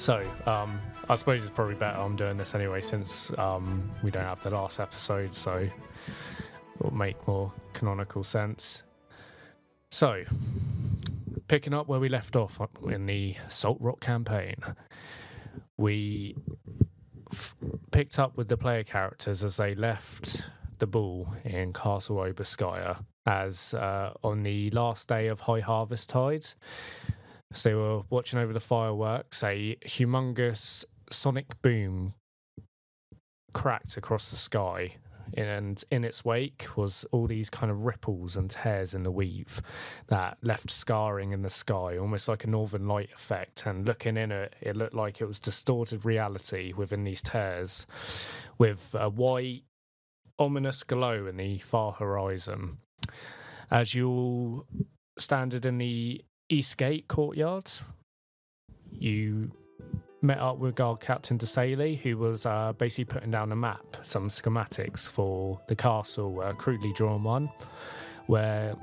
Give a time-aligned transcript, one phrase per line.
[0.00, 0.80] So, um,
[1.10, 4.48] I suppose it's probably better I'm doing this anyway since um, we don't have the
[4.48, 5.68] last episode, so
[6.76, 8.82] it'll make more canonical sense.
[9.90, 10.24] So,
[11.48, 12.58] picking up where we left off
[12.88, 14.54] in the Salt Rock campaign,
[15.76, 16.34] we
[17.30, 17.54] f-
[17.90, 20.48] picked up with the player characters as they left
[20.78, 26.46] the ball in Castle Obarskyr as uh, on the last day of High Harvest Tide.
[27.52, 29.42] So they were watching over the fireworks.
[29.42, 32.14] A humongous sonic boom
[33.52, 34.94] cracked across the sky,
[35.34, 39.60] and in its wake was all these kind of ripples and tears in the weave
[40.06, 43.66] that left scarring in the sky, almost like a northern light effect.
[43.66, 47.86] And looking in it, it looked like it was distorted reality within these tears,
[48.58, 49.64] with a white,
[50.38, 52.78] ominous glow in the far horizon.
[53.70, 54.66] As you all
[55.18, 57.70] standed in the Eastgate courtyard.
[58.90, 59.52] You
[60.20, 64.28] met up with Guard Captain DeSaley, who was uh, basically putting down a map, some
[64.28, 67.50] schematics for the castle, a crudely drawn one,
[68.26, 68.74] where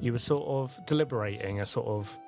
[0.00, 2.18] you were sort of deliberating a sort of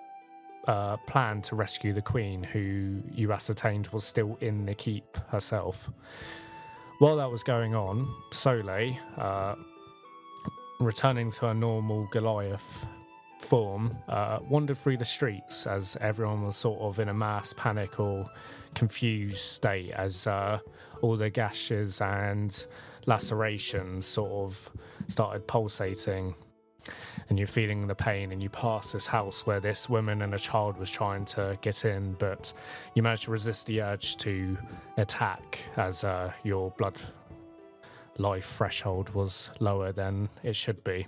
[0.69, 5.91] uh, plan to rescue the Queen, who you ascertained was still in the keep herself.
[6.99, 9.55] While that was going on, Soleil, uh,
[10.81, 12.87] returning to her normal Goliath
[13.39, 18.01] form uh, wandered through the streets as everyone was sort of in a mass panic
[18.01, 18.25] or
[18.75, 20.59] confused state as uh,
[21.03, 22.67] all the gashes and
[23.07, 24.71] lacerations sort of
[25.09, 26.35] started pulsating.
[27.29, 30.39] And you're feeling the pain and you pass this house where this woman and a
[30.39, 32.53] child was trying to get in but
[32.95, 34.57] you managed to resist the urge to
[34.97, 37.01] attack as uh, your blood
[38.19, 41.05] life threshold was lower than it should be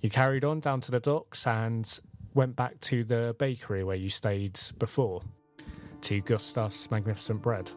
[0.00, 2.00] you carried on down to the docks and
[2.34, 5.22] went back to the bakery where you stayed before,
[6.02, 7.70] to Gustav's magnificent bread.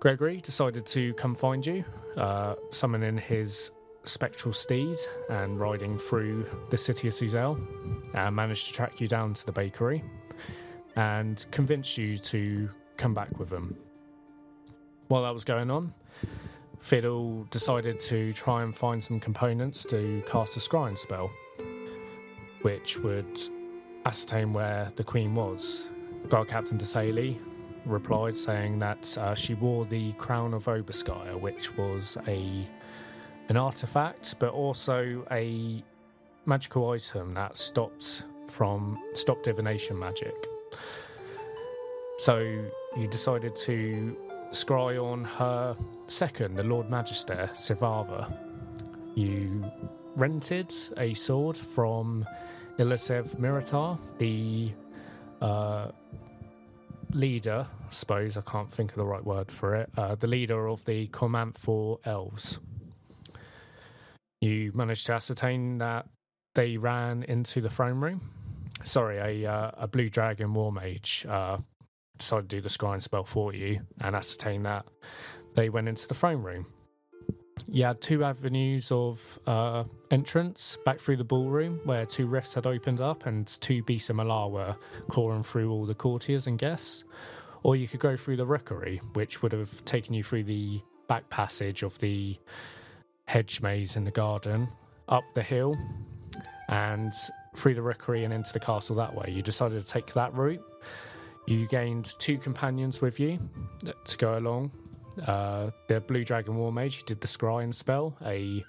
[0.00, 1.84] Gregory decided to come find you,
[2.16, 3.70] uh, summoning his
[4.04, 4.96] spectral steed
[5.30, 7.60] and riding through the city of Suzail,
[8.14, 10.02] and managed to track you down to the bakery
[10.96, 13.76] and convince you to come back with him.
[15.06, 15.94] While that was going on,
[16.82, 21.30] Fiddle decided to try and find some components to cast a scrying spell,
[22.62, 23.40] which would
[24.04, 25.90] ascertain where the Queen was.
[26.28, 27.38] Guard Captain DeSaley
[27.86, 32.66] replied saying that uh, she wore the Crown of Obarskyr, which was a
[33.48, 35.84] an artifact, but also a
[36.46, 40.34] magical item that stopped from stopped divination magic.
[42.18, 42.38] So
[42.96, 44.16] you decided to
[44.52, 45.76] scry on her
[46.06, 48.32] second, the Lord Magister, Sivava.
[49.14, 49.64] You
[50.16, 52.26] rented a sword from
[52.78, 54.72] Ilisev Miratar, the
[55.40, 55.90] uh,
[57.12, 60.68] leader, I suppose, I can't think of the right word for it, uh, the leader
[60.68, 62.58] of the Cormanthor Elves.
[64.40, 66.06] You managed to ascertain that
[66.54, 68.20] they ran into the throne room.
[68.84, 71.58] Sorry, a, uh, a blue dragon war mage uh,
[72.18, 74.84] decided to do the scrying spell for you and ascertain that
[75.54, 76.66] they went into the throne room.
[77.68, 82.66] You had two avenues of uh, entrance back through the ballroom where two rifts had
[82.66, 84.76] opened up and two beasts of Malar were
[85.08, 87.04] clawing through all the courtiers and guests.
[87.62, 91.28] Or you could go through the rookery, which would have taken you through the back
[91.30, 92.36] passage of the
[93.26, 94.68] hedge maze in the garden,
[95.08, 95.76] up the hill,
[96.68, 97.12] and
[97.54, 99.30] through the rookery and into the castle that way.
[99.30, 100.62] You decided to take that route.
[101.46, 103.38] You gained two companions with you
[104.04, 104.70] to go along.
[105.26, 108.64] Uh, the Blue Dragon War Mage you did the scrying spell, a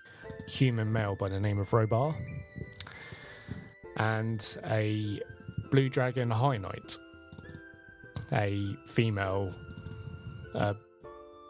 [0.48, 2.16] human male by the name of Robar,
[3.98, 5.22] and a
[5.72, 6.98] Blue Dragon High Knight,
[8.32, 9.54] a female,
[10.56, 10.74] uh,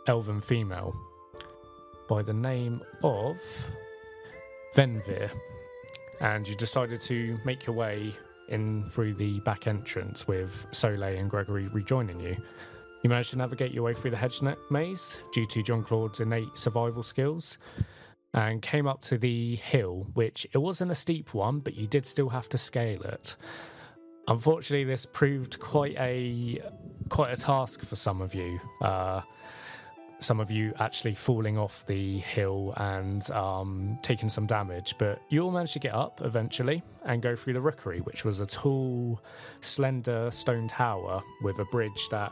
[0.07, 0.93] elven female,
[2.07, 3.37] by the name of
[4.75, 5.31] Venvir.
[6.19, 8.13] And you decided to make your way
[8.53, 12.37] in through the back entrance with Soleil and Gregory rejoining you.
[13.03, 16.21] You managed to navigate your way through the hedge net maze due to John Claude's
[16.21, 17.57] innate survival skills
[18.33, 22.05] and came up to the hill, which it wasn't a steep one, but you did
[22.05, 23.35] still have to scale it.
[24.27, 26.61] Unfortunately, this proved quite a
[27.09, 28.59] quite a task for some of you.
[28.81, 29.21] Uh,
[30.23, 35.41] some of you actually falling off the hill and um, taking some damage, but you
[35.41, 39.21] all managed to get up eventually and go through the rookery, which was a tall,
[39.59, 42.31] slender stone tower with a bridge that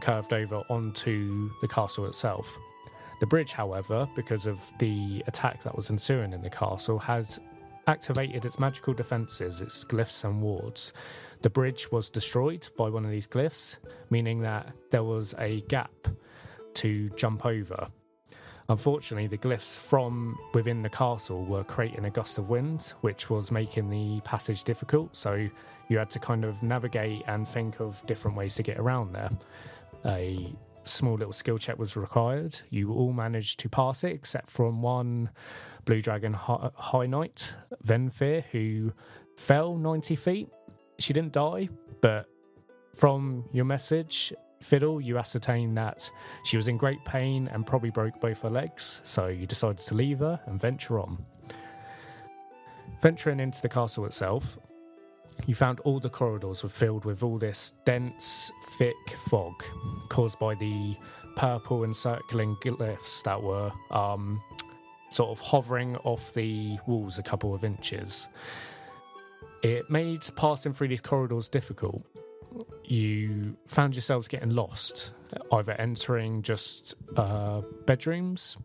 [0.00, 2.58] curved over onto the castle itself.
[3.20, 7.40] The bridge, however, because of the attack that was ensuing in the castle, has
[7.86, 10.92] activated its magical defenses, its glyphs and wards.
[11.42, 13.78] The bridge was destroyed by one of these glyphs,
[14.10, 16.08] meaning that there was a gap
[16.78, 17.88] to jump over.
[18.70, 23.50] Unfortunately, the glyphs from within the castle were creating a gust of wind, which was
[23.50, 25.16] making the passage difficult.
[25.16, 25.48] So
[25.88, 29.30] you had to kind of navigate and think of different ways to get around there.
[30.04, 30.54] A
[30.84, 32.60] small little skill check was required.
[32.68, 35.30] You all managed to pass it, except from one
[35.86, 37.54] Blue Dragon High Knight,
[37.86, 38.92] Venfir, who
[39.36, 40.48] fell 90 feet.
[40.98, 41.70] She didn't die,
[42.02, 42.26] but
[42.94, 46.10] from your message, Fiddle, you ascertain that
[46.44, 49.94] she was in great pain and probably broke both her legs, so you decided to
[49.94, 51.24] leave her and venture on.
[53.00, 54.58] Venturing into the castle itself,
[55.46, 58.96] you found all the corridors were filled with all this dense, thick
[59.28, 59.62] fog
[60.08, 60.96] caused by the
[61.36, 64.42] purple encircling glyphs that were um,
[65.10, 68.26] sort of hovering off the walls a couple of inches.
[69.62, 72.02] It made passing through these corridors difficult.
[72.88, 75.12] You found yourselves getting lost,
[75.52, 78.56] either entering just uh, bedrooms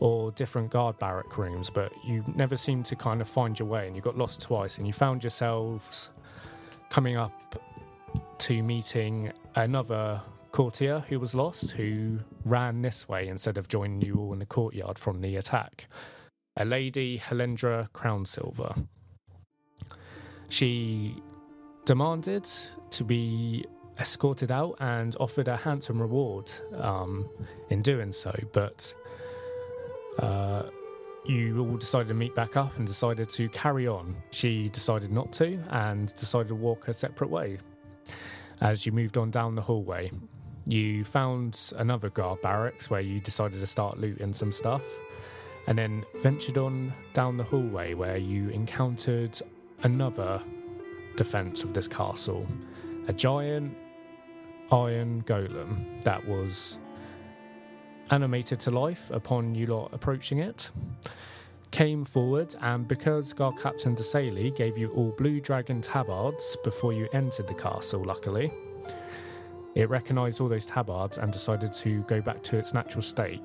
[0.00, 3.86] or different guard barrack rooms, but you never seemed to kind of find your way
[3.86, 6.10] and you got lost twice and you found yourselves
[6.90, 7.62] coming up
[8.38, 14.16] to meeting another courtier who was lost who ran this way instead of joining you
[14.18, 15.86] all in the courtyard from the attack.
[16.56, 18.86] A lady, Helendra Crownsilver.
[20.48, 21.22] She
[21.84, 22.48] demanded
[22.90, 23.64] to be
[24.00, 27.28] escorted out and offered a handsome reward um,
[27.70, 28.94] in doing so, but
[30.18, 30.64] uh,
[31.24, 34.16] you all decided to meet back up and decided to carry on.
[34.30, 37.58] She decided not to and decided to walk a separate way.
[38.60, 40.10] As you moved on down the hallway,
[40.66, 44.82] you found another guard barracks where you decided to start looting some stuff,
[45.66, 49.38] and then ventured on down the hallway where you encountered
[49.82, 50.42] another
[51.16, 52.46] defense of this castle
[53.08, 53.76] a giant
[54.70, 56.78] iron golem that was
[58.10, 60.70] animated to life upon you lot approaching it,
[61.70, 67.08] came forward, and because Guard Captain DeSaley gave you all blue dragon tabards before you
[67.12, 68.52] entered the castle, luckily,
[69.74, 73.40] it recognised all those tabards and decided to go back to its natural state.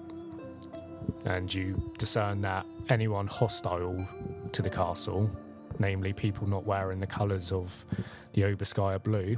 [1.25, 4.07] And you discern that anyone hostile
[4.51, 5.30] to the castle,
[5.79, 7.85] namely people not wearing the colours of
[8.33, 9.37] the Obarskyr blue,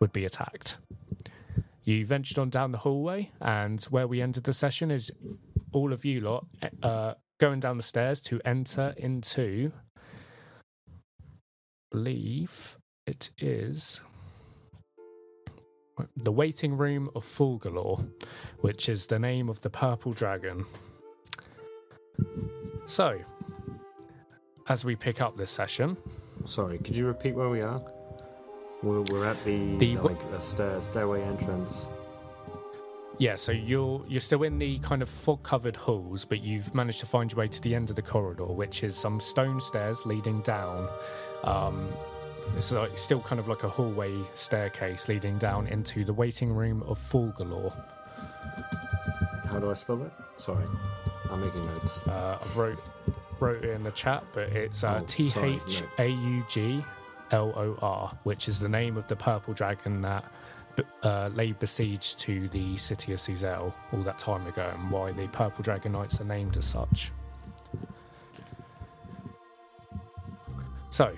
[0.00, 0.78] would be attacked.
[1.84, 5.10] You ventured on down the hallway, and where we ended the session is
[5.72, 6.46] all of you lot
[6.82, 9.72] uh, going down the stairs to enter into.
[11.90, 14.00] Believe it is
[16.16, 18.10] the waiting room of Thauglor,
[18.60, 20.64] which is the name of the purple dragon.
[22.86, 23.18] So,
[24.68, 25.96] as we pick up this session,
[26.46, 27.80] Sorry, could you repeat where we are?
[28.82, 31.86] We're, we're at the, The- like the stair, stairway entrance.
[33.16, 37.06] Yeah, so you're you're still in the kind of fog-covered halls, but you've managed to
[37.06, 40.40] find your way to the end of the corridor, which is some stone stairs leading
[40.42, 40.88] down.
[41.44, 41.88] Um,
[42.56, 46.82] it's like still kind of like a hallway staircase leading down into the waiting room
[46.88, 47.72] of Thauglor.
[49.46, 50.10] How do I spell that?
[50.36, 50.66] Sorry,
[51.30, 51.98] I'm making notes.
[52.08, 52.78] Uh, I wrote
[53.40, 56.84] wrote it in the chat, but it's uh, Oh, T H A U G
[57.30, 60.24] L O R, which is the name of the purple dragon that
[61.02, 65.28] uh, laid besiege to the city of Suzail all that time ago, and why the
[65.28, 67.12] purple dragon knights are named as such.
[70.90, 71.12] So,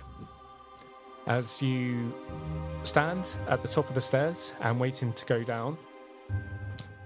[1.26, 2.12] as you
[2.82, 5.76] stand at the top of the stairs and waiting to go down,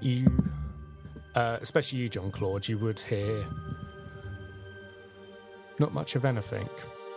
[0.01, 0.27] you,
[1.35, 3.45] uh, especially you, John Claude, you would hear
[5.81, 6.69] not much of anything.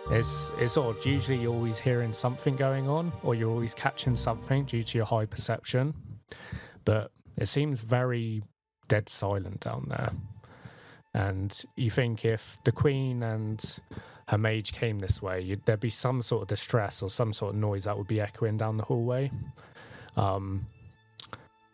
[0.10, 1.06] It's, it's odd.
[1.06, 5.06] Usually you're always hearing something going on, or you're always catching something due to your
[5.06, 5.94] high perception.
[6.86, 8.42] But it seems very
[8.88, 10.12] dead silent down there.
[11.14, 13.80] And you think if the Queen and
[14.28, 17.60] her mage came this way, there'd be some sort of distress or some sort of
[17.60, 19.32] noise that would be echoing down the hallway.
[20.18, 20.66] Um,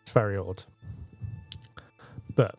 [0.02, 0.64] it's very odd.
[2.34, 2.54] But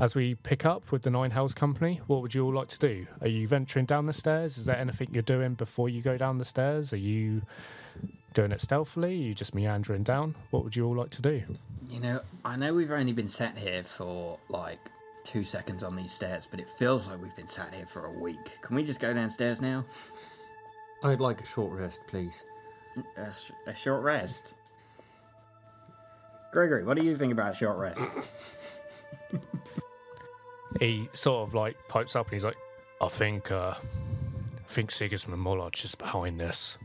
[0.00, 2.78] as we pick up with the Nine Hells Company, what would you all like to
[2.78, 3.06] do?
[3.20, 4.56] Are you venturing down the stairs?
[4.56, 6.92] Is there anything you're doing before you go down the stairs?
[6.92, 7.42] Are you
[8.34, 9.10] doing it stealthily?
[9.10, 10.36] Are you just meandering down?
[10.50, 11.42] What would you all like to do?
[11.88, 14.78] You know, I know we've only been sat here for like
[15.24, 18.12] two seconds on these stairs, but it feels like we've been sat here for a
[18.12, 18.60] week.
[18.62, 19.84] Can we just go downstairs now?
[21.02, 22.44] I'd like a short rest, please.
[23.66, 24.54] A short rest.
[26.52, 28.00] Gregory, what do you think about a short rest?
[30.80, 32.56] He sort of like pipes up and he's like,
[33.00, 33.74] I think uh,
[34.68, 36.78] think Sigismund Mollage is behind this.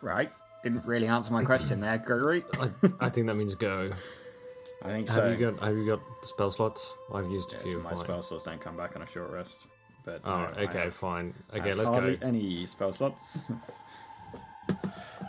[0.00, 0.30] Right.
[0.62, 2.44] Didn't really answer my question there, Gregory.
[2.60, 2.70] I,
[3.00, 3.90] I think that means go.
[4.82, 5.22] I think so.
[5.22, 6.92] Have you got Have you got spell slots?
[7.14, 7.72] I've used a Yeah, few.
[7.72, 8.04] so of my mine.
[8.04, 9.56] spell slots don't come back on a short rest.
[10.04, 11.32] But Oh, no, okay, have- fine.
[11.54, 12.26] Okay, let's hardly go.
[12.26, 13.38] Any spell slots?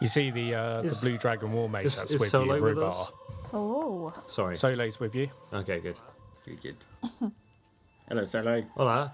[0.02, 2.56] You see the uh, Is- the blue dragon war mage is- that's is with Solo
[2.56, 2.90] you, with Rubar.
[3.02, 3.12] us?
[3.54, 4.24] Oh.
[4.28, 4.56] Sorry.
[4.58, 5.30] Soleil's with you.
[5.54, 5.98] Okay, good.
[6.46, 7.32] good, good.
[8.10, 8.64] Hello, Solo.
[8.76, 9.14] Hola.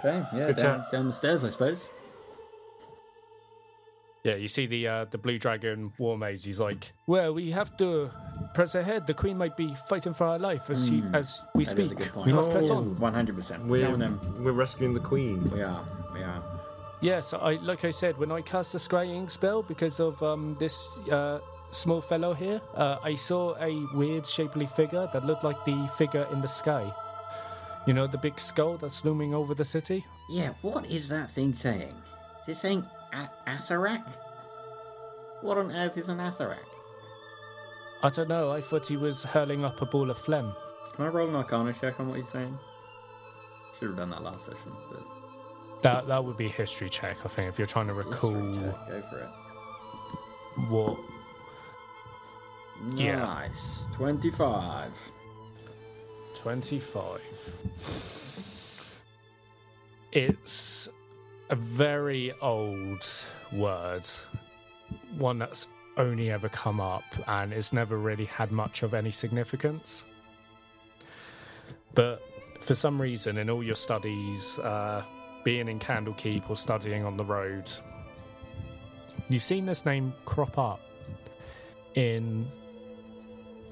[0.00, 0.92] Okay, yeah, Good down, chat.
[0.92, 1.88] down the stairs, I suppose.
[4.22, 6.44] Yeah, you see the uh, the blue dragon war mage.
[6.44, 8.10] He's like, "Well, we have to
[8.54, 9.06] press ahead.
[9.06, 11.90] The queen might be fighting for her life as she, Hmm, as we that is
[11.92, 12.12] a speak.
[12.12, 12.26] point.
[12.26, 12.76] We must press Oh.
[12.76, 13.64] on." One hundred percent.
[13.66, 14.44] We're Down them.
[14.44, 15.50] we're rescuing the queen.
[15.50, 15.84] We are.
[16.12, 16.42] We are.
[17.00, 20.98] Yes, I like I said when I cast the scrying spell because of um, this
[21.10, 21.38] uh,
[21.70, 26.26] small fellow here, uh, I saw a weird shapely figure that looked like the figure
[26.32, 26.92] in the sky.
[27.86, 30.04] You know the big skull that's looming over the city.
[30.28, 30.52] Yeah.
[30.62, 31.94] What is that thing saying?
[32.46, 34.04] Is it saying a- Acererak?
[35.40, 36.58] What on earth is an Acererak?
[38.02, 38.50] I don't know.
[38.50, 40.52] I thought he was hurling up a ball of phlegm.
[40.94, 42.56] Can I roll an Arcana check on what he's saying?
[43.78, 44.72] Should have done that last session.
[44.90, 45.02] But
[45.82, 48.62] That that would be a history check, I think, if you're trying to recall History
[48.66, 50.68] check, Go for it.
[50.68, 50.98] what.
[52.94, 53.16] Yeah.
[53.16, 53.50] Nice.
[53.94, 54.92] Twenty-five.
[56.34, 57.20] 25.
[60.12, 60.88] It's
[61.50, 63.04] a very old
[63.52, 64.06] word,
[65.16, 70.04] one that's only ever come up and it's never really had much of any significance.
[71.94, 72.22] But
[72.60, 75.02] for some reason, in all your studies, uh,
[75.44, 77.70] being in Candlekeep or studying on the road,
[79.28, 80.80] you've seen this name crop up
[81.94, 82.46] in.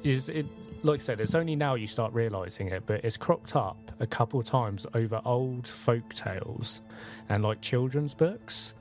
[0.07, 0.47] Is it
[0.85, 4.07] like I said, it's only now you start realizing it, but it's cropped up a
[4.07, 6.81] couple times over old folk tales
[7.29, 8.75] and like children's books.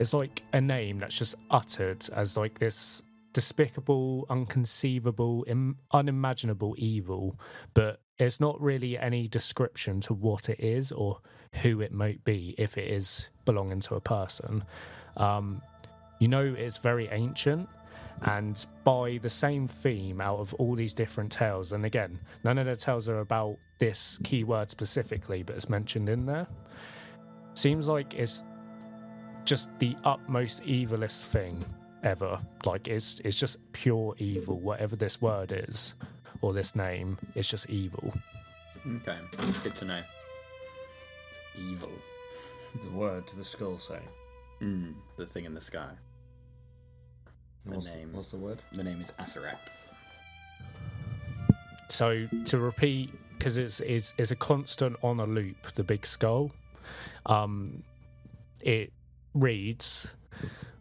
[0.00, 7.38] It's like a name that's just uttered as like this despicable, unconceivable, Im- unimaginable evil,
[7.72, 11.20] but it's not really any description to what it is or
[11.62, 14.64] who it might be if it is belonging to a person.
[15.16, 15.62] Um,
[16.18, 17.68] you know, it's very ancient
[18.22, 21.72] and by the same theme out of all these different tales.
[21.72, 26.26] And again, none of the tales are about this keyword specifically, but it's mentioned in
[26.26, 26.46] there.
[27.54, 28.42] Seems like it's
[29.44, 31.64] just the utmost evilest thing
[32.02, 32.38] ever.
[32.64, 34.58] Like it's it's just pure evil.
[34.58, 35.94] Whatever this word is
[36.40, 38.12] or this name, it's just evil.
[38.86, 39.18] Okay.
[39.62, 40.02] Good to know.
[41.56, 41.92] Evil.
[42.84, 44.00] The word to the skull say.
[44.60, 45.90] Mm, the thing in the sky.
[47.66, 48.10] The What's, name.
[48.12, 48.62] what's the word?
[48.72, 49.56] The name is Acererak.
[51.88, 55.72] So to repeat, because it's, it's it's a constant on a loop.
[55.74, 56.50] The big skull.
[57.26, 57.82] Um,
[58.60, 58.92] it
[59.34, 60.14] reads,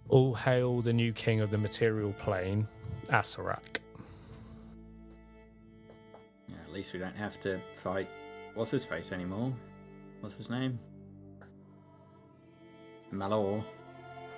[0.09, 2.67] "All hail the new king of the material plane,
[3.07, 3.79] Acererak."
[6.47, 8.09] Yeah, at least we don't have to fight.
[8.55, 9.53] What's his face anymore?
[10.21, 10.79] What's his name?
[13.11, 13.63] Malar.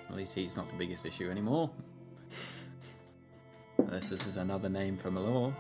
[0.10, 1.70] At least he's not the biggest issue anymore.
[3.96, 5.54] Unless this is another name for Malar.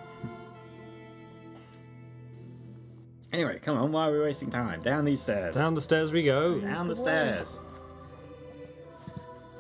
[3.32, 4.82] anyway, come on, why are we wasting time?
[4.82, 5.56] Down these stairs.
[5.56, 6.60] Down the stairs we go.
[6.60, 7.60] Down the stairs.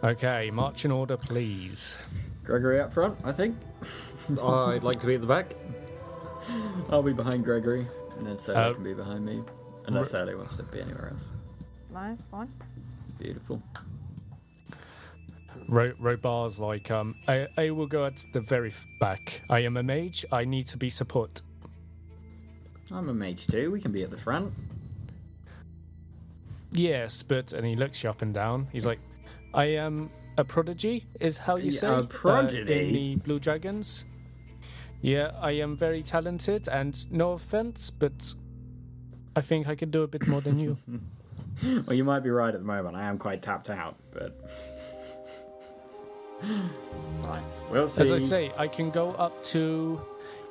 [0.03, 1.97] Okay, march in order, please.
[2.43, 3.55] Gregory up front, I think.
[4.41, 5.55] I'd like to be at the back.
[6.91, 9.41] I'll be behind Gregory, and then Sally Uh, can be behind me.
[9.85, 11.23] Unless Sally wants to be anywhere else.
[11.93, 12.51] Nice one.
[13.17, 13.63] Beautiful.
[15.67, 19.41] Ro- bars like, um, I, I will go at the very back.
[19.49, 20.25] I am a mage.
[20.31, 21.41] I need to be support.
[22.91, 23.71] I'm a mage too.
[23.71, 24.53] We can be at the front.
[26.71, 28.67] Yes, but and he looks you up and down.
[28.71, 28.99] He's like,
[29.53, 31.05] I am a prodigy.
[31.19, 32.59] Is how you Yeah, say a uh, prodigy?
[32.87, 34.03] in the Blue Dragons.
[35.01, 38.33] Yeah, I am very talented, and no offense, but
[39.35, 40.77] I think I can do a bit more than you.
[41.63, 42.97] Well, you might be right at the moment.
[42.97, 44.37] I am quite tapped out, but
[47.21, 47.43] fine.
[47.71, 48.01] We'll see.
[48.01, 49.99] As I say, I can go up to.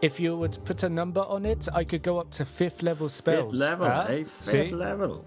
[0.02, 3.08] If you would put a number on it, I could go up to fifth level
[3.08, 3.52] spells.
[3.52, 4.24] fifth level, Ah, eh?
[4.24, 4.70] Fifth See?
[4.70, 5.24] level.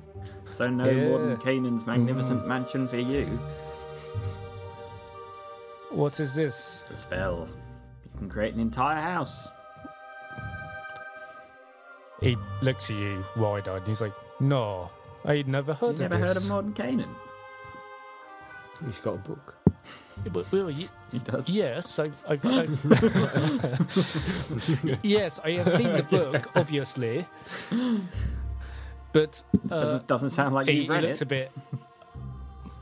[0.56, 1.08] So no Yeah.
[1.10, 2.48] more than Canaan's magnificent Mm.
[2.48, 3.26] mansion for you.
[5.90, 6.84] What is this?
[6.92, 7.48] It's a spell.
[8.04, 9.48] You can create an entire house.
[12.22, 14.92] He looks at you wide eyed and he's like, No,
[15.26, 17.10] I'd never You heard of never heard of Mordenkainen?
[18.86, 19.56] He's got a book.
[20.32, 21.48] But, well, y- He does.
[21.48, 22.24] yes, I've.
[22.28, 22.86] I've, I've
[25.04, 27.26] yes, I have seen the book, obviously.
[29.14, 31.26] But uh, Doesn't, doesn't sound like he, you he read looks it.
[31.26, 31.52] a bit,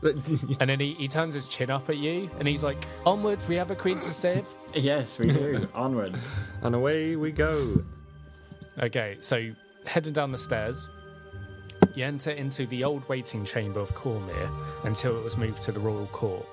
[0.59, 3.55] and then he, he turns his chin up at you, and he's like, "Onwards, we
[3.55, 5.67] have a queen to save." Yes, we do.
[5.73, 6.15] Onward.
[6.63, 7.83] And away we go.
[8.79, 9.51] Okay, so
[9.85, 10.89] heading down the stairs,
[11.93, 14.49] you enter into the old waiting chamber of Cormyr
[14.83, 16.45] until it was moved to the royal court.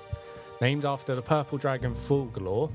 [0.61, 2.71] Named after the purple dragon Thauglor,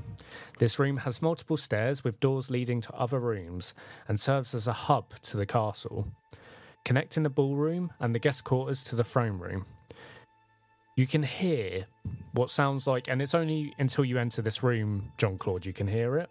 [0.59, 3.73] this room has multiple stairs with doors leading to other rooms
[4.07, 6.07] and serves as a hub to the castle,
[6.85, 9.65] connecting the ballroom and the guest quarters to the throne room.
[10.95, 11.85] You can hear
[12.33, 15.87] what sounds like, and it's only until you enter this room, John Claude, you can
[15.87, 16.29] hear it.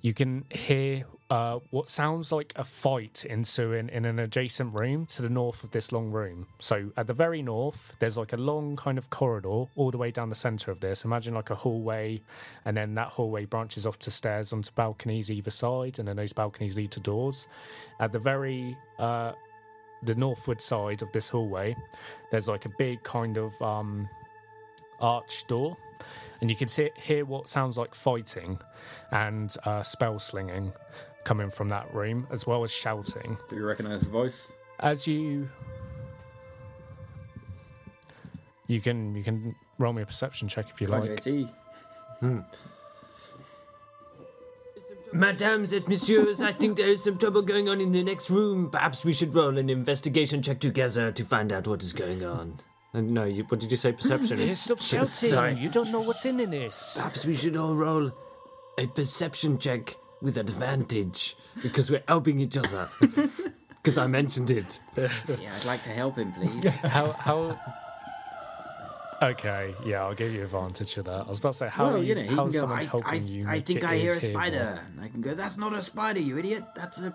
[0.00, 5.20] You can hear uh, what sounds like a fight ensuing in an adjacent room to
[5.20, 6.46] the north of this long room.
[6.58, 10.10] So at the very north, there's like a long kind of corridor all the way
[10.10, 11.04] down the center of this.
[11.04, 12.22] Imagine like a hallway,
[12.64, 16.32] and then that hallway branches off to stairs onto balconies either side, and then those
[16.32, 17.46] balconies lead to doors.
[18.00, 19.32] At the very uh,
[20.02, 21.76] the northward side of this hallway,
[22.30, 24.08] there's like a big kind of um,
[25.00, 25.76] arch door,
[26.40, 28.58] and you can see, hear what sounds like fighting
[29.10, 30.72] and uh, spell slinging
[31.28, 33.36] coming from that room, as well as shouting.
[33.50, 34.50] Do you recognise the voice?
[34.80, 35.50] As you,
[38.66, 41.22] you can you can roll me a perception check if you Hi, like.
[41.22, 41.50] JC.
[45.12, 48.70] Madames et messieurs, I think there is some trouble going on in the next room.
[48.70, 52.58] Perhaps we should roll an investigation check together to find out what is going on.
[52.94, 53.92] Uh, no, you, what did you say?
[53.92, 54.38] Perception?
[54.38, 55.30] Hey, stop shouting!
[55.30, 55.54] Sorry.
[55.54, 56.96] You don't know what's in this.
[56.96, 58.12] Perhaps we should all roll
[58.78, 62.88] a perception check with advantage because we're helping each other.
[63.80, 64.80] Because I mentioned it.
[64.96, 66.66] Yeah, I'd like to help him, please.
[66.82, 67.58] How how?
[69.22, 71.20] Okay, yeah, I'll give you advantage for that.
[71.26, 72.58] I was about to say, how well, are you you, know, he can how's go.
[72.60, 73.48] someone I, helping I, you?
[73.48, 74.80] I think I hear a spider.
[74.92, 75.34] And I can go.
[75.34, 76.64] That's not a spider, you idiot.
[76.76, 77.14] That's a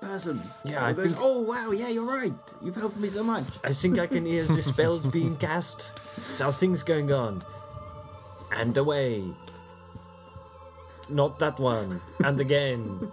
[0.00, 0.40] person.
[0.64, 2.32] Yeah, Or I goes, think- Oh wow, yeah, you're right.
[2.62, 3.44] You've helped me so much.
[3.64, 5.90] I think I can hear the spells being cast.
[6.34, 7.40] So things going on.
[8.52, 9.24] And away.
[11.08, 12.00] Not that one.
[12.24, 13.10] And again.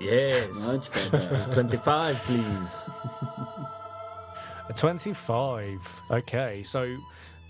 [0.00, 0.48] Yes.
[0.66, 1.48] Much better.
[1.52, 2.88] 25, please.
[4.68, 6.02] A 25.
[6.10, 6.96] Okay, so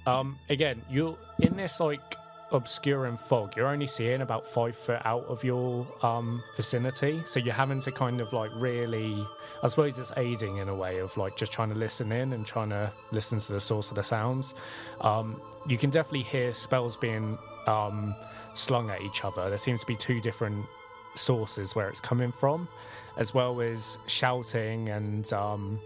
[0.07, 2.16] um again, you're in this like
[2.53, 3.57] obscuring fog.
[3.57, 7.23] You're only seeing about five foot out of your um vicinity.
[7.27, 9.25] So you're having to kind of like really
[9.62, 12.45] I suppose it's aiding in a way of like just trying to listen in and
[12.45, 14.55] trying to listen to the source of the sounds.
[15.03, 18.14] Um you can definitely hear spells being um
[18.55, 19.49] slung at each other.
[19.49, 20.67] There seems to be two different
[21.15, 22.69] sources where it's coming from,
[23.17, 25.81] as well as shouting and um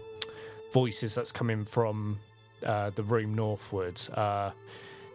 [0.75, 2.19] voices that's coming from
[2.65, 3.97] uh, the room northward.
[4.13, 4.51] Uh,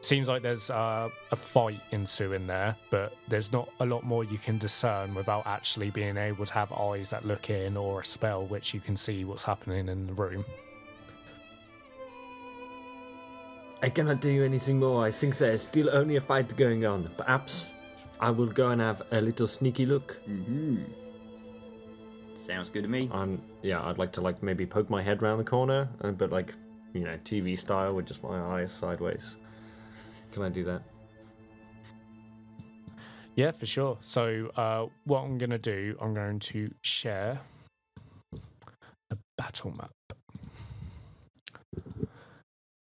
[0.01, 4.39] seems like there's uh, a fight ensuing there, but there's not a lot more you
[4.39, 8.47] can discern without actually being able to have eyes that look in or a spell
[8.47, 10.45] which you can see what's happening in the room.
[13.83, 15.05] I cannot do you anything more.
[15.05, 17.11] I think there is still only a fight going on.
[17.16, 17.73] Perhaps
[18.21, 20.19] I will go and have a little sneaky look.
[20.27, 20.83] hmm
[22.47, 23.09] Sounds good to me.
[23.12, 26.31] Um, yeah, I'd like to like maybe poke my head around the corner, uh, but
[26.31, 26.53] like,
[26.93, 29.37] you know, TV style with just my eyes sideways.
[30.33, 30.83] Can I do that?
[33.37, 33.99] Yeah, for sure.
[34.01, 37.40] So, uh, what I'm going to do, I'm going to share
[39.11, 39.93] a battle map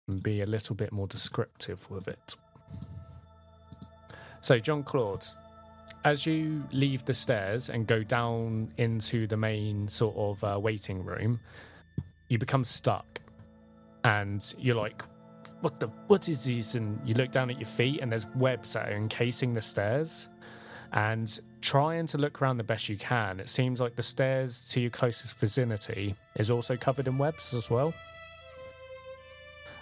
[0.09, 2.35] and be a little bit more descriptive with it.
[4.41, 5.25] So, John Claude,
[6.05, 11.03] as you leave the stairs and go down into the main sort of uh, waiting
[11.03, 11.39] room,
[12.29, 13.21] you become stuck,
[14.03, 15.03] and you're like,
[15.61, 15.87] "What the?
[16.07, 18.95] What is this?" And you look down at your feet, and there's webs that are
[18.95, 20.29] encasing the stairs.
[20.91, 24.81] And trying to look around the best you can, it seems like the stairs to
[24.81, 27.93] your closest vicinity is also covered in webs as well.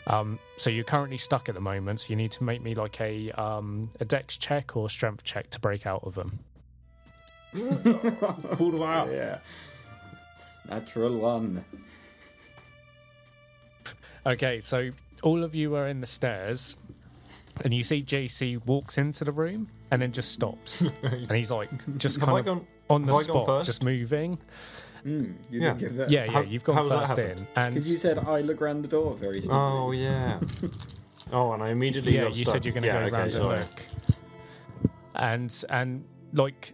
[0.07, 2.01] Um, so you're currently stuck at the moment.
[2.01, 5.49] So you need to make me like a um, a dex check or strength check
[5.51, 6.39] to break out of them.
[7.53, 9.11] Pull them out.
[9.11, 9.39] Yeah.
[10.69, 11.63] Natural one.
[14.25, 14.89] Okay, so
[15.23, 16.75] all of you are in the stairs,
[17.63, 21.69] and you see JC walks into the room and then just stops, and he's like
[21.97, 22.67] just Have I kind of gone?
[22.89, 24.37] on the have I gone spot, just moving.
[25.05, 25.69] Mm, you Yeah.
[25.73, 26.09] did give that.
[26.11, 28.41] Yeah, yeah, How- you've how gone does that first in, and Because you said I
[28.41, 29.57] look round the door very simply.
[29.59, 30.39] Oh yeah.
[31.31, 32.15] oh, and I immediately.
[32.15, 32.53] yeah, you stuck.
[32.53, 33.57] said you're going to yeah, go okay, around and sorry.
[33.59, 33.81] look,
[35.15, 36.73] and and like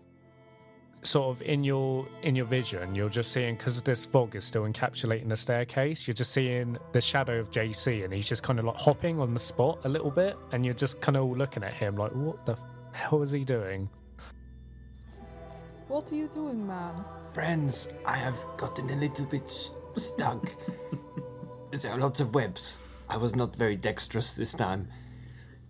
[1.02, 4.64] sort of in your in your vision, you're just seeing because this fog is still
[4.64, 6.08] encapsulating the staircase.
[6.08, 9.34] You're just seeing the shadow of JC, and he's just kind of like hopping on
[9.34, 12.46] the spot a little bit, and you're just kind of looking at him like, what
[12.46, 12.58] the
[12.94, 13.90] hell is he doing?
[15.94, 17.06] What are you doing, man?
[17.34, 19.52] Friends, I have gotten a little bit
[19.96, 20.52] stuck.
[21.72, 22.78] there are lots of webs.
[23.08, 24.88] I was not very dexterous this time.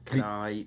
[0.05, 0.65] Could I?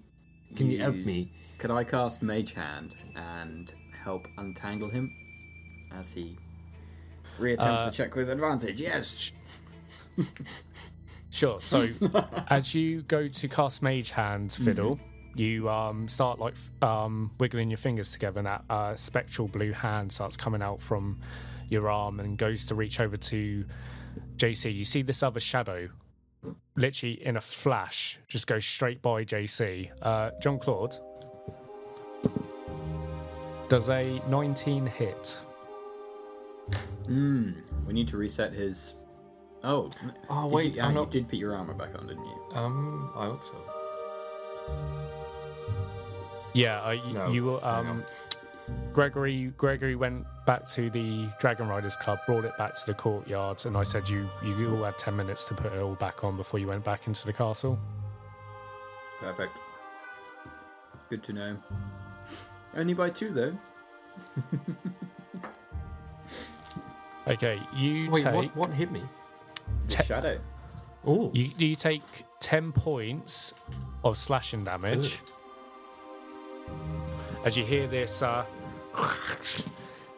[0.57, 1.33] Can you help me?
[1.57, 3.73] Could I cast Mage Hand and
[4.05, 5.11] help untangle him
[5.91, 6.37] as he
[7.41, 8.79] reattempts Uh, the check with advantage?
[8.79, 9.33] Yes.
[11.31, 11.61] Sure.
[11.63, 11.89] So
[12.49, 14.99] as you go to cast Mage Hand Fiddle,
[15.39, 20.13] you um, start like um, wiggling your fingers together, and that uh, spectral blue hand
[20.13, 21.19] starts coming out from
[21.69, 23.65] your arm and goes to reach over to
[24.37, 24.75] JC.
[24.75, 25.89] You see this other shadow,
[26.77, 29.91] literally in a flash, just go straight by JC.
[30.03, 30.97] Uh, John Claude
[33.69, 35.41] does a 19 hit.
[37.07, 37.53] Hmm.
[37.87, 38.95] We need to reset his.
[39.63, 39.91] Oh.
[40.29, 42.41] Oh, wait, You, I'm ah, not- you did put your armor back on, didn't you?
[42.55, 43.57] Um, I hope so.
[46.57, 48.05] Yeah, uh, you, No, you um.
[48.93, 53.65] Gregory Gregory went back to the Dragon Riders Club, brought it back to the courtyard,
[53.65, 56.37] and I said you you all had ten minutes to put it all back on
[56.37, 57.79] before you went back into the castle.
[59.21, 59.57] Perfect.
[61.11, 61.57] Good to know.
[62.77, 63.57] Only by two, though.
[67.29, 69.03] Okay, you Wait, take what, what hit me?
[69.87, 70.39] The Te- shadow.
[71.05, 72.03] Oh, you you take
[72.39, 73.53] ten points
[74.05, 75.21] of slashing damage
[77.45, 78.45] as you hear this uh,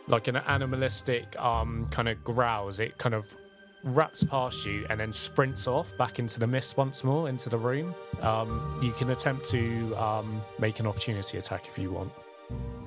[0.06, 3.36] like an animalistic um kind of growl as it kind of
[3.84, 7.56] wraps past you and then sprints off back into the mist once more into the
[7.56, 7.94] room.
[8.22, 12.12] Um, you can attempt to um, make an opportunity attack if you want.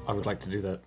[0.06, 0.82] I would like to do that.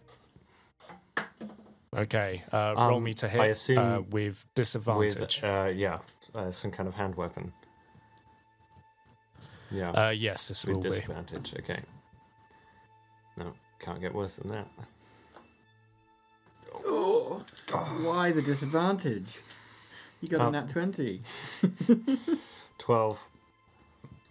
[1.97, 5.41] Okay, uh, roll Um, me to I hit uh, assume with disadvantage.
[5.41, 6.01] With, uh, yeah,
[6.35, 7.51] uh, some kind of hand weapon.
[9.71, 10.91] Yeah, uh, yes, this with will be.
[10.91, 11.55] disadvantage.
[11.61, 11.79] Okay.
[13.37, 14.69] No, can't get worse than that.
[16.87, 17.43] Oh,
[18.03, 19.39] why the disadvantage?
[20.21, 21.21] You got a nat 20.
[22.79, 23.19] Twelve.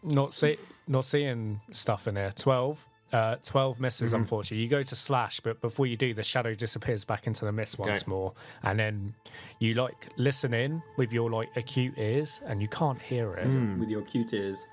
[0.03, 2.31] Not see, not seeing stuff in there.
[2.31, 2.87] Twelve.
[3.11, 4.17] Uh, 12 misses, Mhm.
[4.17, 4.63] unfortunately.
[4.63, 7.77] You go to slash, but before you do, the shadow disappears back into the mist
[7.77, 8.09] once Okay.
[8.09, 8.33] more.
[8.63, 9.13] And then
[9.59, 13.45] you like listen in with your like acute ears and you can't hear it.
[13.45, 13.79] Hmm.
[13.79, 14.65] With your cute ears.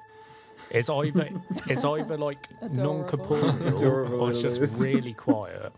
[0.70, 1.28] It's either
[1.68, 5.72] it's either like non corporeal or it's just really quiet.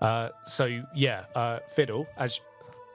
[0.00, 2.40] Uh, so yeah, uh, fiddle as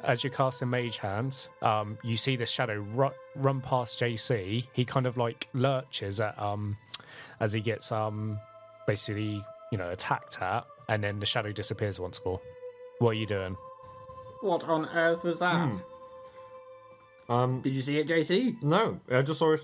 [0.04, 4.68] as you're casting mage hands, um, you see the shadow ru- run past JC.
[4.74, 6.78] He kind of like lurches at um
[7.40, 8.40] as he gets um
[8.88, 12.40] basically you know attacked at, and then the shadow disappears once more.
[13.00, 13.56] What are you doing?
[14.42, 15.70] What on earth was that?
[15.70, 15.78] Hmm.
[17.32, 18.62] Um, Did you see it, JC?
[18.62, 19.54] no, I just saw.
[19.54, 19.58] A,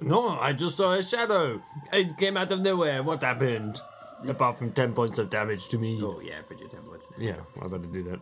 [0.00, 1.60] No, I just saw a shadow.
[1.92, 3.02] It came out of nowhere.
[3.02, 3.80] What happened?
[4.26, 6.00] Apart from 10 points of damage to me.
[6.02, 8.20] Oh, yeah, put your tempo into yeah, I better do that.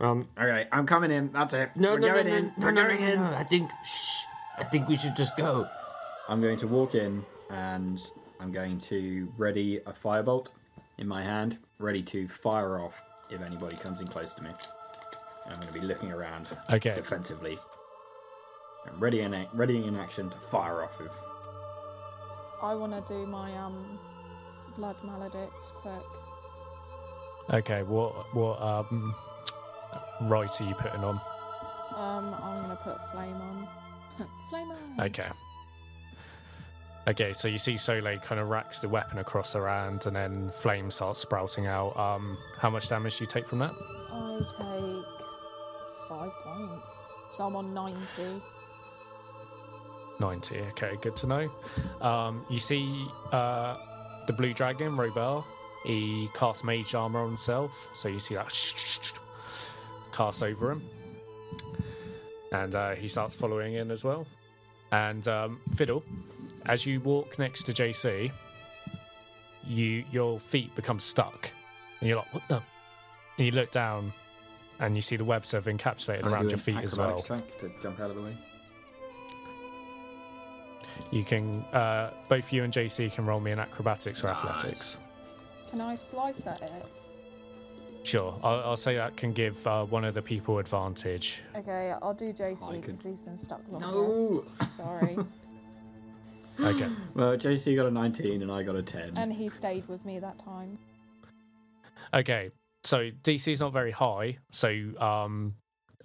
[0.00, 1.32] Um, Okay, I'm coming in.
[1.32, 1.70] That's it.
[1.74, 2.44] No, We're no, no, going no, in.
[2.44, 3.18] no, We're no, going no, in.
[3.20, 3.34] no.
[3.34, 4.20] I think, shh.
[4.58, 5.68] I think we should just go.
[6.28, 8.00] I'm going to walk in and
[8.40, 10.48] I'm going to ready a firebolt
[10.98, 12.94] in my hand, ready to fire off
[13.30, 14.50] if anybody comes in close to me.
[15.46, 17.58] And I'm going to be looking around Okay, defensively.
[18.86, 21.10] I'm ready in, a- ready in action to fire off with.
[22.62, 23.98] I want to do my um
[24.76, 25.92] blood maledict quick.
[27.50, 27.82] okay.
[27.82, 29.14] What what um
[30.22, 31.20] right are you putting on?
[31.94, 33.68] Um, I'm gonna put flame on.
[34.50, 35.00] flame on.
[35.06, 35.28] Okay.
[37.06, 40.50] Okay, so you see Soleil kind of racks the weapon across her hand, and then
[40.60, 41.96] flame starts sprouting out.
[41.96, 43.72] Um, how much damage do you take from that?
[44.12, 45.04] I take
[46.08, 46.98] five points,
[47.30, 48.42] so I'm on ninety.
[50.20, 50.60] 90.
[50.70, 51.50] Okay, good to know.
[52.00, 53.76] Um, you see uh,
[54.26, 55.44] the blue dragon, Robel.
[55.84, 58.48] He casts mage armor on himself, so you see that
[60.12, 60.82] cast over him.
[62.52, 64.26] And uh, he starts following in as well.
[64.90, 66.02] And um, Fiddle,
[66.66, 68.32] as you walk next to JC,
[69.66, 71.50] you your feet become stuck.
[72.00, 72.62] And you're like, what the?
[73.36, 74.12] And you look down
[74.80, 77.20] and you see the webs have encapsulated around your feet as well.
[77.22, 78.36] to jump out of the way.
[81.10, 84.96] You can uh, both you and JC can roll me in acrobatics or athletics.
[85.70, 86.84] Can I slice at it?
[88.04, 91.42] Sure, I'll, I'll say that can give uh, one of the people advantage.
[91.56, 93.78] Okay, I'll do I JC could- because he's been stuck No.
[93.78, 94.70] longest.
[94.76, 95.18] Sorry,
[96.60, 99.12] Okay, Well, JC got a 19 and I got a 10.
[99.16, 100.78] and he stayed with me that time.
[102.14, 102.50] okay.
[102.84, 104.68] So DC's not very high, so
[105.00, 105.54] um,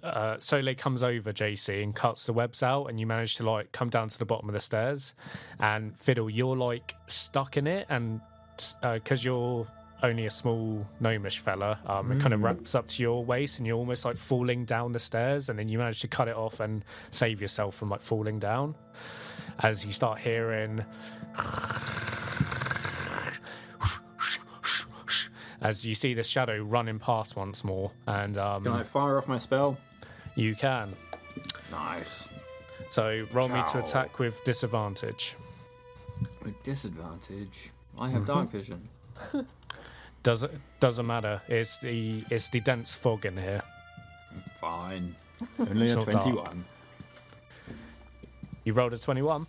[0.04, 3.72] uh, Soleil comes over JC and cuts the webs out, and you manage to like
[3.72, 5.14] come down to the bottom of the stairs.
[5.58, 8.20] And Fiddle, you're like stuck in it, and
[8.82, 9.66] because you're
[10.02, 11.78] only a small gnomish fella.
[11.86, 14.92] Um, it kind of wraps up to your waist, and you're almost like falling down
[14.92, 18.02] the stairs, and then you manage to cut it off and save yourself from like
[18.02, 18.74] falling down.
[19.60, 20.84] As you start hearing,
[25.62, 29.26] as you see the shadow running past once more, and um, Can I fire off
[29.26, 29.78] my spell?
[30.34, 30.94] You can.
[31.70, 32.28] Nice.
[32.90, 35.36] So roll me to attack with disadvantage.
[36.42, 38.26] With disadvantage, I have mhm.
[38.26, 38.88] dark vision.
[40.22, 41.42] Doesn't doesn't matter.
[41.48, 43.60] It's the it's the dense fog in here.
[44.58, 45.14] Fine.
[45.58, 46.24] Only a not dark.
[46.24, 46.64] 21.
[48.64, 49.46] You rolled a twenty one.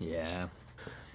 [0.00, 0.48] Yeah.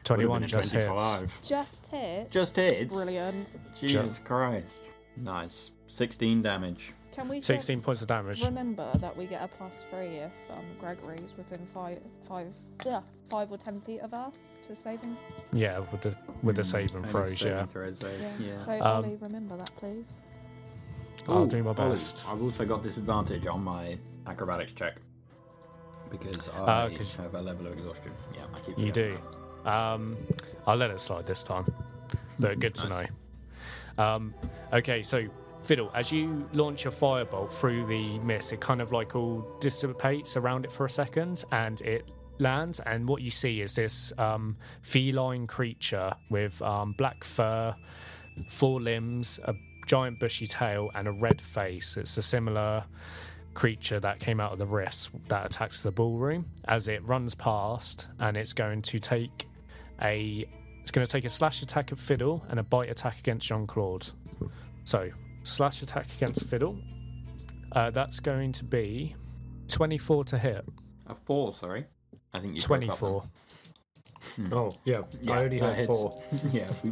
[0.05, 1.49] Twenty one Would've been a just hits.
[1.49, 2.33] Just hits.
[2.33, 2.93] Just hits.
[2.93, 3.47] Brilliant.
[3.81, 4.85] Jesus Christ.
[5.17, 5.71] Nice.
[5.89, 6.93] 16 damage.
[7.15, 8.43] Can we Sixteen points of damage.
[8.43, 12.53] remember that we get a plus three if um, Gregory's within five, five,
[12.85, 12.99] yeah,
[13.29, 15.15] five or ten feet of us to saving?
[15.53, 17.41] Yeah, with the with the Hmm, saving only throws.
[17.41, 17.99] Yeah, throws.
[18.01, 18.29] Yeah.
[18.39, 18.57] yeah.
[18.57, 20.19] So Um, Ollie, remember that, please.
[21.29, 22.27] I'll Ooh, do my Ollie, best.
[22.27, 23.97] I've also got disadvantage on my
[24.27, 24.97] acrobatics check
[26.11, 28.11] because I 'cause- have a level of exhaustion.
[28.33, 29.17] Yeah, I keep You do.
[29.63, 30.17] Um,
[30.67, 31.65] I'll let it slide this time.
[32.39, 33.05] But good to know.
[33.97, 34.33] Um,
[34.73, 35.25] okay, so
[35.65, 40.37] Fiddle, as you launch your firebolt through the mist, it kind of like all dissipates
[40.37, 42.79] around it for a second, and it lands.
[42.81, 47.75] And what you see is this um, feline creature with um, black fur,
[48.51, 49.55] four limbs, a
[49.87, 51.97] giant bushy tail, and a red face.
[51.97, 52.83] It's a similar
[53.55, 58.07] creature that came out of the rifts that attacks the ballroom as it runs past
[58.19, 59.47] and it's going to take
[60.01, 60.45] a
[60.81, 63.65] it's going to take a slash attack at fiddle and a bite attack against jean
[63.65, 64.05] claude
[64.83, 65.09] so
[65.45, 66.77] slash attack against fiddle
[67.73, 69.15] uh, that's going to be
[69.67, 70.65] 24 to hit
[71.07, 71.85] A four, sorry.
[72.33, 73.23] I think you broke up 24
[74.51, 75.01] Oh, yeah.
[75.21, 75.37] then.
[75.37, 76.21] I only that had four.
[76.51, 76.67] yeah.
[76.83, 76.91] yeah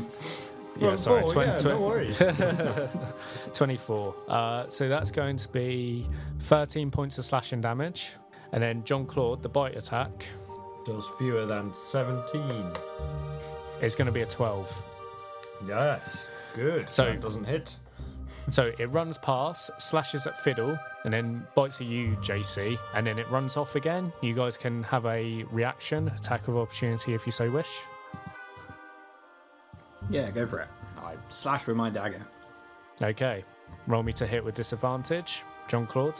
[0.79, 2.17] Well, sorry four, twen- yeah, twen- no worries.
[3.53, 6.05] 24 uh, so that's going to be
[6.39, 8.11] 13 points of slashing damage
[8.51, 10.27] and then john claude the bite attack
[10.85, 12.65] Does fewer than 17.
[13.81, 14.83] It's going to be a 12
[15.67, 16.27] Yes.
[16.55, 16.91] Good.
[16.91, 17.77] So- that doesn't hit.
[18.49, 23.17] So it runs past, slashes at Fiddle, and then bites at you, JC, and then
[23.19, 24.11] it runs off again.
[24.21, 27.81] You guys can have a reaction, attack of opportunity if you so wish.
[30.09, 30.67] Yeah, go for it.
[30.97, 32.25] I slash with my dagger.
[33.01, 33.43] Okay.
[33.87, 35.43] Roll me to hit with disadvantage.
[35.67, 36.19] John Claude,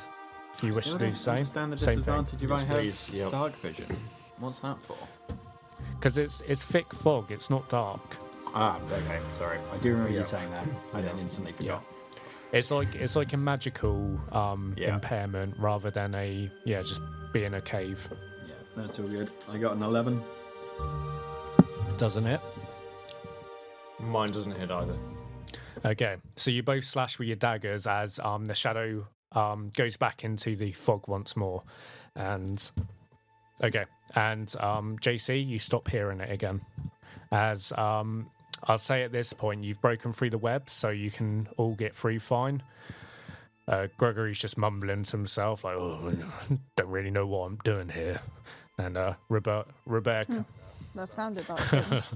[0.54, 1.38] if you wish to do the same.
[1.56, 2.24] Understand the Same thing.
[2.24, 3.32] disadvantage if Yes, I have please, yep.
[3.32, 3.88] dark vision.
[4.40, 4.98] What's that for?
[5.96, 8.18] Because it's it's thick fog, it's not dark.
[8.56, 9.58] Ah, okay, sorry.
[9.74, 10.20] I do remember Yeah.
[10.22, 10.68] you saying that.
[10.94, 11.84] I then instantly forgot.
[12.54, 14.94] It's like it's like a magical um, Yeah.
[14.94, 17.02] impairment rather than a yeah, just
[17.34, 18.08] being a cave,
[18.48, 19.32] Yeah, that's all good.
[19.52, 20.22] I got an 11.
[21.98, 22.40] doesn't it?
[24.00, 24.96] Mine doesn't hit either.
[25.86, 30.24] Okay, so you both slash with your daggers as um, the shadow um, goes back
[30.24, 31.64] into the fog once more,
[32.16, 32.70] and
[33.64, 33.86] okay,
[34.16, 36.62] and um, JC, you stop hearing it again.
[37.32, 38.30] As um,
[38.66, 41.96] I'll say at this point, you've broken through the web, so you can all get
[41.96, 42.64] through fine.
[43.68, 46.14] Uh, Gregory's just mumbling to himself, like, "Oh,
[46.76, 48.22] don't really know what I'm doing here,"
[48.78, 50.46] and uh, Rebe- Rebecca.
[50.96, 52.04] That sounded like.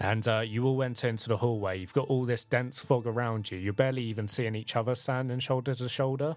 [0.00, 1.78] And uh, you all went into the hallway.
[1.78, 3.58] You've got all this dense fog around you.
[3.58, 6.36] You're barely even seeing each other standing shoulder to shoulder.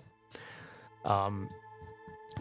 [1.06, 1.48] Um,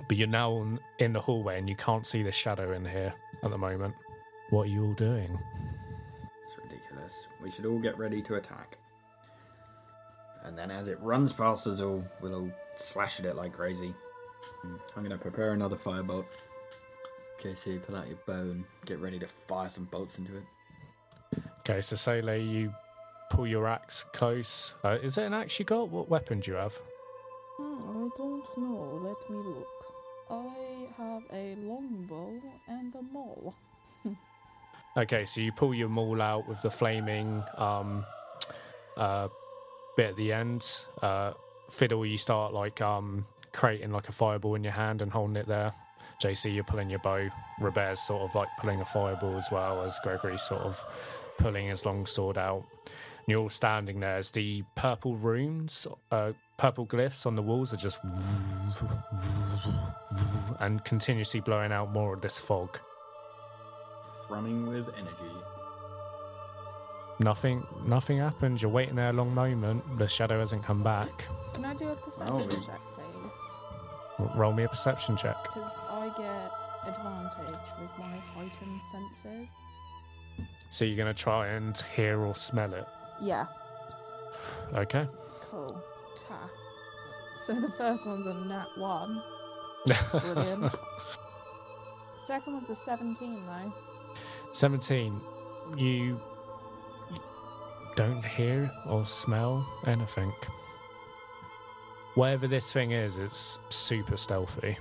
[0.08, 3.12] but you're now in the hallway and you can't see the shadow in here
[3.42, 3.94] at the moment.
[4.48, 5.38] What are you all doing?
[7.44, 7.44] It's ridiculous.
[7.44, 8.78] We should all get ready to attack.
[10.44, 13.94] And then as it runs past us all, we'll all slash at it like crazy.
[14.62, 16.24] Hmm, I'm going to prepare another firebolt.
[17.42, 20.44] JC, pull out your bow and get ready to fire some bolts into it.
[21.60, 22.74] Okay, so Sele, you
[23.30, 24.74] pull your axe close.
[24.84, 25.90] Uh, is it an axe you got?
[25.90, 26.74] What weapon do you have?
[27.56, 29.00] Hmm, I don't know.
[29.02, 29.68] Let me look.
[30.30, 33.54] I have a longbow and a maul.
[34.96, 38.04] Okay, so you pull your maul out with the flaming um,
[38.96, 39.28] uh,
[39.96, 40.66] bit at the end.
[41.00, 41.32] Uh,
[41.70, 45.46] Fiddle, you start like um, creating like a fireball in your hand and holding it
[45.46, 45.72] there.
[46.22, 47.28] JC, you're pulling your bow.
[47.60, 50.84] Robert's sort of like pulling a fireball as well as Gregory's sort of
[51.38, 52.64] pulling his long sword out.
[52.84, 57.72] And you're all standing there as the purple runes, uh, purple glyphs on the walls
[57.72, 57.98] are just
[60.58, 62.78] and continuously blowing out more of this fog.
[64.30, 65.34] Thrumming with energy.
[67.18, 68.62] Nothing, nothing happened.
[68.62, 69.98] You're waiting there a long moment.
[69.98, 71.26] The shadow hasn't come back.
[71.52, 73.32] Can I do a perception Oh, we- check, please?
[74.20, 75.36] R- Roll me a perception check.
[75.42, 76.52] Because I get
[76.86, 79.50] advantage with my heightened senses.
[80.70, 82.86] So you're gonna try and hear or smell it.
[83.20, 83.46] Yeah.
[84.74, 85.06] Okay.
[85.50, 85.82] Cool.
[86.14, 86.48] Ta.
[87.36, 89.20] So the first one's a nat one.
[90.12, 90.74] Brilliant.
[92.20, 93.72] Second one's a 17 though.
[94.52, 95.20] 17.
[95.76, 96.20] You
[97.96, 100.32] don't hear or smell anything.
[102.14, 104.76] Whatever this thing is, it's super stealthy.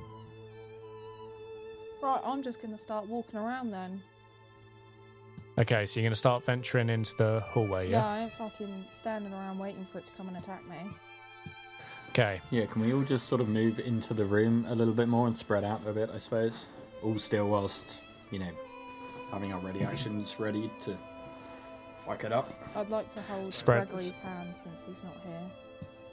[2.02, 4.02] Right, I'm just gonna start walking around then.
[5.60, 8.08] Okay, so you're going to start venturing into the hallway, Yeah, yeah?
[8.08, 10.78] I ain't fucking standing around waiting for it to come and attack me.
[12.10, 12.40] Okay.
[12.50, 15.28] Yeah, can we all just sort of move into the room a little bit more
[15.28, 16.68] and spread out a bit, I suppose?
[17.04, 17.88] All still whilst,
[18.32, 18.52] you know,
[19.32, 20.98] having our ready actions ready to
[22.06, 22.52] fuck it up.
[22.76, 25.52] I'd like to hold Spread- Gregory's hand since he's not here.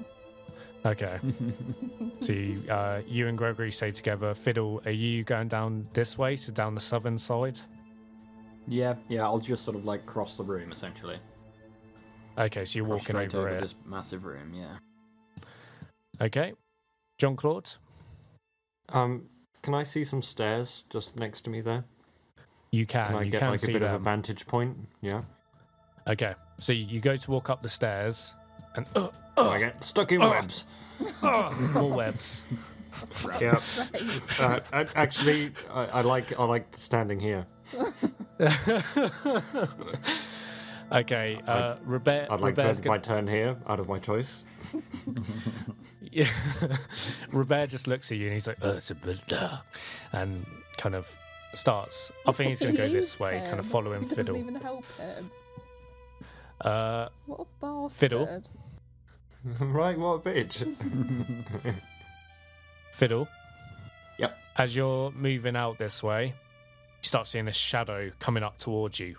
[0.85, 1.19] Okay.
[2.21, 4.33] so you, uh, you and Gregory stay together.
[4.35, 7.59] Fiddle, are you going down this way, so down the southern side?
[8.69, 11.19] Yeah, yeah, I'll just sort of like cross the room essentially.
[12.39, 13.61] Okay, so you're Cross walking straight over, it.
[13.63, 14.77] this massive room, yeah.
[16.21, 16.53] Okay.
[17.19, 17.69] John Claude,
[18.91, 19.29] Um,
[19.63, 21.85] can I see some stairs just next to me there?
[22.71, 23.09] You can.
[23.09, 24.77] Can I you get can like see a bit of a vantage point?
[25.03, 25.23] Yeah.
[26.09, 28.35] Okay, so you go to walk up the stairs,
[28.75, 30.31] and uh, I get stuck in Oh.
[30.31, 30.65] webs.
[31.23, 32.45] uh, more webs.
[33.43, 33.61] Yeah.
[34.41, 34.61] Uh,
[34.95, 37.45] actually, I, I like I like standing here.
[40.93, 42.27] okay, uh, Robert.
[42.31, 44.45] I'd like Robert's end my gonna, turn here out of my choice.
[46.01, 46.29] yeah.
[47.33, 49.59] Robert just looks at you and he's like, "Uh, it's a bit," uh,"
[50.13, 50.47] and
[50.79, 51.15] kind of
[51.55, 52.13] starts.
[52.27, 54.37] I think he's going to go this Leaves way, kind of following He doesn't Fiddle.
[54.39, 55.31] even help him.
[56.61, 57.93] Uh, What a bastard.
[57.99, 58.43] Fiddle.
[59.61, 60.67] right, what a bitch.
[62.93, 63.29] Fiddle.
[64.19, 64.37] Yep.
[64.57, 69.17] As you're moving out this way, you start seeing a shadow coming up towards you.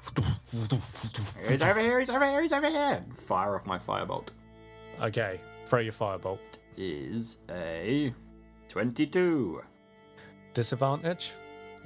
[1.47, 3.03] He's over here, he's over here, he's over here!
[3.27, 4.29] Fire off my firebolt.
[5.01, 6.39] Okay, throw your firebolt.
[6.75, 8.13] Is a
[8.69, 9.61] 22.
[10.53, 11.33] Disadvantage.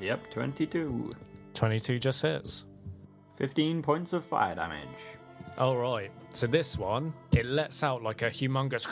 [0.01, 1.09] Yep, 22.
[1.53, 2.65] 22 just hits.
[3.37, 4.87] 15 points of fire damage.
[5.57, 6.11] All right.
[6.31, 8.87] So this one, it lets out like a humongous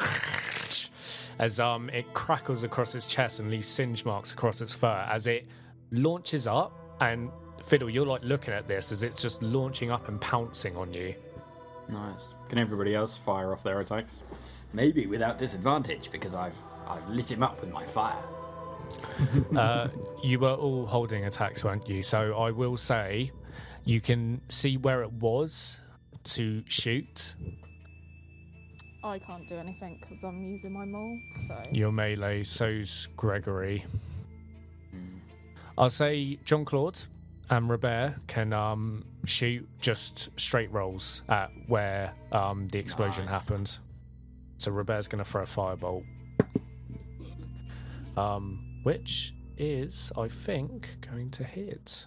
[1.40, 5.26] as um it crackles across its chest and leaves singe marks across its fur as
[5.26, 5.48] it
[5.92, 7.32] launches up and
[7.64, 11.14] Fiddle, you're like looking at this as it's just launching up and pouncing on you.
[11.88, 12.34] Nice.
[12.48, 14.20] Can everybody else fire off their attacks?
[14.74, 16.56] Maybe without disadvantage because I've
[16.88, 18.24] I've lit him up with my fire.
[19.56, 19.88] Uh,
[20.24, 22.04] you were all holding attacks, weren't you?
[22.04, 23.32] So I will say
[23.86, 25.80] you can see where it was
[26.26, 27.36] to shoot.
[29.04, 31.20] I can't do anything because I'm using my maul.
[31.48, 33.86] So Your melee, so's Gregory.
[35.78, 37.00] I'll say John Claude
[37.50, 43.34] and Robert can um, shoot just straight rolls at where um, the explosion Nice.
[43.34, 43.80] happened.
[44.58, 46.04] So Robert's going to throw a firebolt,
[48.18, 52.06] um, which is, I think, going to hit.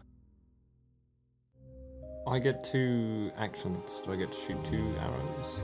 [2.26, 4.00] I get two actions.
[4.04, 5.60] Do I get to shoot two arrows?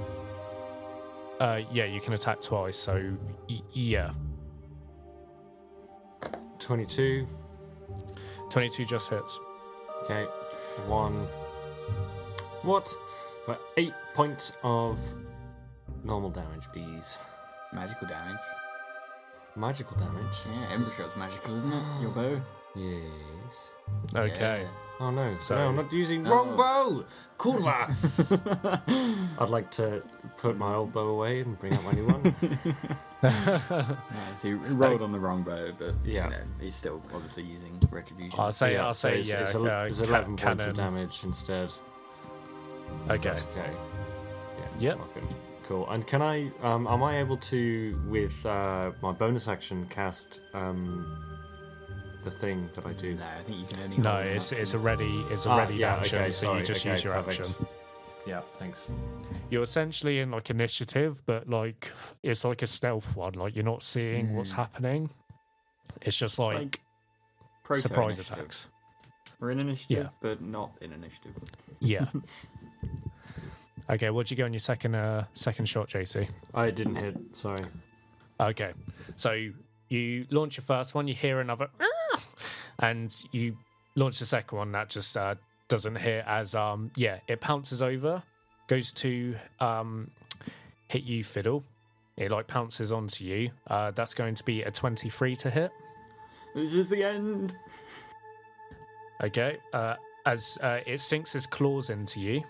[1.41, 2.77] Uh, yeah, you can attack twice.
[2.77, 3.17] So
[3.49, 4.11] y- yeah,
[6.59, 7.27] 22.
[8.51, 9.39] 22 just hits.
[10.05, 10.25] Okay.
[10.87, 11.15] One.
[12.63, 12.89] What?
[13.47, 14.99] For eight points of
[16.05, 17.17] normal damage, please.
[17.73, 18.37] Magical damage.
[19.59, 20.37] Magical damage?
[20.51, 22.01] Yeah, Ember Shot's magical, isn't it?
[22.03, 22.41] Your bow.
[22.77, 23.55] Yes.
[24.15, 24.67] Okay.
[25.01, 25.37] Oh no.
[25.39, 26.27] So- no, I'm not using.
[26.27, 26.31] Oh.
[26.31, 27.05] Wrong bow!
[27.39, 27.95] Kurva!
[29.41, 30.03] I'd like to
[30.39, 32.35] put my old bow away and bring out my new one.
[33.21, 34.43] Nice.
[34.43, 36.25] He rolled on the wrong bow, but Yeah.
[36.27, 38.39] you know, he's still obviously using retribution.
[38.39, 39.41] I'll say, Yeah, I'll so say, it's, yeah.
[39.41, 40.69] It's, uh, el- it's ca- 11 points cannon.
[40.71, 41.73] of damage instead.
[43.11, 43.31] Okay.
[43.31, 43.73] That's okay.
[44.79, 44.91] Yeah.
[44.91, 44.99] Yep.
[45.69, 45.91] Fucking Cool.
[45.91, 46.51] And can I?
[46.63, 51.07] Um, am I able to, with uh, my bonus action, cast um,
[52.25, 53.15] the thing that I do?
[53.15, 53.99] no, I think you can only.
[53.99, 56.59] No, hold it's it's a ready it's a Ah, ready yeah, action, okay, so sorry,
[56.61, 57.41] you just okay, use your perfect.
[57.41, 57.67] action.
[58.27, 58.43] Yeah.
[58.59, 58.91] Thanks.
[59.51, 61.91] You're essentially in like initiative, but like
[62.23, 63.35] it's like a stealth one.
[63.35, 64.57] Like you're not seeing what's Mm.
[64.57, 65.11] happening.
[66.03, 66.81] It's just like, Like
[67.65, 68.39] proto surprise initiative.
[68.39, 68.69] attacks.
[69.41, 70.09] We're in initiative, Yeah.
[70.21, 71.33] but not in initiative.
[71.81, 72.07] Yeah.
[73.91, 76.29] okay, what'd you go on your second uh second shot, JC?
[76.55, 77.17] I didn't hit.
[77.35, 77.63] Sorry.
[78.41, 78.73] Okay,
[79.17, 79.49] so
[79.89, 82.23] you launch your first one, you hear another, "Ah!"
[82.79, 83.57] and you
[83.97, 84.73] launch the second one.
[84.73, 85.35] That just uh,
[85.69, 88.23] doesn't hit as um yeah, it pounces over,
[88.69, 90.11] goes to um
[90.89, 91.65] hit you, fiddle.
[92.17, 93.51] It like pounces onto you.
[93.69, 95.71] Uh, that's going to be a twenty-three to hit.
[96.55, 97.55] This is the end.
[99.23, 102.43] Okay, uh, as uh, it sinks its claws into you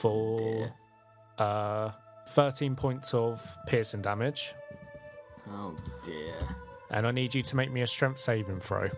[0.00, 0.74] for dear.
[1.38, 1.90] uh,
[2.30, 4.54] 13 points of piercing damage,
[5.50, 5.74] Oh
[6.04, 6.34] dear.
[6.90, 8.88] and I need you to make me a strength saving throw.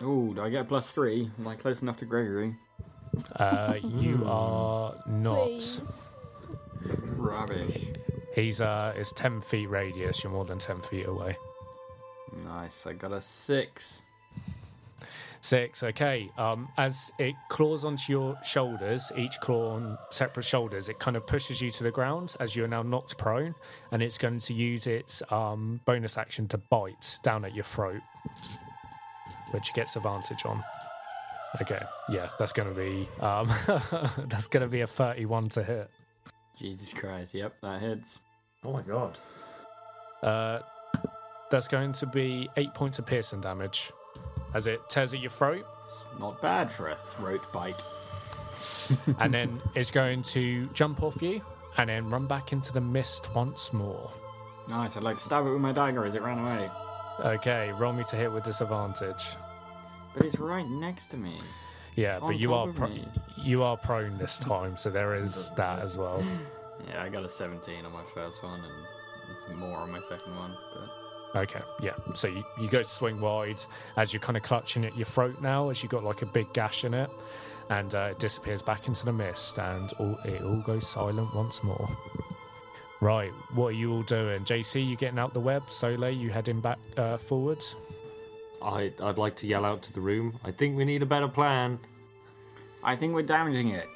[0.00, 1.30] Oh, do I get a plus three?
[1.38, 2.54] Am I close enough to Gregory?
[3.36, 5.46] Uh, you are not.
[5.48, 6.10] Please.
[7.16, 7.86] Rubbish.
[8.34, 10.22] He's uh, it's 10 feet radius.
[10.22, 11.36] You're more than 10 feet away.
[12.44, 12.86] Nice.
[12.86, 14.02] I got a six.
[15.40, 15.82] Six.
[15.82, 16.30] Okay.
[16.36, 21.26] Um, as it claws onto your shoulders, each claw on separate shoulders, it kind of
[21.26, 23.54] pushes you to the ground as you are now knocked prone,
[23.92, 28.00] and it's going to use its um, bonus action to bite down at your throat,
[29.52, 30.62] which it gets advantage on.
[31.62, 31.82] Okay.
[32.08, 33.48] Yeah, that's going to be um,
[34.28, 35.90] that's going to be a thirty-one to hit.
[36.58, 37.32] Jesus Christ.
[37.34, 38.18] Yep, that hits.
[38.64, 39.18] Oh my god.
[40.22, 40.60] Uh,
[41.50, 43.92] that's going to be eight points of piercing damage
[44.54, 45.66] as it tears at your throat.
[46.18, 47.84] Not bad for a throat bite.
[49.18, 51.40] and then it's going to jump off you
[51.76, 54.10] and then run back into the mist once more.
[54.68, 54.96] Nice.
[54.96, 56.70] I'd like to stab it with my dagger as it ran away.
[57.20, 59.24] Okay, roll me to hit with disadvantage.
[60.14, 61.38] But it's right next to me.
[61.96, 62.96] Yeah, but you are pro-
[63.36, 66.22] you are prone this time, so there is that as well.
[66.86, 68.62] Yeah, I got a 17 on my first one
[69.48, 70.56] and more on my second one.
[70.72, 70.88] But
[71.34, 71.92] Okay, yeah.
[72.14, 73.62] So you, you go to swing wide
[73.96, 76.52] as you're kind of clutching at your throat now, as you got like a big
[76.52, 77.10] gash in it,
[77.70, 81.62] and uh, it disappears back into the mist, and all, it all goes silent once
[81.62, 81.88] more.
[83.00, 84.44] Right, what are you all doing?
[84.44, 85.70] JC, you getting out the web?
[85.70, 87.62] Soleil, you heading back uh, forward?
[88.60, 90.38] I, I'd like to yell out to the room.
[90.44, 91.78] I think we need a better plan.
[92.82, 93.86] I think we're damaging it.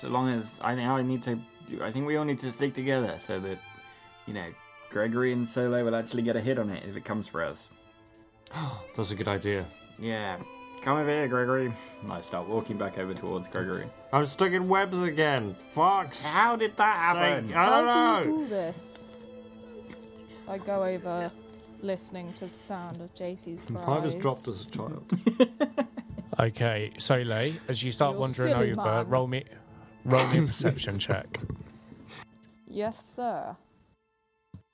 [0.00, 1.38] So long as I think I need to,
[1.80, 3.58] I think we all need to stick together so that,
[4.26, 4.48] you know,
[4.90, 7.68] Gregory and Solo will actually get a hit on it if it comes for us.
[8.96, 9.66] That's a good idea.
[9.98, 10.36] Yeah,
[10.82, 11.72] come over here, Gregory.
[12.02, 13.86] And I start walking back over towards Gregory.
[14.12, 15.54] I'm stuck in webs again.
[15.74, 16.24] Fox.
[16.24, 17.52] How did that happen?
[17.52, 18.34] I don't How do know.
[18.36, 19.04] you do this?
[20.48, 21.30] I go over,
[21.82, 23.86] listening to the sound of JC's cries.
[23.88, 25.12] I was dropped as a child.
[26.40, 29.08] Okay, Soleil, as you start You're wandering silly, over, man.
[29.08, 29.42] roll me
[30.04, 31.40] roll me a perception check.
[32.68, 33.56] Yes, sir.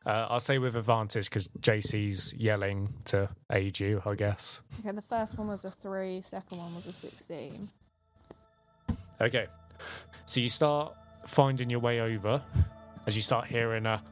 [0.07, 4.61] Uh, I'll say with advantage because JC's yelling to aid you, I guess.
[4.81, 7.69] Okay, the first one was a three, second one was a 16.
[9.21, 9.47] Okay,
[10.27, 10.95] so you start
[11.27, 12.43] finding your way over
[13.07, 14.03] as you start hearing a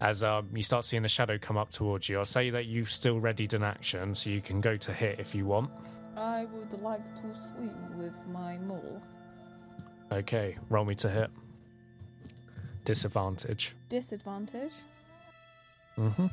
[0.00, 2.18] as um, you start seeing a shadow come up towards you.
[2.18, 5.34] I'll say that you've still readied an action, so you can go to hit if
[5.34, 5.70] you want.
[6.16, 9.00] I would like to swing with my maul.
[10.12, 11.30] Okay, roll me to hit.
[12.86, 13.74] Disadvantage.
[13.90, 14.72] Disadvantage?
[15.98, 16.26] Mm-hmm.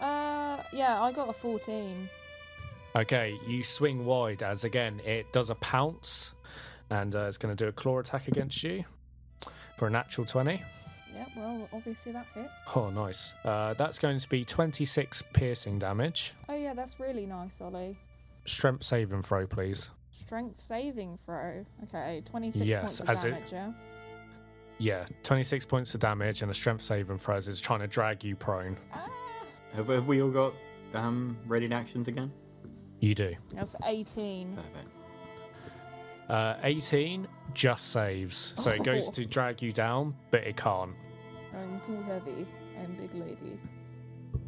[0.00, 2.08] Uh, yeah, I got a 14.
[2.96, 6.34] Okay, you swing wide as again it does a pounce,
[6.90, 8.84] and uh, it's going to do a claw attack against you
[9.78, 10.60] for a natural twenty.
[11.14, 12.52] Yeah, well, obviously that hits.
[12.74, 13.32] Oh, nice.
[13.44, 16.34] Uh, that's going to be twenty-six piercing damage.
[16.50, 17.96] Oh, yeah, that's really nice, Ollie.
[18.44, 19.88] Strength saving throw, please.
[20.10, 21.64] Strength saving throw.
[21.84, 23.72] Okay, 26 Yes, points of as it- damage, yeah?
[24.78, 28.24] Yeah, twenty-six points of damage and a strength saving throw as it's trying to drag
[28.24, 28.76] you prone.
[29.74, 30.54] Have, have we all got
[30.94, 32.32] um readied actions again?
[33.00, 33.34] You do.
[33.52, 34.54] that's 18.
[34.56, 34.88] Perfect.
[36.28, 40.92] Uh, Eighteen just saves, so it goes to drag you down, but it can't.
[41.54, 42.46] I'm too heavy.
[42.80, 43.58] I'm big lady.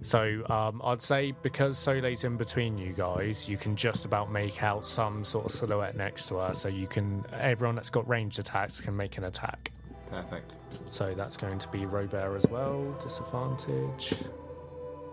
[0.00, 4.62] So um, I'd say because Soleil's in between you guys, you can just about make
[4.62, 6.54] out some sort of silhouette next to her.
[6.54, 9.70] So you can everyone that's got ranged attacks can make an attack.
[10.10, 10.54] Perfect.
[10.90, 12.96] So that's going to be Robert as well.
[13.02, 14.14] Disadvantage.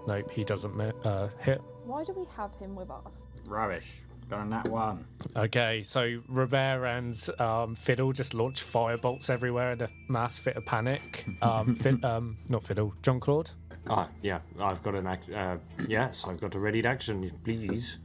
[0.07, 1.61] Nope, he doesn't uh, hit.
[1.85, 3.27] Why do we have him with us?
[3.47, 3.91] Rubbish.
[4.29, 5.05] Got a nat one.
[5.35, 10.65] Okay, so Robert and um, Fiddle just launch firebolts everywhere in a mass fit of
[10.65, 11.25] panic.
[11.41, 13.51] Um, Fid- um, not Fiddle, John Claude.
[13.89, 14.39] Ah, yeah.
[14.59, 15.29] I've got an act.
[15.31, 17.31] Uh, yes, I've got a readied action.
[17.43, 17.97] Please.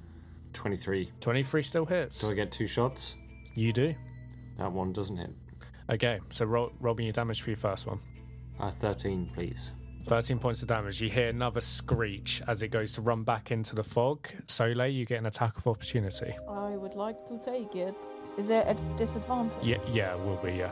[0.55, 1.12] Twenty-three.
[1.20, 2.22] 23 still hits.
[2.22, 3.14] Do I get two shots?
[3.55, 3.95] You do.
[4.57, 5.30] That one doesn't hit.
[5.91, 7.99] Okay, so roll, roll me your damage for your first one.
[8.59, 9.72] Uh, Thirteen, please.
[10.07, 11.03] 13 points of damage.
[11.03, 14.28] You hear another screech as it goes to run back into the fog.
[14.47, 16.32] Soleil, you get an attack of opportunity.
[16.49, 17.95] I would like to take it.
[18.39, 19.59] Is it a disadvantage?
[19.64, 20.70] Yeah, yeah, it will be, yeah.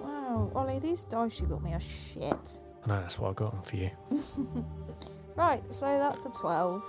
[0.00, 2.60] Wow, Ollie, these dice you got me are shit.
[2.84, 3.90] I know, that's what I got them for you.
[5.36, 6.82] Right, so that's a 12.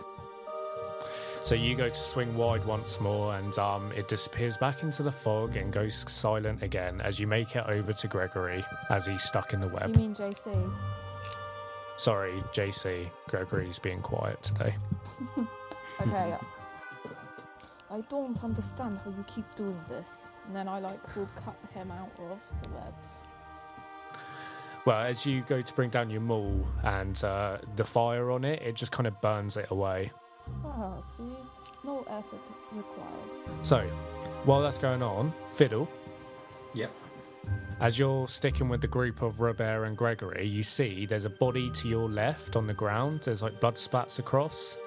[1.44, 5.12] So you go to swing wide once more, and um, it disappears back into the
[5.12, 9.54] fog and goes silent again as you make it over to Gregory as he's stuck
[9.54, 9.90] in the web.
[9.90, 10.72] You mean JC?
[11.98, 13.10] Sorry, JC.
[13.28, 14.76] Gregory's being quiet today.
[16.02, 16.34] Okay.
[17.92, 20.32] I don't understand how you keep doing this.
[20.48, 23.24] And then I like will cut him out of the webs.
[24.86, 28.62] Well, as you go to bring down your maul and uh, the fire on it,
[28.62, 30.12] it just kind of burns it away.
[30.66, 31.24] Ah, see?
[31.84, 33.66] No effort required.
[33.66, 33.82] So,
[34.46, 35.88] while that's going on, Fiddle,
[36.74, 36.92] Yep.
[37.80, 41.70] as you're sticking with the group of Robert and Gregory, you see there's a body
[41.72, 43.22] to your left on the ground.
[43.24, 44.78] There's like blood spats across.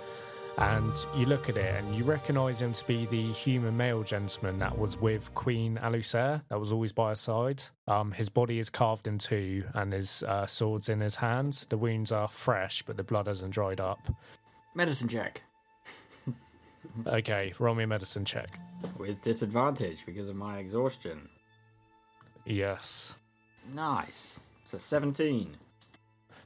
[0.58, 4.58] And you look at it and you recognize him to be the human male gentleman
[4.58, 7.62] that was with Queen Alusair, that was always by her side.
[7.88, 11.64] Um, his body is carved in two and his uh, sword's in his hand.
[11.70, 14.10] The wounds are fresh, but the blood hasn't dried up.
[14.74, 15.40] Medicine check
[17.06, 18.58] Okay, roll me a medicine check.
[18.98, 21.28] with disadvantage because of my exhaustion.
[22.44, 23.14] Yes.
[23.72, 24.40] Nice.
[24.66, 25.56] So 17.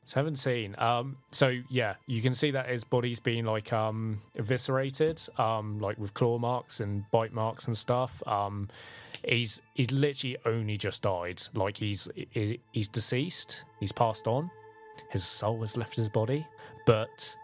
[0.09, 5.81] 17 um so yeah you can see that his body's been like um eviscerated um
[5.81, 8.69] like with claw marks and bite marks and stuff um
[9.27, 14.49] he's he's literally only just died like he's he- he's deceased he's passed on
[15.11, 16.47] his soul has left his body
[16.87, 17.37] but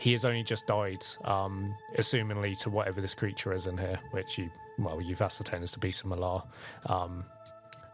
[0.00, 4.38] he has only just died um assumingly to whatever this creature is in here which
[4.38, 6.42] you well you've ascertained is to be similar
[6.86, 7.24] um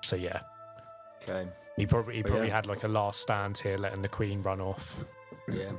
[0.03, 0.41] so yeah
[1.29, 1.49] Okay.
[1.77, 2.55] he probably he But probably yeah.
[2.55, 4.97] had like a last stand here, letting the queen run off.
[5.51, 5.73] Yeah.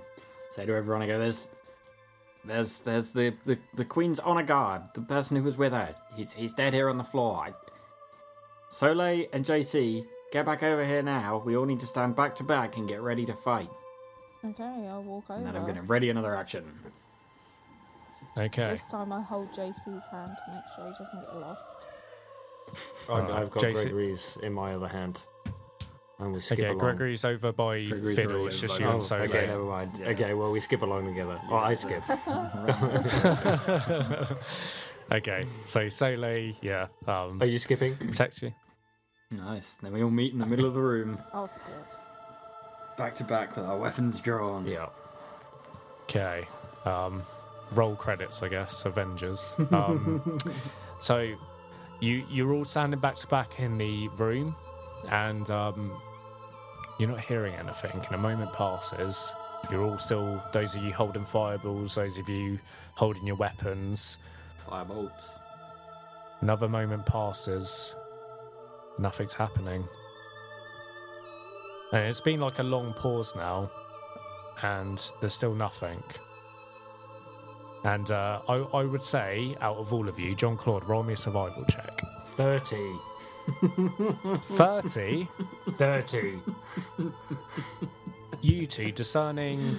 [0.53, 1.47] Say to everyone, I go, there's,
[2.43, 5.95] there's, there's the, the, the queen's honor guard, the person who was with her.
[6.15, 7.35] He's, he's dead here on the floor.
[7.37, 7.53] I...
[8.69, 11.41] Soleil and JC, get back over here now.
[11.45, 13.69] We all need to stand back to back and get ready to fight.
[14.49, 15.37] Okay, I'll walk over.
[15.39, 16.63] And then I'm gonna ready another action.
[18.37, 18.67] Okay.
[18.67, 21.79] This time I hold JC's hand to make sure he doesn't get lost.
[23.09, 25.23] I- Uh, I've got Jason- Gregory's in my other hand.
[26.19, 26.79] And we skip Okay, along.
[26.79, 28.47] Gregory's over by Gregory's Fiddle.
[28.47, 29.23] It's just you by- and Oh, Solo.
[29.23, 30.01] okay, never mind.
[30.01, 31.39] Okay, well, we skip along together.
[31.49, 32.03] Oh, I skip.
[35.11, 37.95] okay, so Sole, yeah, um, Are you skipping?
[37.97, 38.53] protects you.
[39.31, 39.67] Nice.
[39.81, 41.73] Then we all meet in the middle of the room, I'll skip.
[42.97, 44.65] Back to back with our weapons drawn.
[44.65, 44.87] Yeah.
[46.03, 46.47] Okay,
[46.85, 47.21] um,
[47.71, 48.85] roll credits, I guess.
[48.85, 49.53] Avengers.
[49.71, 50.37] Um,
[50.99, 51.35] so
[51.99, 54.55] you you're all standing back to back in the room,
[55.09, 55.91] and um,
[56.99, 57.91] you're not hearing anything.
[57.93, 59.31] And a moment passes.
[59.71, 62.59] You're all still those of you holding fireballs, those of you
[62.95, 64.17] holding your weapons.
[64.67, 65.11] Firebolts.
[66.41, 67.95] Another moment passes.
[68.99, 69.87] Nothing's happening.
[71.91, 73.71] And it's been like a long pause now,
[74.61, 76.03] and there's still nothing.
[77.83, 81.13] And uh, I, I would say, out of all of you, John Claude, roll me
[81.13, 82.01] a survival check.
[82.35, 82.75] 30.
[84.43, 85.27] 30,
[85.77, 86.39] 30.
[88.41, 89.77] you two discerning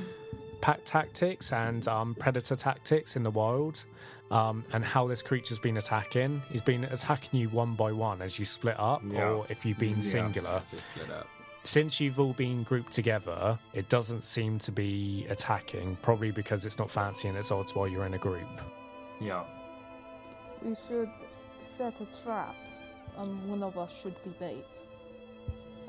[0.63, 3.85] pack tactics and um, predator tactics in the wild,
[4.31, 6.43] um, and how this creature's been attacking.
[6.51, 9.29] He's been attacking you one by one as you split up, Yeah.
[9.29, 10.01] or if you've been Yeah.
[10.03, 10.63] singular.
[10.71, 11.27] Just split up.
[11.69, 16.79] Since you've all been grouped together, it doesn't seem to be attacking, probably because it's
[16.79, 18.49] not fancying its odds while you're in a group.
[19.21, 19.45] Yeah.
[20.63, 21.11] We should
[21.61, 22.55] set a trap,
[23.19, 24.65] and one of us should be bait.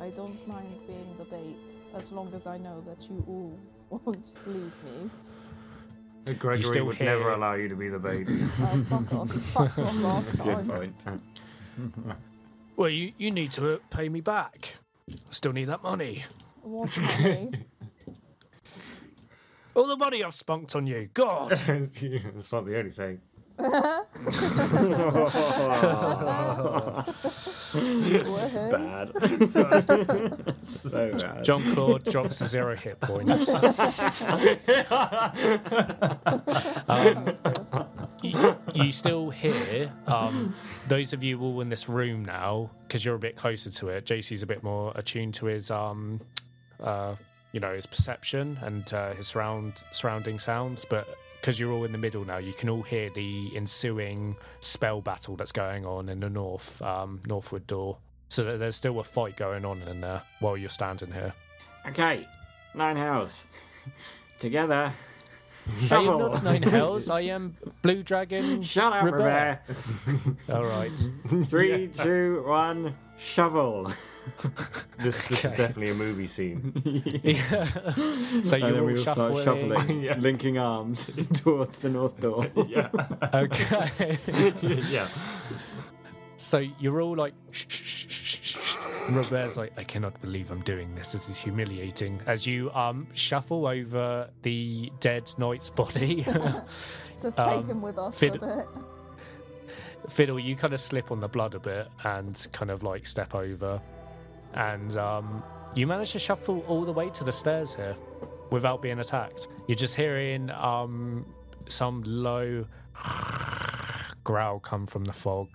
[0.01, 3.57] I don't mind being the bait, as long as I know that you all
[4.03, 5.09] won't leave me.
[6.33, 8.27] Gregory still would hear- never allow you to be the bait.
[8.29, 9.31] Oh, fuck off.
[9.31, 10.67] Fucked off last Good time.
[10.67, 12.15] point.
[12.75, 14.75] Well, you, you need to uh, pay me back.
[15.11, 16.25] I still need that money.
[16.61, 17.51] What money?
[19.75, 21.09] All the money I've spunked on you.
[21.13, 21.51] God.
[21.67, 23.21] it's not the only thing.
[28.29, 28.71] Woohoo.
[28.71, 29.11] Bad.
[30.65, 31.43] so bad.
[31.43, 33.49] John Claude drops to zero hit points.
[36.87, 37.33] um,
[38.21, 40.53] you, you still hear um,
[40.87, 44.05] those of you all in this room now because you're a bit closer to it.
[44.05, 46.21] JC's a bit more attuned to his, um,
[46.81, 47.15] uh,
[47.51, 51.07] you know, his perception and uh, his surround surrounding sounds, but.
[51.39, 55.35] Because you're all in the middle now, you can all hear the ensuing spell battle
[55.35, 57.97] that's going on in the north, um, northward door.
[58.27, 61.33] So there's still a fight going on in there while you're standing here.
[61.87, 62.27] Okay,
[62.75, 63.43] nine hells.
[64.39, 64.93] Together.
[65.91, 67.09] I am not nine hells.
[67.09, 68.61] I am Blue Dragon.
[68.61, 69.19] Shut up, Robert.
[69.19, 69.59] Robert.
[70.49, 71.09] All right.
[71.45, 73.91] Three, two, one, shovel.
[74.99, 76.73] This, this is definitely a movie scene.
[78.43, 79.43] so and you're then all we will start shuffling.
[79.79, 80.17] shuffling, Yeah.
[80.17, 82.47] linking arms towards the north door.
[82.67, 82.89] yeah.
[83.33, 84.17] Okay.
[84.89, 85.07] yeah.
[86.35, 87.33] so you're all like.
[87.51, 88.75] Shh, shh, shh, shh, shh.
[89.09, 91.13] Robert's like, I cannot believe I'm doing this.
[91.13, 92.21] This is humiliating.
[92.27, 96.25] As you um shuffle over the dead knight's body.
[97.21, 98.65] Just Um, take him with us Fid- a bit.
[100.09, 103.35] Fiddle, you kind of slip on the blood a bit and kind of like step
[103.35, 103.81] over,
[104.53, 105.43] and um,
[105.75, 107.95] you manage to shuffle all the way to the stairs here
[108.51, 109.47] without being attacked.
[109.67, 111.25] You're just hearing um,
[111.67, 112.65] some low
[114.23, 115.47] growl come from the fog.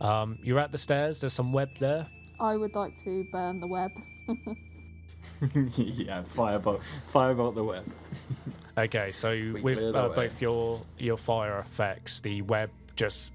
[0.00, 1.20] Um, you're at the stairs.
[1.20, 2.06] There's some web there.
[2.40, 3.90] I would like to burn the web.
[5.76, 6.80] yeah, firebolt,
[7.12, 7.84] firebolt the web.
[8.76, 13.32] Okay, so We with uh, both your your fire effects, the web just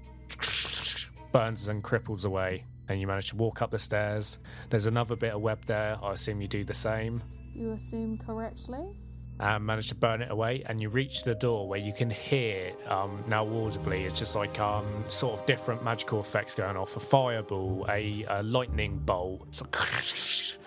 [1.32, 4.38] burns and cripples away, and you manage to walk up the stairs.
[4.68, 5.96] There's another bit of web there.
[6.02, 7.22] I assume you do the same,
[7.54, 8.84] You assume correctly?
[9.38, 10.64] and manage to burn it away.
[10.66, 14.04] And you reach the door where you can hear um, now audibly.
[14.04, 16.96] It's just like um, sort of different magical effects going off.
[16.96, 20.58] A fireball, a, a lightning bolt, like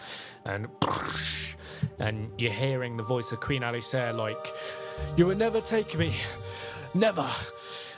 [0.46, 0.68] and
[2.00, 4.56] and you're hearing the voice of Queen Alusair like,
[5.18, 6.16] "You will never take me,
[6.94, 7.30] never."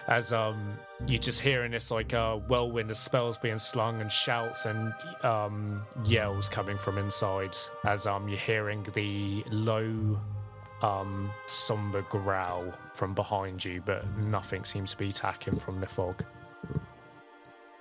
[0.07, 0.78] As um,
[1.08, 4.93] you're just hearing this like uh, whirlwind of spells being slung and shouts and
[5.24, 7.56] um, yells coming from inside.
[7.84, 10.20] As um, you're hearing the low,
[10.82, 16.24] um, somber growl from behind you, but nothing seems to be attacking from the fog.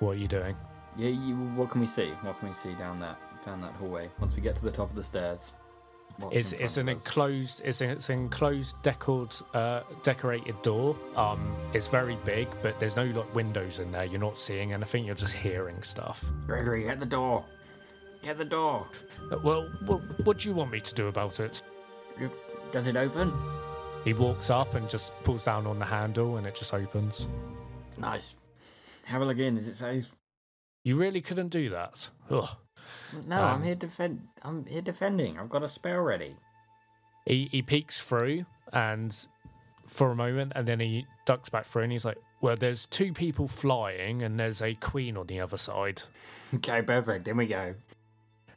[0.01, 0.57] What are you doing?
[0.97, 2.11] Yeah, you, what can we see?
[2.23, 4.11] What can we see down that down that hallway?
[4.21, 5.53] Once we get to the top of the stairs,
[6.31, 10.97] It's it's an enclosed it's an, it's an enclosed decored uh, decorated door.
[11.17, 14.05] Um, it's very big, but there's no like windows in there.
[14.05, 15.05] You're not seeing anything.
[15.05, 16.25] You're just hearing stuff.
[16.47, 17.45] Gregory, get the door.
[18.23, 18.87] Get the door.
[19.31, 21.63] Uh, Well, what, what do you want me to do about it?
[22.73, 23.33] Does it open?
[24.05, 27.27] He walks up and just pulls down on the handle, and it just opens.
[27.99, 28.35] Nice.
[29.05, 29.59] Have a look in.
[29.59, 30.07] Is it safe?
[30.85, 32.09] You really couldn't do that.
[32.31, 32.49] Ugh.
[33.27, 34.27] No, I'm Um, here defend.
[34.43, 35.39] I'm here defending.
[35.39, 36.37] I've got a spell ready.
[37.27, 39.27] He he peeks through and
[39.87, 43.13] for a moment, and then he ducks back through, and he's like, "Well, there's two
[43.13, 46.03] people flying, and there's a queen on the other side."
[46.55, 47.27] Okay, perfect.
[47.27, 47.75] In we go.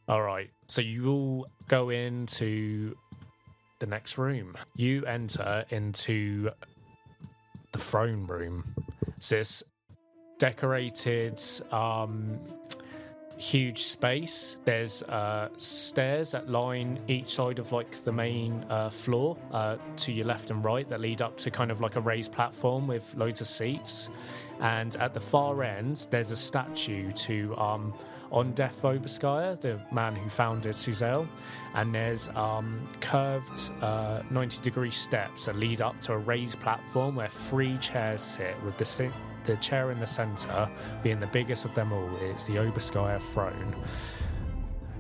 [0.08, 0.52] All right.
[0.68, 2.96] So you all go into
[3.80, 4.56] the next room.
[4.76, 6.52] You enter into
[7.72, 8.76] the throne room.
[9.16, 9.64] It's this
[10.38, 12.40] decorated, um,
[13.38, 14.58] huge space.
[14.66, 20.12] There's uh, stairs that line each side of like the main uh, floor uh, to
[20.12, 23.14] your left and right that lead up to kind of like a raised platform with
[23.16, 24.10] loads of seats.
[24.60, 27.94] And at the far end, there's a statue to um,
[28.32, 31.28] Ondeth Obarskyr, the man who founded Suzail,
[31.76, 37.16] and there's um, curved uh, 90 degree steps that lead up to a raised platform
[37.16, 39.12] where three chairs sit, with the,
[39.48, 40.70] the chair in the center
[41.04, 42.10] being the biggest of them all.
[42.22, 43.76] It's the Obarskyr throne.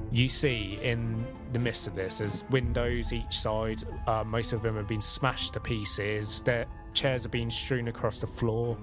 [0.09, 3.83] You see in the midst of this, there's windows each side.
[4.07, 6.41] Uh, most of them have been smashed to pieces.
[6.41, 8.77] Their chairs are being strewn across the floor.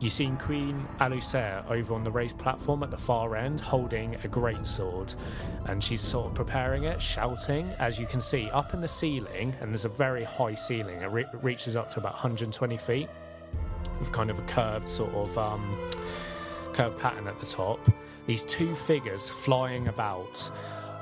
[0.00, 4.28] You've seen Queen Alusair over on the raised platform at the far end holding a
[4.28, 5.12] great sword,
[5.66, 7.68] and she's sort of preparing it, shouting.
[7.78, 11.10] As you can see, up in the ceiling, and there's a very high ceiling, it
[11.10, 13.10] re- reaches up to about 120 feet,
[14.00, 15.78] with kind of a curved sort of um,
[16.72, 17.78] curved pattern at the top.
[18.26, 20.50] These two figures flying about.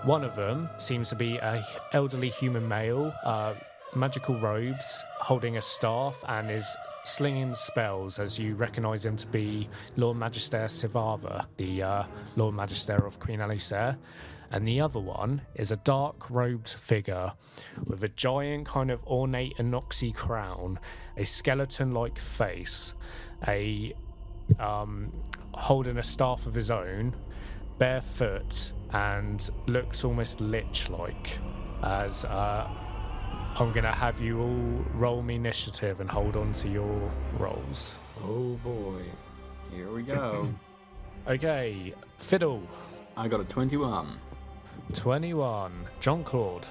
[0.04, 3.54] One of them seems to be a elderly human male, uh,
[3.94, 9.68] magical robes, holding a staff, and is slinging spells as you recognise him to be
[9.96, 12.02] Lord Magister Sivava, the uh,
[12.36, 13.96] Lord Magister of Queen Alusair.
[14.50, 17.32] And the other one is a dark robed figure
[17.84, 20.78] with a giant, kind of ornate anoxy crown,
[21.18, 22.94] a skeleton like face,
[23.46, 23.92] a
[24.58, 25.12] um,
[25.52, 27.14] holding a staff of his own,
[27.78, 31.38] barefoot, and looks almost lich like.
[31.82, 32.66] As uh,
[33.56, 37.98] I'm gonna have you all roll me initiative and hold on to your rolls.
[38.24, 39.02] Oh boy.
[39.70, 40.54] Here we go.
[41.26, 42.62] Okay, Fiddle,
[43.14, 44.18] I got a 21.
[44.94, 45.72] 21.
[46.00, 46.66] John Claude,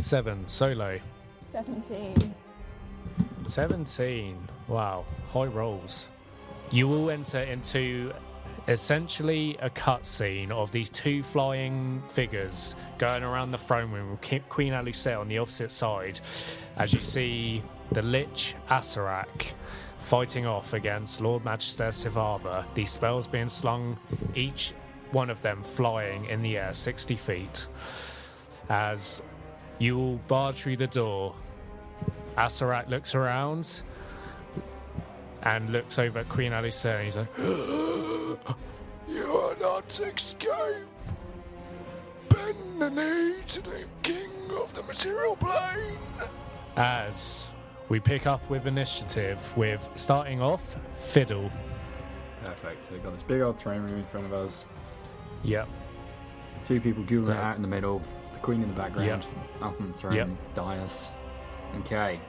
[0.00, 0.46] Seven.
[0.48, 0.98] Solo,
[1.44, 2.34] 17.
[3.46, 4.48] 17.
[4.68, 6.08] Wow, high rolls.
[6.70, 8.12] You will enter into
[8.68, 14.72] essentially a cutscene of these two flying figures going around the throne room with Queen
[14.72, 16.20] Alusair on the opposite side
[16.76, 19.52] as you see the Lich Acererak
[19.98, 22.64] fighting off against Lord Magister Sivava.
[22.74, 23.98] These spells being slung,
[24.34, 24.74] each
[25.10, 27.68] one of them flying in the air 60 feet.
[28.68, 29.22] As
[29.82, 31.34] you all barge through the door,
[32.38, 33.82] Acererak looks around
[35.42, 37.36] and looks over at Queen Alyssa and he's like,
[39.08, 40.86] You are not escape.
[42.28, 44.30] Bend the knee to the king
[44.62, 45.98] of the material plane.
[46.76, 47.52] As
[47.88, 51.50] we pick up with initiative with starting off Fiddle.
[52.44, 52.88] Perfect.
[52.88, 54.64] So we've got this big old throne room in front of us.
[55.42, 55.68] Yep.
[56.66, 58.00] Two people dueling it out in the middle.
[58.42, 59.26] Queen in the background.
[59.60, 60.14] Up on the throne.
[60.14, 60.28] Yep.
[60.54, 61.08] Dais.
[61.80, 62.20] Okay.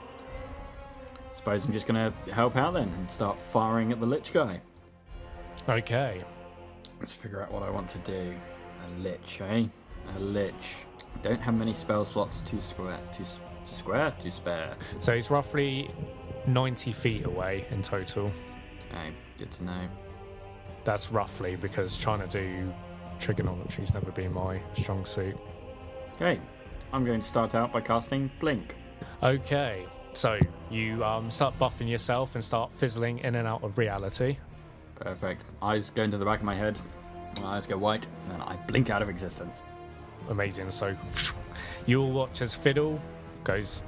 [1.35, 4.61] Suppose I'm just gonna help out then and start firing at the lich guy.
[5.67, 6.23] Okay.
[6.99, 8.33] Let's figure out what I want to do.
[8.85, 9.65] A lich, eh?
[10.15, 10.75] A lich.
[11.21, 12.99] Don't have many spell slots to square.
[13.17, 14.13] To, to square.
[14.21, 14.75] To spare.
[14.99, 15.89] So he's roughly
[16.47, 18.31] 90 feet away in total.
[18.89, 19.11] Okay.
[19.37, 19.87] Good to know.
[20.85, 22.73] That's roughly because trying to do
[23.19, 25.37] trigonometry's never been my strong suit.
[26.15, 26.39] Okay.
[26.91, 28.75] I'm going to start out by casting blink.
[29.21, 29.85] Okay.
[30.13, 30.39] So
[30.69, 34.37] you um, start buffing yourself and start fizzling in and out of reality.
[34.95, 35.43] Perfect.
[35.61, 36.77] Eyes go into the back of my head.
[37.41, 39.63] My eyes go white, and I blink out of existence.
[40.29, 40.69] Amazing.
[40.69, 40.95] So
[41.87, 43.01] you all watch as Fiddle
[43.43, 43.83] goes,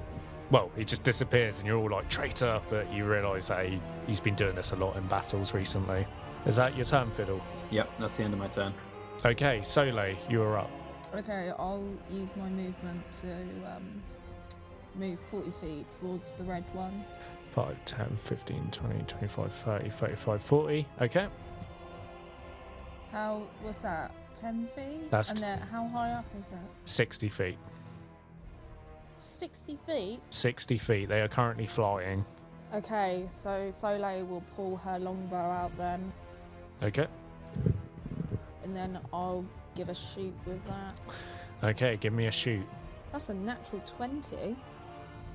[0.51, 4.19] well, he just disappears and you're all like, traitor, but you realise that he, he's
[4.19, 6.05] been doing this a lot in battles recently.
[6.45, 7.41] Is that your turn, Fiddle?
[7.71, 8.73] Yep, that's the end of my turn.
[9.23, 10.71] Okay, Soleil, you are up.
[11.15, 13.31] Okay, I'll use my movement to
[13.75, 14.01] um,
[14.95, 17.05] move 40 feet towards the red one.
[17.51, 20.87] 5, 10, 15, 20, 25, 30, 35, 40.
[21.01, 21.27] Okay.
[23.11, 24.11] How was that?
[24.35, 25.09] 10 feet?
[25.09, 26.57] That's and then how high up is it?
[26.83, 27.57] 60 feet.
[29.15, 30.19] 60 feet?
[30.31, 31.07] 60 feet.
[31.07, 32.25] They are currently flying.
[32.73, 36.11] Okay, so Soleil will pull her longbow out then,
[36.83, 37.07] Okay.
[38.63, 39.45] and then I'll
[39.75, 40.95] give a shoot with that.
[41.63, 42.65] Okay, give me a shoot.
[43.11, 44.55] That's a natural 20.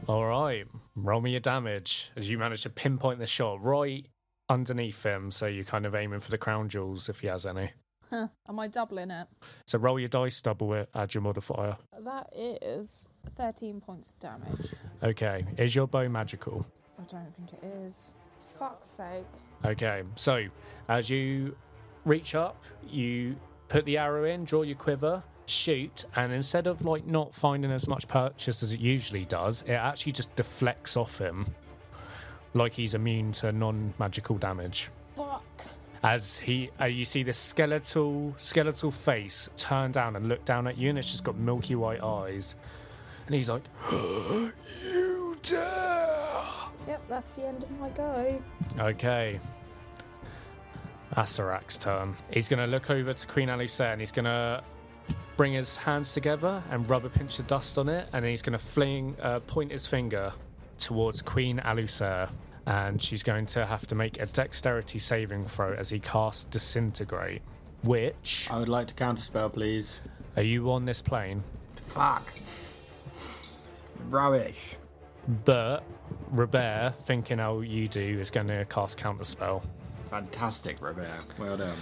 [0.06, 0.66] All right.
[0.96, 4.06] Roll me your damage as you manage to pinpoint the shot right
[4.48, 5.30] underneath him.
[5.30, 7.70] So you're kind of aiming for the crown jewels if he has any.
[8.10, 9.28] Huh, Am I doubling it?
[9.66, 11.76] So roll your dice, double it, add your modifier.
[12.00, 14.72] That is 13 points of damage.
[15.02, 15.44] Okay.
[15.56, 16.66] Is your bow magical?
[16.98, 18.14] I don't think it is.
[18.58, 19.24] Fuck's sake.
[19.64, 20.02] Okay.
[20.16, 20.46] So
[20.88, 21.56] as you
[22.04, 23.36] reach up, you
[23.70, 27.88] put the arrow in, draw your quiver, shoot, and instead of like not finding as
[27.88, 31.46] much purchase as it usually does, it actually just deflects off him.
[32.52, 34.90] Like he's immune to non magical damage.
[35.16, 35.44] Fuck.
[36.02, 40.76] as he uh, you see this skeletal skeletal face turn down and look down at
[40.78, 42.54] you and it's just got milky white eyes
[43.26, 43.62] and he's like
[43.92, 46.46] you dare
[46.88, 48.42] Yep, that's the end of my go.
[48.78, 49.38] okay
[51.16, 54.62] Acererak's turn he's gonna look over to Queen Alusair and he's gonna
[55.36, 58.58] bring his hands together and rub a pinch of dust on it and he's gonna
[58.58, 60.32] fling uh, point his finger
[60.78, 62.30] towards Queen Alusair
[62.66, 67.42] and she's going to have to make a dexterity saving throw as he casts disintegrate
[67.82, 69.98] which I would like to counterspell, please.
[70.36, 71.42] are you on this plane
[71.88, 72.30] Fuck.
[74.08, 74.76] Rubbish.
[75.44, 75.82] but
[76.30, 79.64] Robert thinking how you do is going to cast counterspell
[80.10, 81.08] Fantastic, Robert.
[81.38, 81.76] Well done.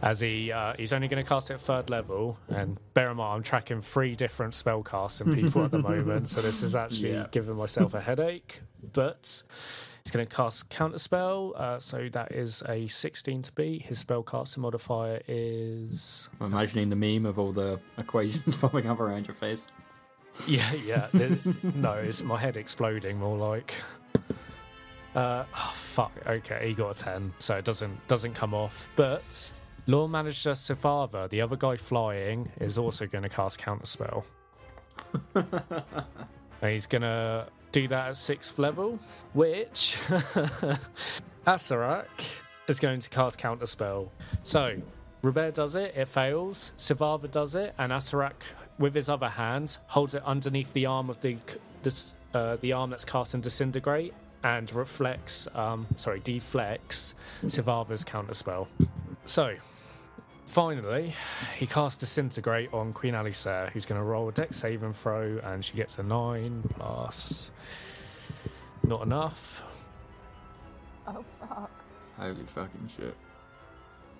[0.00, 3.16] as he uh, he's only going to cast it at third level and bear in
[3.16, 7.14] mind I'm tracking three different spell casting people at the moment so this is actually
[7.14, 7.26] Yeah.
[7.32, 8.60] giving myself a headache
[8.92, 9.42] but
[10.04, 14.22] he's going to cast counterspell uh, so that is a 16 to beat his spell
[14.22, 19.34] casting modifier is I'm imagining the meme of all the equations popping up around your
[19.34, 19.66] face.
[20.46, 21.08] Yeah, yeah.
[21.74, 23.74] no, it's my head exploding more like.
[25.14, 26.12] Uh, oh, fuck.
[26.26, 28.88] Okay, he got a ten, so it doesn't doesn't come off.
[28.96, 29.52] But
[29.86, 34.24] Law Manager Sifava, the other guy flying, is also going to cast counterspell.
[35.34, 38.98] and he's going to do that at sixth level,
[39.32, 39.96] which
[41.46, 42.06] Acererak
[42.68, 44.10] is going to cast counterspell.
[44.42, 44.74] So
[45.22, 46.72] Robert does it, it fails.
[46.76, 48.42] Sivava does it, and Acererak,
[48.78, 51.38] with his other hand, holds it underneath the arm of the
[51.82, 57.14] this, uh, the arm that's cast and disintegrate, and reflects, um, sorry, deflects
[57.44, 58.66] Sivava's counterspell.
[59.26, 59.56] So,
[60.46, 61.14] finally,
[61.56, 65.40] he casts disintegrate on Queen Alusair, who's going to roll a deck save and throw,
[65.42, 67.50] and she gets a nine plus.
[68.84, 69.62] Not enough.
[71.06, 71.70] Oh, fuck.
[72.16, 73.16] Holy fucking shit.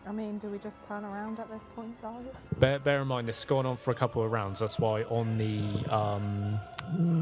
[0.08, 2.48] I mean, do we just turn around at this point, guys?
[2.58, 4.60] Bear, bear in mind, this has gone on for a couple of rounds.
[4.60, 6.58] That's why on the um,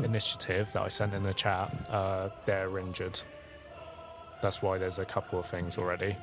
[0.05, 3.20] initiative that I sent in the chat, uh, they're injured.
[4.41, 6.16] That's why there's a couple of things already.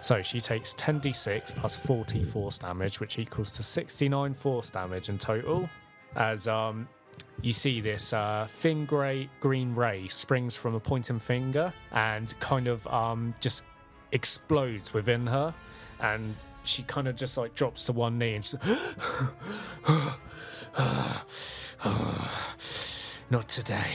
[0.00, 5.18] So she takes 10d6 plus 40 force damage, which equals to 69 force damage in
[5.18, 5.70] total.
[6.16, 6.88] As um,
[7.42, 12.66] you see this uh, thin grey green ray springs from a pointing finger and kind
[12.66, 13.62] of um, just
[14.12, 15.54] explodes within her,
[16.00, 16.34] and
[16.64, 18.58] she kind of just like drops to one knee and she's
[23.30, 23.90] not today.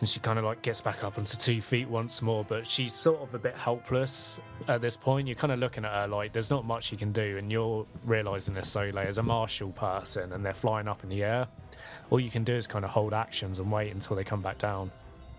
[0.00, 2.92] and she kind of like gets back up onto two feet once more, but she's
[2.92, 5.26] sort of a bit helpless at this point.
[5.26, 7.86] You're kind of looking at her like there's not much you can do, and you're
[8.04, 11.48] realizing this Soleil as a martial person, and they're flying up in the air.
[12.10, 14.58] All you can do is kind of hold actions and wait until they come back
[14.58, 14.90] down.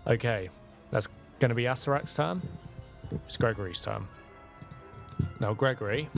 [0.06, 0.50] Okay,
[0.90, 1.08] that's
[1.38, 2.42] going to be Acererak's turn.
[3.26, 4.06] It's Gregory's turn.
[5.40, 6.08] Now, Gregory,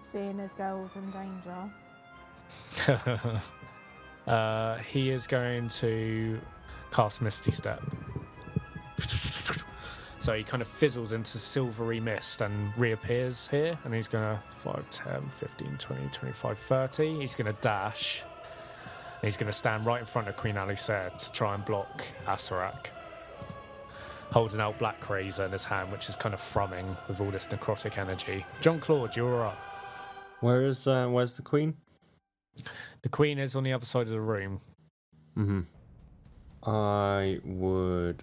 [0.00, 1.70] Seeing his girl's in danger.
[4.26, 6.38] uh, he is going to
[6.92, 7.82] cast Misty Step.
[10.18, 13.78] So he kind of fizzles into silvery mist and reappears here.
[13.84, 17.20] And he's going to 5, 10, 15, 20, 25, 30.
[17.20, 18.24] He's going to dash.
[18.24, 22.04] And he's going to stand right in front of Queen Alusair to try and block
[22.26, 22.86] Acererak.
[24.32, 27.98] Holding out Blackrazor in his hand, which is kind of thrumming with all this necrotic
[27.98, 28.44] energy.
[28.60, 29.58] John Claude, you're up.
[30.40, 31.74] Where is uh, where's the queen?
[33.02, 34.60] The Queen is on the other side of the room.
[35.36, 35.60] Mm-hmm.
[36.68, 38.22] I would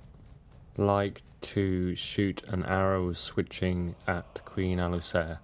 [0.78, 5.40] like to shoot an arrow switching at Queen Alusair.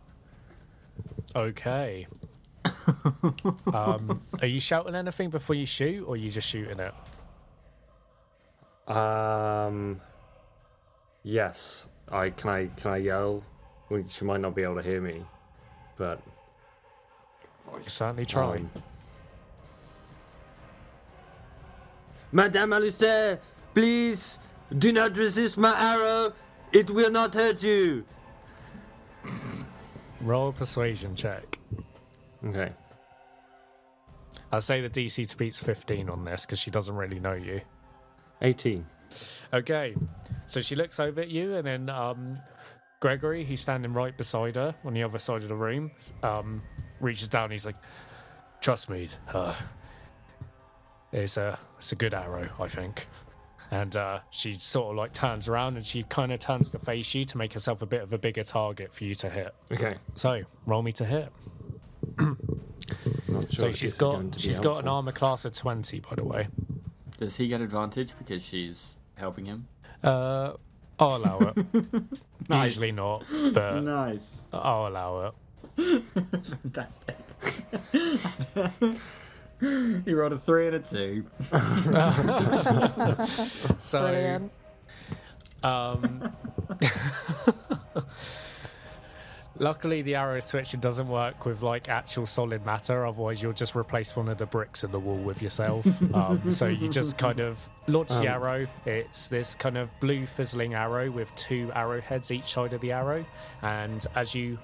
[1.36, 2.08] Okay.
[3.74, 6.94] um, are you shouting anything before you shoot, or are you just shooting it?
[8.92, 10.02] Um.
[11.28, 11.88] Yes.
[12.10, 13.44] I can I can I yell?
[13.90, 15.26] Well, she might not be able to hear me,
[15.98, 16.22] but
[17.86, 18.56] certainly try.
[18.56, 18.70] um,
[22.32, 23.40] Madame Alusair,
[23.74, 24.40] please
[24.80, 26.32] do not resist my arrow.
[26.72, 28.06] It will not hurt you.
[30.22, 31.60] Roll a persuasion check.
[32.46, 32.72] okay.
[34.54, 37.60] I'll say the DC to beat's 15 on this because she doesn't really know you.
[38.42, 38.86] 18.
[39.54, 39.96] Okay,
[40.46, 42.40] so she looks over at you, and then um,
[43.00, 45.92] Gregory, who's standing right beside her on the other side of the room,
[46.24, 46.62] um,
[47.00, 47.52] reaches down.
[47.52, 47.78] He's like,
[48.62, 49.56] "Trust me, uh,
[51.12, 53.08] it's a it's a good arrow, I think."
[53.70, 57.14] And uh, she sort of like turns around and she kind of turns to face
[57.14, 59.54] you to make herself a bit of a bigger target for you to hit.
[59.72, 59.92] Okay.
[60.16, 61.30] So roll me to hit.
[62.18, 62.38] Not
[63.52, 65.44] sure so if she's this is going got to be she's got an armor class
[65.44, 66.48] of 20, by the way.
[67.20, 69.68] Does he get advantage because she's helping him?
[70.04, 70.54] Uh,
[71.00, 71.66] I'll allow it.
[72.50, 72.68] Nice.
[72.72, 74.36] Usually not, but Nice.
[74.54, 75.34] I'll allow
[75.78, 76.04] it.
[76.64, 77.18] Fantastic.
[80.06, 81.26] he rolled a three and a two.
[83.80, 84.52] So, Brilliant.
[85.64, 86.32] um,
[89.60, 93.06] luckily the arrow switcher doesn't work with like actual solid matter.
[93.06, 95.86] Otherwise, you'll just replace one of the bricks in the wall with yourself.
[96.14, 98.28] Um, so you just kind of launch the Um.
[98.28, 98.68] arrow.
[98.86, 103.26] It's this kind of blue fizzling arrow with two arrowheads each side of the arrow,
[103.62, 104.58] and as you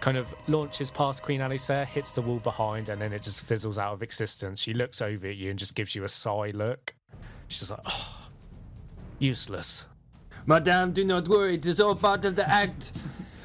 [0.00, 3.78] kind of launches past Queen Alusair, hits the wall behind, and then it just fizzles
[3.78, 4.60] out of existence.
[4.60, 6.94] She looks over at you and just gives you a sigh look.
[7.48, 8.28] She's like, oh,
[9.18, 9.86] useless.
[10.46, 11.54] Madame, do not worry.
[11.54, 12.92] It is all part of the act.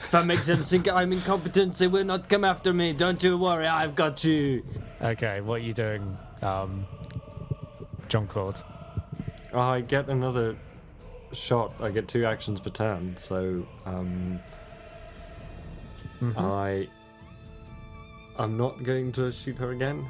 [0.02, 2.94] If I make them think I'm incompetent, they will not come after me.
[2.94, 4.64] Don't you worry, I've got you.
[5.02, 6.86] Okay, what are you doing, um,
[8.08, 8.62] John Claude?
[9.54, 10.56] I get another
[11.34, 11.74] shot.
[11.80, 14.40] I get two actions per turn, so um,
[16.22, 16.38] Mhm.
[16.38, 16.88] I
[18.38, 20.06] I'm not going to shoot her again.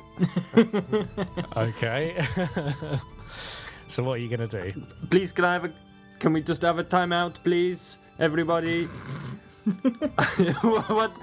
[1.56, 2.18] Okay.
[3.88, 4.72] so what are you gonna do?
[5.10, 5.74] Please, can I have a?
[6.20, 8.86] Can we just have a timeout, please, everybody?
[10.61, 11.13] what,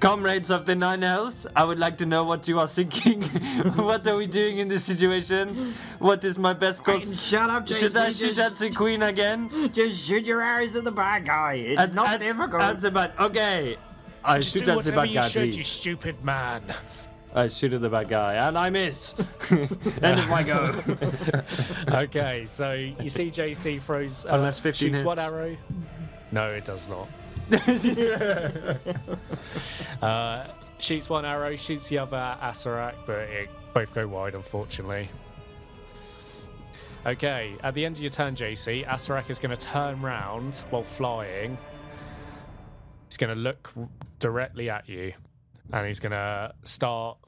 [0.00, 1.46] comrades of the Nine Hells?
[1.56, 3.22] I would like to know what you are thinking.
[3.76, 5.74] what are we doing in this situation?
[5.98, 7.18] What is my best course?
[7.18, 7.88] Shut up, Jason.
[7.88, 9.70] Should I shoot at the Queen again?
[9.72, 11.54] Just shoot your arrows at the bad guy.
[11.54, 12.62] It's At- not at- difficult.
[12.62, 13.12] At the bad.
[13.18, 13.76] Okay.
[14.22, 16.62] I Just shoot do at the whatever bad you guy, should, you stupid man.
[17.32, 19.14] I shoot at the bad guy, and I miss.
[19.50, 20.74] End of my go.
[22.02, 25.56] okay, so you see JC throws uh, Unless 15 shoots one arrow.
[26.32, 27.08] No, it does not.
[30.02, 30.46] uh,
[30.78, 35.08] shoots one arrow, shoots the other at Acererak, but it both go wide, unfortunately.
[37.06, 40.82] Okay, at the end of your turn, JC, Acererak is going to turn round while
[40.82, 41.56] flying.
[43.08, 43.72] He's going to look
[44.18, 45.12] directly at you,
[45.72, 47.18] and he's to start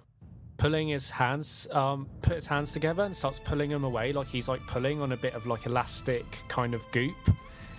[0.56, 4.48] pulling his hands, um, put his hands together and starts pulling them away, like he's
[4.48, 7.16] like pulling on a bit of like elastic kind of goop,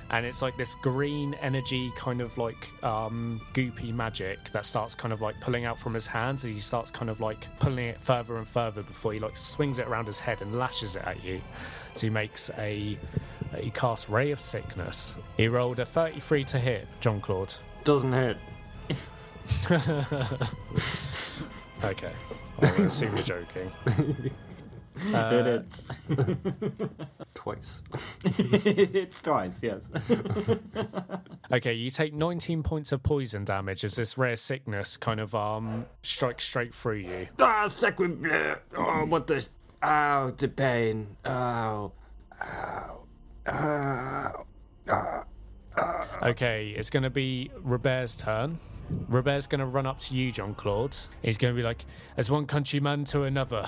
[0.09, 5.13] and it's like this green energy kind of like um, goopy magic that starts kind
[5.13, 8.01] of like pulling out from his hands, and he starts kind of like pulling it
[8.01, 11.23] further and further before he like swings it around his head and lashes it at
[11.23, 11.41] you.
[11.93, 12.97] So he makes a
[13.59, 15.15] he casts ray of sickness.
[15.37, 17.53] He rolled a 33 to hit, John Claude.
[17.83, 18.37] Doesn't hit.
[21.83, 22.11] okay.
[22.61, 23.71] I assume you're joking.
[24.95, 25.87] it is.
[27.33, 27.81] Twice.
[28.23, 29.81] it's twice, yes.
[31.51, 35.85] Okay, you take 19 points of poison damage as this rare sickness kind of um
[36.03, 37.27] strikes straight through you.
[37.39, 38.55] Ah, sacre bleu!
[38.77, 39.45] Oh, what the?
[39.83, 41.17] Ow, the pain.
[41.25, 41.91] Ow,
[42.41, 43.07] ow,
[43.47, 44.45] ow.
[46.21, 48.59] Okay, it's going to be Robert's turn.
[49.07, 50.97] Robert's going to run up to you, John Claude.
[51.21, 51.85] He's going to be like,
[52.17, 53.67] as one countryman to another,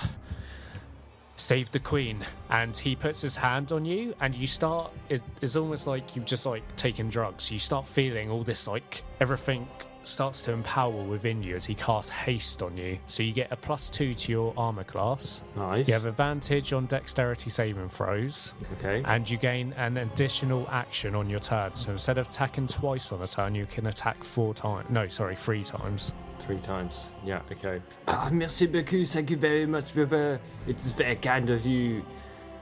[1.36, 2.20] save the queen.
[2.50, 6.26] And he puts his hand on you, and you start, it, it's almost like you've
[6.26, 7.52] just like taken drugs.
[7.52, 9.68] You start feeling all this, like, everything
[10.08, 12.98] starts to empower within you as he casts haste on you.
[13.08, 15.42] So you get a plus two to your armor class.
[15.56, 15.88] Nice.
[15.88, 18.54] You have advantage on dexterity saving throws.
[18.78, 19.04] Okay.
[19.06, 21.76] and you gain an additional action on your turn.
[21.76, 24.90] So instead of attacking twice on a turn, you can attack four times.
[24.90, 26.14] No, sorry, three times.
[26.40, 27.08] Three times.
[27.26, 27.42] Yeah.
[27.52, 27.82] Okay.
[28.08, 29.08] Ah, merci beaucoup.
[29.08, 30.40] Thank you very much, Baba.
[30.68, 32.04] It's very kind of you.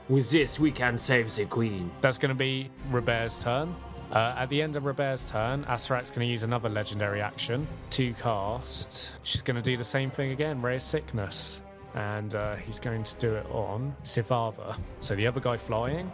[0.08, 1.90] With this, we can save the queen.
[2.02, 3.74] That's going to be Robert's turn.
[4.12, 8.12] Uh, at the end of Robert's turn, Acererak's going to use another legendary action to
[8.14, 9.12] cast.
[9.22, 11.62] She's going to do the same thing again, Rare Sickness.
[11.94, 14.76] And uh, he's going to do it on Sivava.
[15.00, 16.10] So the other guy flying,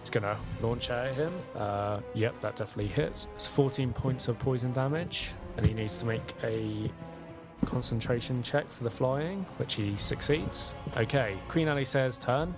[0.00, 1.32] he's going to launch at him.
[1.54, 3.28] Uh, yep, that definitely hits.
[3.34, 5.30] It's 14 points of poison damage.
[5.56, 6.90] And he needs to make a
[7.64, 10.74] concentration check for the flying, which he succeeds.
[10.96, 12.54] Okay, Queen Alusair's turn.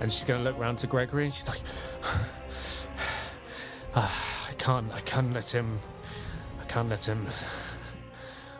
[0.00, 1.60] And she's going to look round to Gregory and she's like,
[4.00, 5.80] "Ah, I can't, I can't let him,
[6.62, 7.26] I can't let him,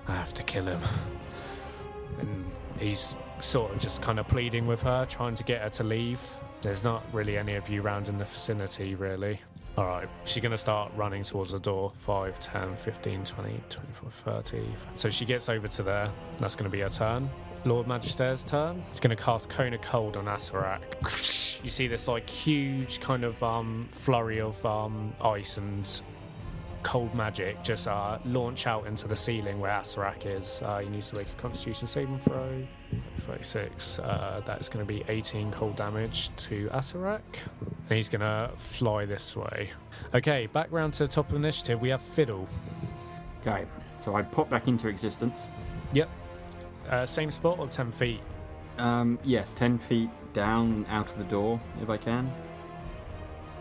[0.08, 0.80] I have to kill him.
[2.18, 5.84] And he's sort of just kind of pleading with her, trying to get her to
[5.84, 6.20] leave.
[6.60, 9.40] There's not really any of you around in the vicinity, really.
[9.76, 11.92] All right, she's going to start running towards the door.
[12.00, 14.64] 5, 10, 15, 20, 24, 30.
[14.96, 16.10] So she gets over to there.
[16.38, 17.30] That's going to be her turn.
[17.64, 18.82] Lord Magister's turn.
[18.90, 21.62] He's going to cast Cone of Cold on Acererak.
[21.64, 25.88] You see this like huge kind of um, flurry of um, ice and
[26.82, 30.62] cold magic just uh, launch out into the ceiling where Acererak is.
[30.64, 32.66] Uh, he needs to make a Constitution saving throw.
[33.20, 33.98] 36.
[33.98, 37.20] Uh, that is going to be 18 cold damage to Acererak.
[37.60, 39.70] And he's going to fly this way.
[40.14, 41.80] Okay, back round to the top of initiative.
[41.80, 42.48] We have Fiddle.
[43.42, 43.66] Okay,
[44.02, 45.42] so I pop back into existence.
[45.92, 46.08] Yep.
[46.88, 48.20] Uh, same spot or 10 feet?
[48.78, 52.32] Um, yes, 10 feet down out of the door, if I can.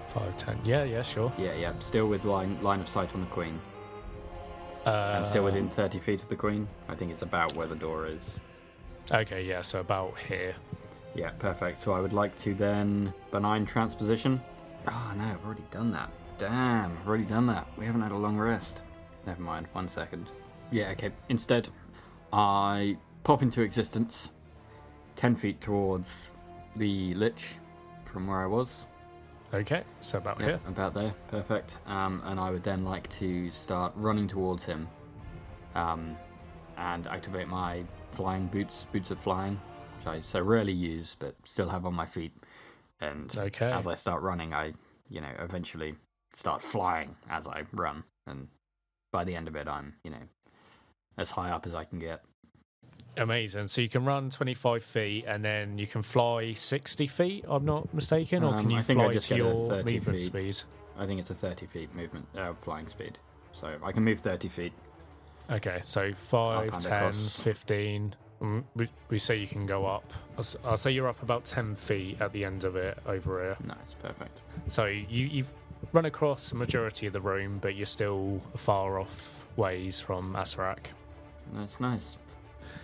[0.09, 0.59] 5, 10.
[0.63, 1.31] Yeah, yeah, sure.
[1.37, 3.59] Yeah, yeah, still with line line of sight on the queen.
[4.85, 6.67] Uh, And still within 30 feet of the queen.
[6.87, 8.37] I think it's about where the door is.
[9.11, 10.55] Okay, yeah, so about here.
[11.13, 11.81] Yeah, perfect.
[11.83, 14.41] So I would like to then benign transposition.
[14.87, 16.09] Oh no, I've already done that.
[16.37, 17.67] Damn, I've already done that.
[17.77, 18.81] We haven't had a long rest.
[19.25, 20.31] Never mind, one second.
[20.71, 21.11] Yeah, okay.
[21.29, 21.67] Instead,
[22.31, 22.97] I
[23.27, 24.29] pop into existence
[25.17, 26.31] 10 feet towards
[26.77, 27.55] the lich
[28.05, 28.69] from where I was.
[29.53, 30.59] Okay, so about Yeah, here.
[30.65, 31.13] about there.
[31.27, 31.75] Perfect.
[31.87, 34.87] Um, and I would then like to start running towards him
[35.75, 36.15] um,
[36.77, 39.59] and activate my flying boots, boots of flying,
[39.97, 42.31] which I so rarely use but still have on my feet.
[43.01, 43.69] And Okay.
[43.73, 44.71] as I start running, I,
[45.09, 45.95] you know, eventually
[46.33, 48.05] start flying as I run.
[48.25, 48.47] And
[49.11, 50.27] by the end of it, I'm, you know,
[51.17, 52.23] as high up as I can get.
[53.17, 53.67] Amazing.
[53.67, 57.93] So you can run 25 feet and then you can fly 60 feet, I'm not
[57.93, 60.21] mistaken, or can Um, you think I fly to your movement feet.
[60.21, 60.61] speed?
[60.97, 63.17] I think it's a 30 feet movement, uh, flying speed.
[63.53, 64.73] So I can move 30 feet.
[65.49, 67.39] Okay, so 5, 10, cross.
[67.39, 68.15] 15.
[68.41, 70.13] Mm, We, we say you can go up.
[70.37, 73.57] I'll, I'll say you're up about 10 feet at the end of it over here.
[73.65, 74.39] Nice, perfect.
[74.67, 75.51] So you, you've
[75.93, 80.87] run across the majority of the room, but you're still far off ways from Acererak.
[81.53, 82.17] That's nice.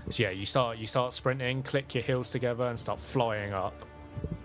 [0.09, 3.73] So yeah, you start you start sprinting, click your heels together, and start flying up.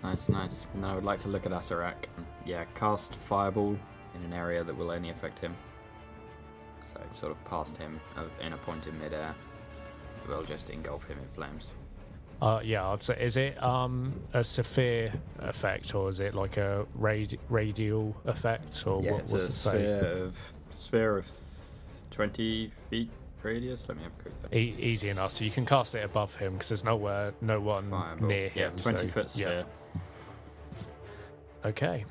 [0.03, 0.65] Nice, nice.
[0.73, 2.05] And I would like to look at Acererak.
[2.45, 3.77] Yeah, cast Fireball
[4.15, 5.55] in an area that will only affect him.
[6.93, 9.35] So, sort of past him uh, in a point in midair.
[10.27, 11.67] We'll just engulf him in flames.
[12.41, 16.85] Uh, yeah, I'd say is it um a sphere effect or is it like a
[16.97, 19.69] radi- radial effect or yeah, what, what's a it say?
[19.71, 20.35] sphere of,
[20.73, 21.27] sphere of
[22.11, 23.11] 20 feet
[23.43, 23.81] radius.
[23.87, 24.53] Let me have a quick.
[24.53, 25.31] E- easy enough.
[25.31, 27.89] So you can cast it above him because there's nowhere, no one
[28.21, 29.65] near Yeah, 20 so, foot sphere.
[29.95, 29.99] Yeah.
[31.65, 32.05] Okay.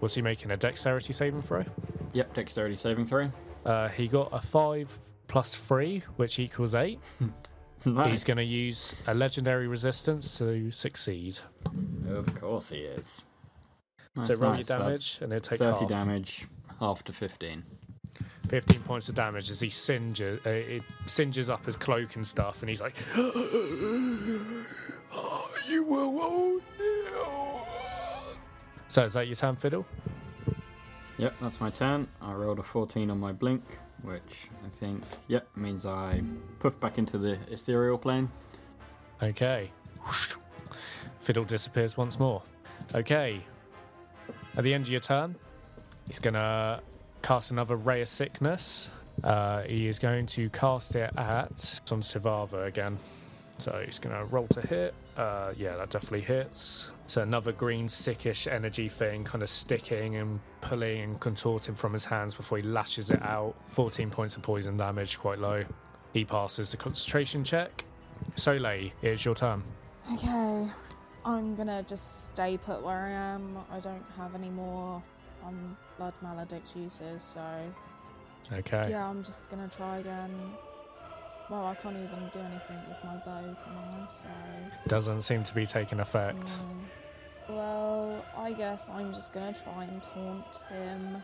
[0.00, 1.64] Was he making a dexterity saving throw?
[2.12, 3.30] Yep, dexterity saving throw.
[3.64, 7.00] Uh, he got a five plus three, which equals eight.
[7.84, 8.10] nice.
[8.10, 11.38] He's going to use a legendary resistance to succeed.
[12.08, 13.06] Of course he is.
[13.08, 14.68] so That's roll nice.
[14.68, 15.88] your That's damage, and it'll take 30 half.
[15.88, 16.46] damage,
[16.80, 17.64] half to 15.
[18.48, 22.62] 15 points of damage as he singes, uh, it singes up his cloak and stuff,
[22.62, 24.64] and he's like, "Oh,
[25.68, 26.62] You won't
[28.88, 29.86] So is that your turn, Fiddle?
[31.18, 32.08] Yep, that's my turn.
[32.22, 33.62] I rolled a 14 on my blink,
[34.02, 36.22] which I think, yep, means I
[36.60, 38.30] puff back into the ethereal plane.
[39.22, 39.70] Okay.
[41.20, 42.42] Fiddle disappears once more.
[42.94, 43.40] Okay.
[44.56, 45.34] At the end of your turn,
[46.06, 46.80] he's gonna
[47.22, 48.90] cast another ray of sickness.
[49.22, 52.98] Uh, he is going to cast it at on Sivava again.
[53.58, 54.94] So he's gonna roll to hit.
[55.16, 56.90] Uh, yeah, that definitely hits.
[57.08, 62.04] So another green sickish energy thing, kind of sticking and pulling and contorting from his
[62.04, 63.54] hands before he lashes it out.
[63.68, 65.64] 14 points of poison damage, quite low.
[66.12, 67.84] He passes the concentration check.
[68.36, 69.62] Soleil, it's your turn.
[70.12, 70.68] Okay,
[71.24, 73.58] I'm gonna just stay put where I am.
[73.72, 75.02] I don't have any more
[75.46, 77.40] um, blood maledict uses, so
[78.52, 78.88] Okay.
[78.90, 80.34] yeah, I'm just gonna try again.
[81.50, 84.06] Well, I can't even do anything with my bow, can I?
[84.10, 84.26] So.
[84.86, 86.56] Doesn't seem to be taking effect.
[87.48, 91.22] Well, I guess I'm just gonna try and taunt him.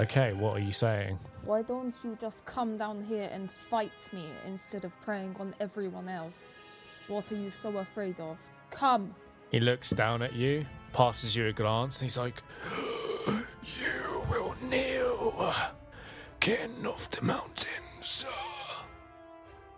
[0.00, 1.18] Okay, what are you saying?
[1.44, 6.08] Why don't you just come down here and fight me instead of preying on everyone
[6.08, 6.60] else?
[7.08, 8.38] What are you so afraid of?
[8.70, 9.14] Come!
[9.50, 12.42] He looks down at you, passes you a glance, and he's like,
[13.76, 15.54] You will kneel,
[16.40, 17.66] king of the mountains.
[18.00, 18.28] Sir.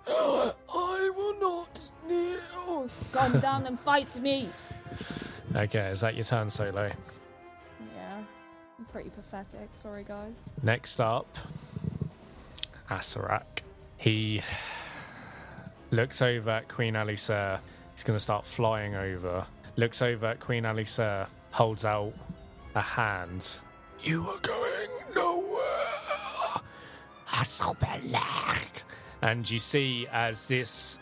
[0.07, 2.89] Oh, I will not kneel.
[3.13, 4.49] Come down and fight me!
[5.55, 6.93] Okay, is that your turn, Solo?
[7.97, 8.23] Yeah,
[8.79, 9.69] I'm pretty pathetic.
[9.73, 10.49] Sorry, guys.
[10.63, 11.27] Next up,
[12.89, 13.63] Acererak.
[13.97, 14.43] He
[15.91, 17.59] looks over at Queen Alusair.
[17.95, 19.45] He's going to start flying over.
[19.77, 22.13] Looks over at Queen Alusair, holds out
[22.75, 23.59] a hand.
[24.03, 26.63] You are going nowhere.
[27.29, 28.83] Hasselbelag.
[29.23, 30.99] And you see as this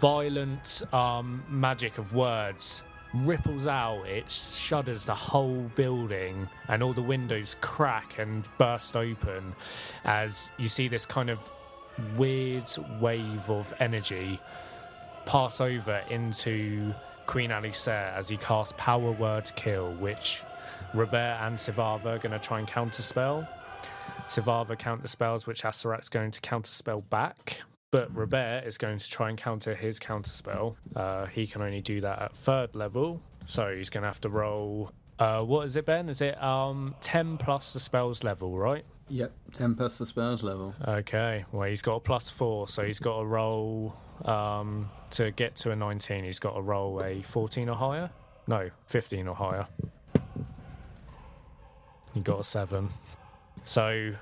[0.00, 2.82] violent um, magic of words
[3.12, 9.54] ripples out, it shudders the whole building, and all the windows crack and burst open
[10.04, 11.38] as you see this kind of
[12.16, 14.40] weird wave of energy
[15.26, 16.94] pass over into
[17.26, 20.42] Queen Alusair as he casts Power Word Kill, which
[20.94, 23.48] Robert and Sivava are going to try and counterspell.
[24.26, 27.62] Sivava counterspells, which Acererak's going to counterspell back.
[27.90, 30.76] But Robert is going to try and counter his counterspell.
[30.94, 34.28] Uh, he can only do that at third level, so he's going to have to
[34.28, 34.92] roll.
[35.18, 36.08] Uh, what is it, Ben?
[36.08, 38.84] Is it um ten plus the spell's level, right?
[39.10, 40.74] Yep, 10 plus the spells level.
[40.86, 41.46] Okay.
[41.50, 45.70] Well, he's got a plus four, so he's got to roll um to get to
[45.70, 46.24] a nineteen.
[46.24, 48.10] He's got to roll a fourteen or higher.
[48.46, 49.66] No, fifteen or higher.
[52.14, 52.88] He got a seven.
[53.64, 54.12] So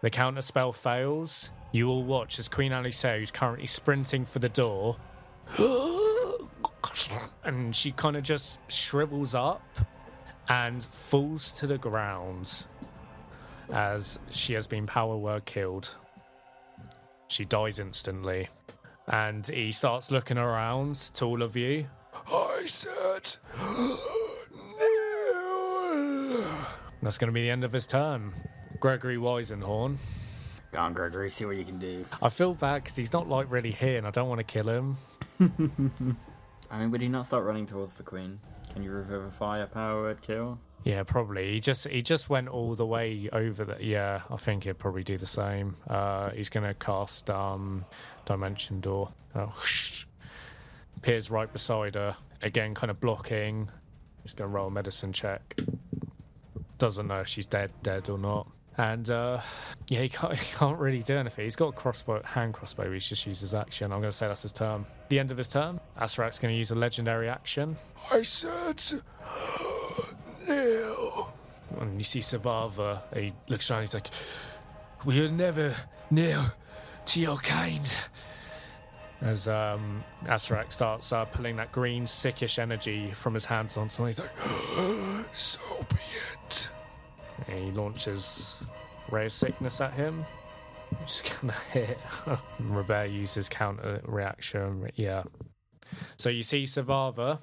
[0.00, 1.50] the counter spell fails.
[1.72, 4.96] You all watch as Queen Alusair, who's currently sprinting for the door,
[7.44, 9.62] and she kind of just shrivels up
[10.48, 12.66] and falls to the ground
[13.72, 15.96] as she has been power word killed.
[17.28, 18.48] She dies instantly.
[19.06, 21.86] And he starts looking around to all of you.
[22.30, 23.36] I said.
[27.04, 28.32] That's going to be the end of his turn.
[28.80, 29.98] Gregory Weisenhorn.
[30.72, 32.06] Go on, Gregory, see what you can do.
[32.22, 34.68] I feel bad because he's not like really here and I don't want to kill
[34.68, 34.96] him.
[36.70, 38.40] I mean, would he not start running towards the queen?
[38.72, 40.58] Can you revivify a power word kill?
[40.84, 41.52] Yeah, probably.
[41.52, 45.04] He just he just went all the way over the yeah, I think he'd probably
[45.04, 45.76] do the same.
[45.86, 47.84] Uh he's gonna cast um
[48.24, 49.10] Dimension Door.
[49.34, 49.54] Oh,
[50.96, 52.16] appears right beside her.
[52.42, 53.68] Again, kind of blocking.
[54.22, 55.54] He's gonna roll a medicine check.
[56.78, 58.46] Doesn't know if she's dead, dead or not.
[58.76, 59.40] And uh
[59.88, 61.44] yeah, he can't, he can't really do anything.
[61.44, 62.90] He's got a crossbow, hand crossbow.
[62.92, 63.92] He's just used his action.
[63.92, 64.84] I'm going to say that's his turn.
[65.08, 67.76] The end of his turn, Acererak's going to use a legendary action.
[68.12, 68.82] I said
[70.48, 71.28] no.
[71.80, 73.02] And you see Savava.
[73.14, 73.82] He looks around.
[73.82, 74.08] He's like,
[75.04, 75.74] "We'll never
[76.10, 76.44] kneel
[77.06, 77.92] to your kind."
[79.20, 84.08] As um, Acererak starts uh, pulling that green, sickish energy from his hands on someone,
[84.08, 84.30] he's like,
[85.32, 85.58] "So
[85.88, 85.96] be
[86.32, 86.68] it."
[87.48, 88.56] And he launches
[89.10, 90.24] Ray of Sickness at him.
[91.06, 91.98] Just gonna hit.
[92.60, 94.90] Robert uses counter reaction.
[94.96, 95.24] Yeah.
[96.16, 97.38] So you see Savava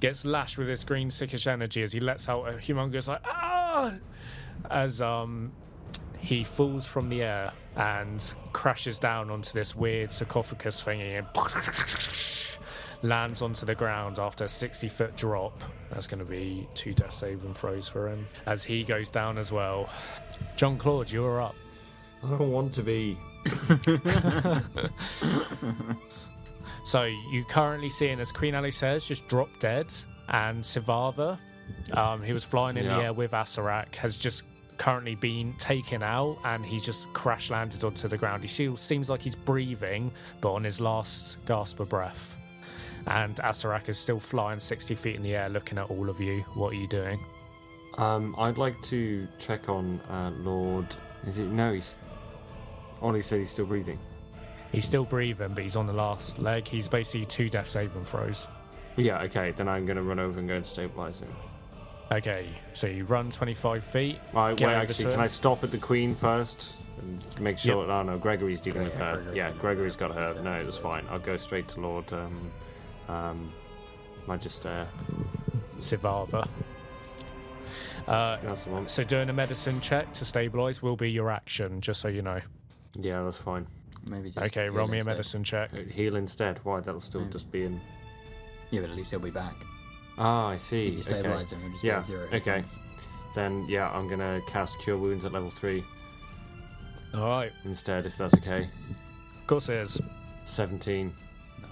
[0.00, 3.92] gets lashed with this green sickish energy as he lets out a humongous like ah
[4.70, 5.52] as um
[6.20, 11.26] he falls from the air and crashes down onto this weird sarcophagus thingy and
[13.08, 15.62] lands onto the ground after a 60 foot drop.
[15.90, 19.52] That's going to be two death saving throws for him as he goes down as
[19.52, 19.88] well.
[20.56, 21.54] John Claude, you're up.
[22.24, 23.18] I don't want to be.
[26.86, 27.02] So
[27.32, 29.92] you currently seeing as Queen Alusair's just drop dead,
[30.28, 31.36] and Sivava,
[31.92, 34.44] um, who was flying in the air with Acererak, has just
[34.78, 38.42] currently been taken out, and he's just crash landed onto the ground.
[38.42, 42.36] He seems like he's breathing, but on his last gasp of breath.
[43.06, 46.40] And Acererak is still flying 60 feet in the air, looking at all of you.
[46.54, 47.20] What are you doing?
[47.98, 50.94] Um, I'd like to check on uh, Lord.
[51.26, 51.46] Is it?
[51.46, 51.96] No, he's.
[53.00, 53.98] Ollie said he's still breathing.
[54.72, 56.66] He's still breathing, but he's on the last leg.
[56.66, 58.48] He's basically two death saving throws.
[58.96, 61.32] Yeah, okay, then I'm gonna run over and go and stabilize him.
[62.12, 64.18] Okay, so you run 25 feet.
[64.32, 65.20] Right, wait, actually, can.
[65.20, 67.90] I stop at the Queen first and make sure?
[67.90, 69.16] Oh no, Gregory's dealing with her.
[69.16, 70.40] Gregory's yeah, Gregory's got her.
[70.42, 71.04] No, that's fine.
[71.10, 72.50] I'll go straight to Lord um,
[73.08, 73.52] um,
[74.26, 74.86] Magister.
[75.78, 76.48] Sivava.
[78.06, 78.88] Uh, That's the one.
[78.88, 82.40] so doing a medicine check to stabilize will be your action, just so you know.
[82.94, 83.66] Yeah, that's fine.
[84.10, 85.70] Maybe just Okay, roll me a medicine check.
[85.74, 86.60] Uh, Heal instead.
[86.62, 86.80] Why?
[86.80, 87.80] That'll still just be in.
[88.70, 89.56] Yeah, but at least he'll be back.
[90.18, 90.88] Ah, I If see.
[90.88, 91.02] you Okay.
[91.10, 92.28] stabilize him, just Yeah, zero.
[92.32, 92.64] okay.
[93.34, 95.84] Then yeah, I'm gonna cast Cure Wounds at level three
[97.14, 98.68] All right, instead, if that's okay.
[99.40, 100.00] of course it is.
[100.44, 101.12] Seventeen.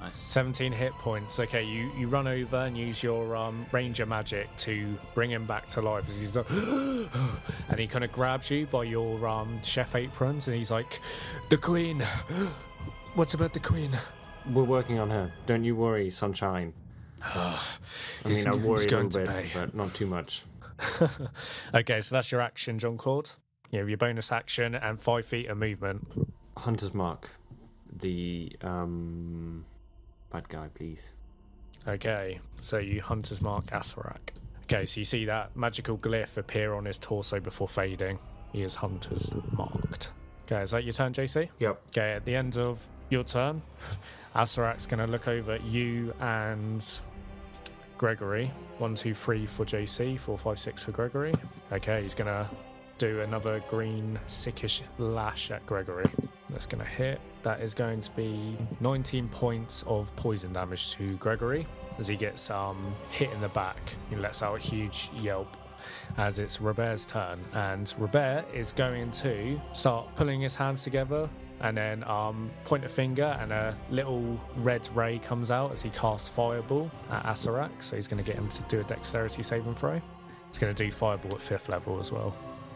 [0.00, 0.16] Nice.
[0.16, 1.40] 17 hit points.
[1.40, 5.66] Okay, you, you run over and use your um, ranger magic to bring him back
[5.68, 6.50] to life as he's like,
[7.70, 11.00] and he kind of grabs you by your um, chef aprons and he's like,
[11.48, 12.00] the queen.
[13.14, 13.96] What's about the queen?
[14.52, 15.32] We're working on her.
[15.46, 16.74] Don't you worry, Sunshine.
[17.24, 17.58] I
[18.26, 19.50] mean, I he's worry a going little to bit, pay.
[19.54, 20.44] but not too much.
[21.74, 23.30] okay, so that's your action, John Claude.
[23.70, 26.06] You have your bonus action and five feet of movement.
[26.56, 27.30] Hunter's Mark,
[28.00, 29.64] the um,
[30.30, 31.12] bad guy, please.
[31.86, 34.30] Okay, so you Hunter's Mark Acererak.
[34.64, 38.18] Okay, so you see that magical glyph appear on his torso before fading.
[38.52, 40.12] He is Hunter's Marked.
[40.46, 41.48] Okay, is that your turn, JC?
[41.58, 41.82] Yep.
[41.90, 43.62] Okay, at the end of your turn,
[44.34, 47.00] Acererak's going to look over at you and
[47.98, 48.50] Gregory.
[48.78, 51.34] One, two, three for JC, four, five, six for Gregory.
[51.72, 52.48] Okay, he's to
[52.98, 56.06] do another green sickish lash at Gregory.
[56.48, 57.20] That's to hit.
[57.42, 61.66] That is going to be 19 points of poison damage to Gregory
[61.98, 63.96] as he gets um, hit in the back.
[64.10, 65.56] He lets out a huge yelp
[66.16, 71.28] as it's Robert's turn, and Robert is going to start pulling his hands together
[71.60, 75.90] and then um, point a finger, and a little red ray comes out as he
[75.90, 77.82] casts Fireball at Acererak.
[77.82, 80.00] So he's going to get him to do a Dexterity saving throw.
[80.48, 82.34] He's going to do Fireball at fifth level as well.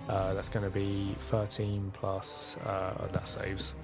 [0.09, 3.75] Uh, that's going to be 13 plus uh, that saves.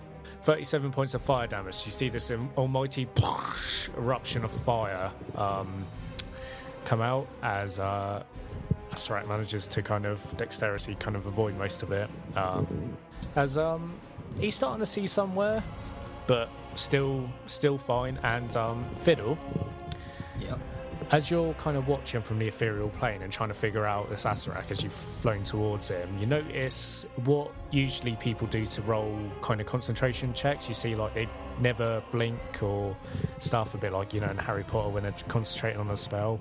[0.43, 1.83] 37 points of fire damage.
[1.85, 3.09] You see this almighty
[3.97, 5.85] eruption of fire um,
[6.85, 8.23] come out as uh,
[8.93, 12.09] Acererak manages to kind of dexterity kind of avoid most of it.
[12.37, 12.97] Um,
[13.37, 13.93] as um,
[14.39, 15.63] he's starting to see somewhere,
[16.27, 18.19] but still still fine.
[18.23, 19.39] And um, Fiddle,
[20.41, 20.59] Yep.
[21.11, 24.25] as you're kind of watching from the ethereal plane and trying to figure out this
[24.25, 29.61] Acererak as you've flown towards him, you notice what usually people do to roll kind
[29.61, 30.67] of concentration checks.
[30.69, 31.29] You see, like, they
[31.61, 32.97] never blink or
[33.39, 36.41] stuff, a bit like, you know, in Harry Potter when they're concentrating on a spell.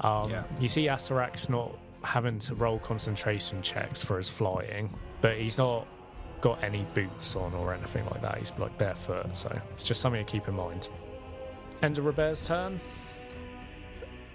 [0.00, 0.44] Um, Yeah.
[0.60, 4.90] You see, Acererak's not having to roll concentration checks for his flying,
[5.22, 5.86] but he's not
[6.44, 8.36] got any boots on or anything like that.
[8.36, 10.90] He's like barefoot, so it's just something to keep in mind.
[11.82, 12.78] End of Robert's turn.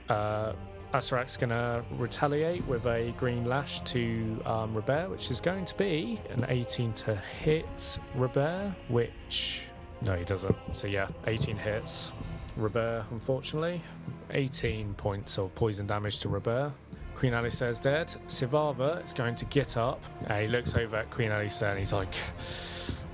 [0.09, 0.53] Uh,
[0.91, 5.77] Acererak's going to retaliate with a green lash to um, Robert, which is going to
[5.77, 9.67] be an 18 to hit Robert, which.
[10.01, 10.55] No, he doesn't.
[10.73, 12.11] So, yeah, 18 hits.
[12.57, 13.83] Robert, unfortunately.
[14.31, 16.71] 18 points of poison damage to Robert.
[17.19, 18.07] Queen Alusair is dead.
[18.27, 20.01] Sivava is going to get up.
[20.27, 22.15] Uh, he looks over at Queen Alusair and he's like,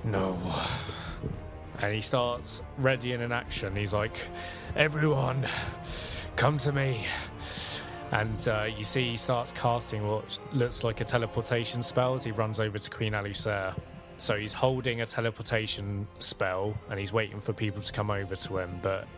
[0.04, 0.38] No.
[1.80, 3.74] And he starts readying an action.
[3.74, 4.16] He's like,
[4.76, 5.44] Everyone,
[6.36, 7.04] come to me.
[8.12, 12.30] And uh, you see he starts casting what looks like a teleportation spell as he
[12.30, 13.76] runs over to Queen Alusair.
[14.18, 18.58] So he's holding a teleportation spell and he's waiting for people to come over to
[18.58, 18.78] him.
[18.82, 19.08] But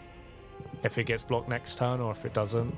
[0.83, 2.75] if it gets blocked next turn or if it doesn't,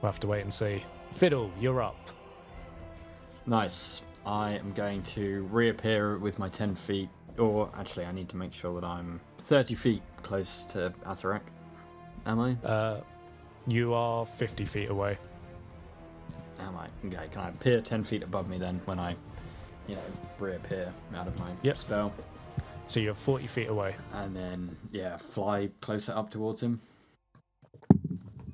[0.00, 0.82] we'll have to wait and see.
[1.14, 1.96] Fiddle, you're up.
[3.46, 4.02] Nice.
[4.24, 7.08] I am going to reappear with my 10 feet,
[7.38, 11.40] or actually, I need to make sure that I'm 30 feet close to Acererak.
[12.26, 12.52] Am I?
[12.66, 13.00] Uh,
[13.66, 15.18] you are 50 feet away.
[16.60, 16.86] Am I?
[17.06, 19.16] Okay, can I appear 10 feet above me then when I,
[19.88, 20.02] you know,
[20.38, 21.78] reappear out of my Yep.
[21.78, 22.12] spell?
[22.86, 23.96] So you're 40 feet away.
[24.12, 26.80] And then, yeah, fly closer up towards him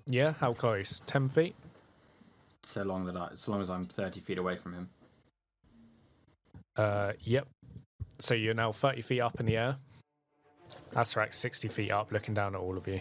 [0.07, 1.01] Yeah, how close?
[1.05, 1.55] 10 feet?
[2.65, 4.91] So long that I, so long as I'm 30 feet away from him.
[6.77, 7.49] Uh, yep.
[8.19, 9.77] So you're now 30 feet up in the air.
[10.95, 13.01] Acererak 60 feet up, looking down at all of you.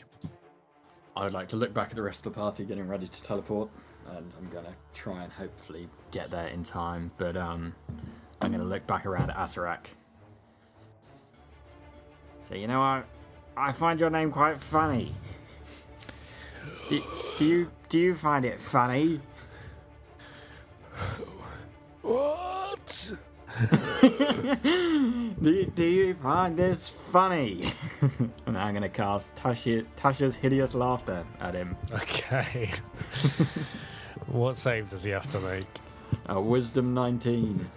[1.16, 3.24] I would like to look back at the rest of the party getting ready to
[3.24, 3.70] teleport,
[4.16, 7.12] and I'm gonna try and hopefully get there in time.
[7.18, 7.74] But um,
[8.42, 9.86] I'm gonna look back around at Acererak.
[12.48, 13.06] So you know, what?
[13.58, 15.14] I find your name quite funny.
[16.90, 17.02] Do,
[17.40, 19.20] do you do you find it funny?
[22.02, 23.18] What?
[24.62, 27.74] do, you, do you find this funny?
[28.46, 31.76] and I'm gonna cast Tasha, Tasha's hideous laughter at him.
[31.92, 32.72] Okay.
[34.28, 35.66] what save does he have to make?
[36.34, 37.70] Uh, wisdom 19.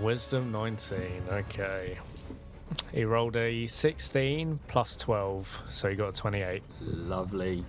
[0.00, 1.22] Wisdom 19.
[1.30, 1.96] Okay.
[2.92, 6.62] He rolled a 16 plus 12, so he got a 28.
[6.80, 7.64] Lovely.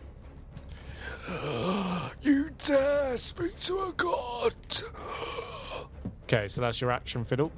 [2.21, 4.53] You dare speak to a god!
[6.23, 7.51] Okay, so that's your action, Fiddle.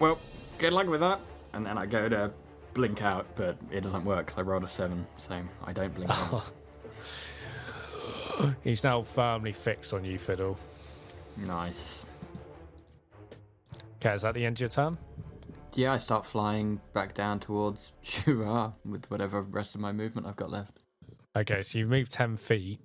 [0.00, 0.18] Well,
[0.58, 1.20] good luck with that.
[1.52, 2.32] And then I go to
[2.74, 6.10] blink out, but it doesn't work because I rolled a 7, so I don't blink
[6.10, 6.50] out.
[8.64, 10.58] He's now firmly fixed on you, Fiddle.
[11.36, 12.04] nice.
[14.00, 14.98] Okay, is that the end of your turn?
[15.74, 20.34] Yeah, I start flying back down towards Shura with whatever rest of my movement I've
[20.34, 20.81] got left.
[21.34, 22.80] Okay, so you've moved 10 feet,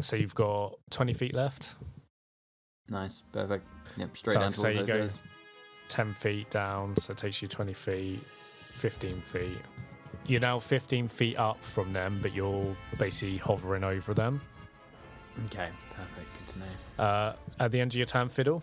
[0.00, 1.74] so you've got 20 feet left.
[2.88, 3.66] Nice, perfect.
[3.96, 5.18] Yep, straight So, down so towards you go guys.
[5.88, 8.20] 10 feet down, so it takes you 20 feet,
[8.72, 9.58] 15 feet.
[10.26, 14.40] You're now 15 feet up from them, but you're basically hovering over them.
[15.46, 16.28] Okay, perfect.
[16.46, 17.04] Good to know.
[17.04, 18.62] Uh, at the end of your turn, Fiddle,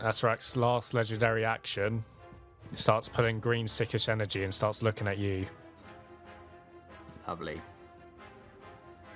[0.00, 2.04] Acererak's last legendary action
[2.74, 5.44] starts pulling green sickish energy and starts looking at you.
[7.28, 7.60] Lovely.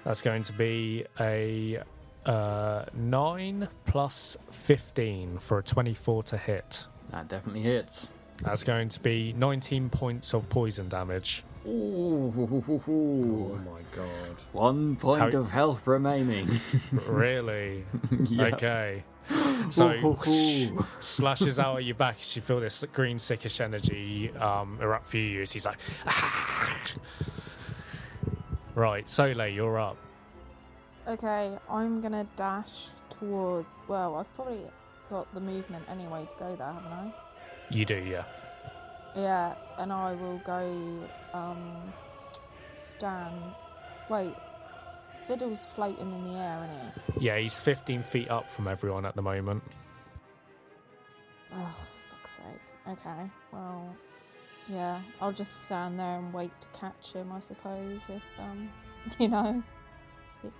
[0.06, 1.82] That's going to be a
[2.24, 6.86] uh, 9 plus 15 for a 24 to hit.
[7.10, 8.06] That definitely hits.
[8.40, 11.42] That's going to be 19 points of poison damage.
[11.66, 12.32] Ooh,
[12.86, 14.36] Oh my god.
[14.52, 16.60] one point How- of health remaining.
[17.08, 17.84] really?
[18.28, 18.44] yeah.
[18.44, 19.02] Okay.
[19.70, 20.86] So Ooh.
[21.00, 25.20] slashes out at your back as you feel this green sickish energy um, erupt through
[25.22, 25.42] you.
[25.42, 25.80] As he's like,
[28.76, 29.96] right, Soleil, you're up.
[31.08, 33.66] Okay, I'm gonna dash toward.
[33.88, 34.60] Well, I've probably
[35.10, 37.14] got the movement anyway to go there, haven't I?
[37.70, 38.24] You do, yeah.
[39.16, 41.08] Yeah, and I will go.
[41.32, 41.92] Um,
[42.76, 43.40] stand.
[44.08, 44.34] Wait,
[45.26, 47.26] Fiddle's floating in the air, isn't he?
[47.26, 49.62] Yeah, he's 15 feet up from everyone at the moment.
[51.54, 51.76] Oh,
[52.10, 52.44] fuck's sake.
[52.88, 53.96] Okay, well,
[54.68, 58.70] yeah, I'll just stand there and wait to catch him, I suppose, if, um,
[59.18, 59.62] you know,
[60.42, 60.50] he,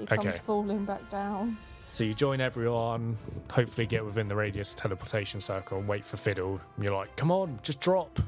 [0.00, 0.38] he comes Okay.
[0.38, 1.56] falling back down.
[1.92, 3.16] So you join everyone,
[3.50, 6.60] hopefully get within the radius teleportation circle and wait for Fiddle.
[6.80, 8.18] You're like, come on, just drop.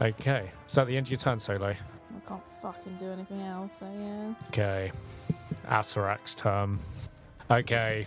[0.00, 1.76] Okay, is that the end of your turn, Soleil?
[1.76, 4.34] I can't fucking do anything else, so yeah.
[4.48, 4.90] Okay,
[5.66, 6.78] Acererak's turn.
[7.50, 8.06] Okay,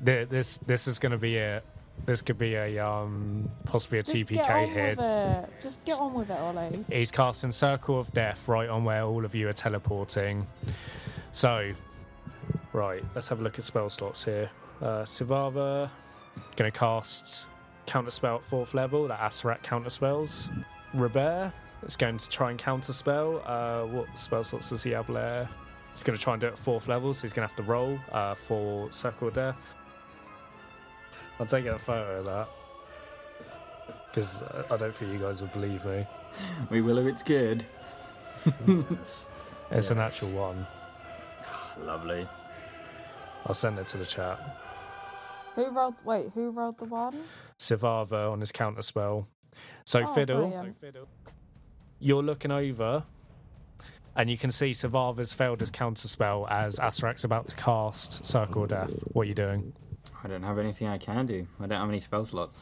[0.00, 1.64] this this is going to be it.
[2.06, 4.96] This could be a um possibly a Just get TPK on hit.
[4.96, 5.50] with it.
[5.60, 6.84] Just get on with it, Ollie.
[6.90, 10.46] He's casting Circle of Death right on where all of you are teleporting.
[11.32, 11.72] So,
[12.72, 14.50] right, let's have a look at spell slots here.
[14.80, 15.90] Uh, Sivava,
[16.56, 17.46] going to cast
[17.86, 20.48] Counter Spell at fourth level, that Acererak counter spells.
[20.94, 21.52] Robert
[21.84, 23.42] is going to try and counter spell.
[23.46, 25.48] Uh, what spell slots does he have there?
[25.92, 27.64] He's going to try and do it at fourth level, so he's going to have
[27.64, 29.74] to roll uh, for Circle of Death.
[31.40, 32.48] I'll take a photo of that.
[34.10, 36.06] Because uh, I don't think you guys will believe me.
[36.68, 37.64] We will if it's good.
[38.66, 39.26] Yes.
[39.72, 40.66] It's an actual one.
[41.80, 42.28] Lovely.
[43.46, 44.38] I'll send it to the chat.
[45.54, 45.94] Who rolled?
[46.04, 47.16] Wait, who rolled the one?
[47.56, 49.28] Sivava on his counter spell.
[49.84, 50.76] So Oh, Fiddle, brilliant.
[52.00, 53.04] you're looking over,
[54.16, 58.64] and you can see Sivava's failed his counter spell as Acererak's about to cast Circle
[58.64, 58.92] of Death.
[59.12, 59.72] What are you doing?
[60.22, 61.46] I don't have anything I can do.
[61.60, 62.56] I don't have any spell slots.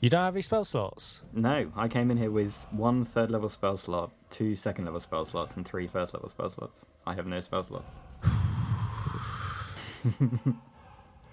[0.00, 1.22] You don't have any spell slots.
[1.32, 5.24] No, I came in here with one third level spell slot, two second level spell
[5.24, 6.82] slots, and three first level spell slots.
[7.06, 7.86] I have no spell slots.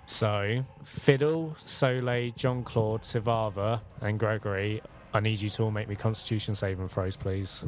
[0.05, 4.81] So Fiddle, Soleil, John Claude, Sivava, and Gregory.
[5.13, 7.65] I need you to all make me Constitution saving throws, please.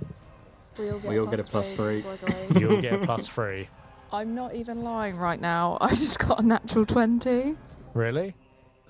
[0.77, 2.01] We all get, We a all get a plus three.
[2.01, 2.61] Gregory.
[2.61, 3.67] You'll get a plus three.
[4.11, 5.77] I'm not even lying right now.
[5.81, 7.55] I just got a natural 20.
[7.97, 8.35] Really?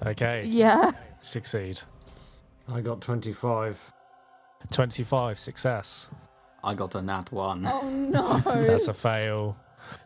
[0.06, 0.44] Okay.
[0.46, 0.92] Yeah.
[1.22, 1.80] Succeed.
[2.68, 3.80] I got 25.
[4.70, 6.10] 25 success.
[6.62, 7.66] I got a nat one.
[7.66, 8.40] Oh no.
[8.66, 9.58] That's a fail.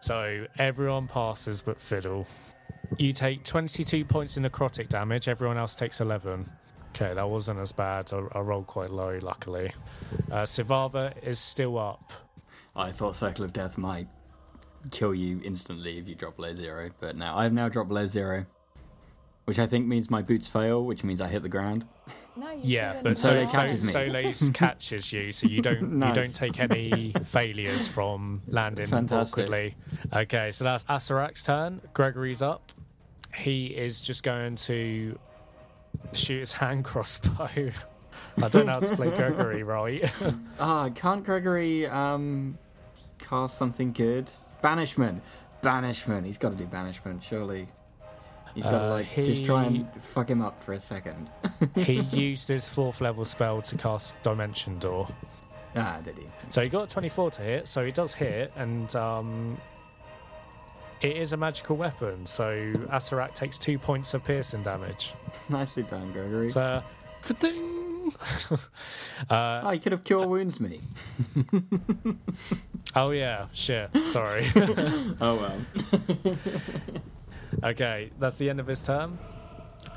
[0.02, 2.28] So everyone passes but Fiddle.
[3.00, 6.46] You take 22 points in necrotic damage, everyone else takes 11.
[6.90, 8.12] Okay, that wasn't as bad.
[8.14, 9.74] I, I rolled quite low, luckily.
[10.30, 12.14] Uh, Sivava is still up.
[12.76, 14.08] I thought Circle of Death might
[14.92, 18.46] kill you instantly if you drop below zero, but now I've now dropped below zero,
[19.46, 21.86] which I think means my boots fail, which means I hit the ground.
[22.36, 23.92] No, Yeah, but So so, so catches me.
[23.92, 29.34] Solis catches you, so you don't you don't take any failures from landing Fantastic.
[29.46, 29.76] awkwardly.
[30.14, 31.82] Okay, so that's Acererak's turn.
[31.94, 32.72] Gregory's up.
[33.36, 35.18] He is just going to
[36.14, 37.50] shoot his hand crossbow.
[38.42, 40.10] I don't know how to play Gregory right.
[40.60, 42.58] Ah, can't Gregory um
[43.20, 44.30] cast something good?
[44.62, 45.22] Banishment,
[45.62, 46.26] banishment.
[46.26, 47.68] He's got to do banishment, surely.
[48.56, 51.30] He's got to Uh, like just try and fuck him up for a second.
[51.76, 55.08] he used his fourth level spell to cast Dimension Door.
[55.76, 56.26] ah, did he?
[56.50, 59.58] So he got a 24 to hit, so he does hit, and um,
[61.02, 62.26] it is a magical weapon.
[62.26, 65.14] So Acererak takes two points of piercing damage.
[65.50, 66.50] Nicely done, Gregory.
[66.50, 66.84] So,
[67.40, 67.82] ding
[69.30, 70.82] uh, oh, you could have cure wounds me.
[72.96, 73.90] oh yeah, shit.
[74.06, 74.46] Sorry.
[75.22, 76.36] Oh well.
[77.64, 79.18] Okay, that's the end of his turn.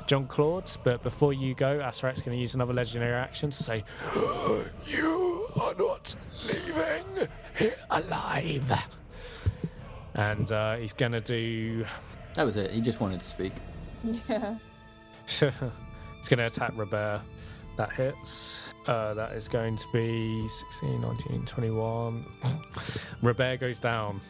[0.07, 3.83] John Claude, but before you go, Acererak's going to use another legendary action to say,
[4.85, 6.15] "You are not
[6.47, 8.71] leaving here alive."
[10.13, 11.85] And uh, he's going to do
[12.35, 12.71] that was it.
[12.71, 13.53] He just wanted to speak.
[14.29, 14.57] Yeah.
[15.25, 17.21] it's going to attack Robert.
[17.77, 18.59] That hits.
[18.85, 22.25] Uh, that is going to be 16, 19, 21.
[23.21, 24.21] Robert goes down.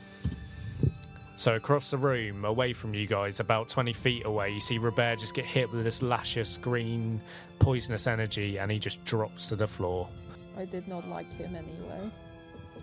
[1.38, 5.20] So across the room, away from you guys, about 20 feet away, you see Robert
[5.20, 7.22] just get hit with this luscious green
[7.60, 10.08] poisonous energy and he just drops to the floor.
[10.58, 12.10] I did not like him anyway.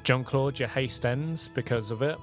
[0.04, 2.18] John Claude, your haste ends because of it.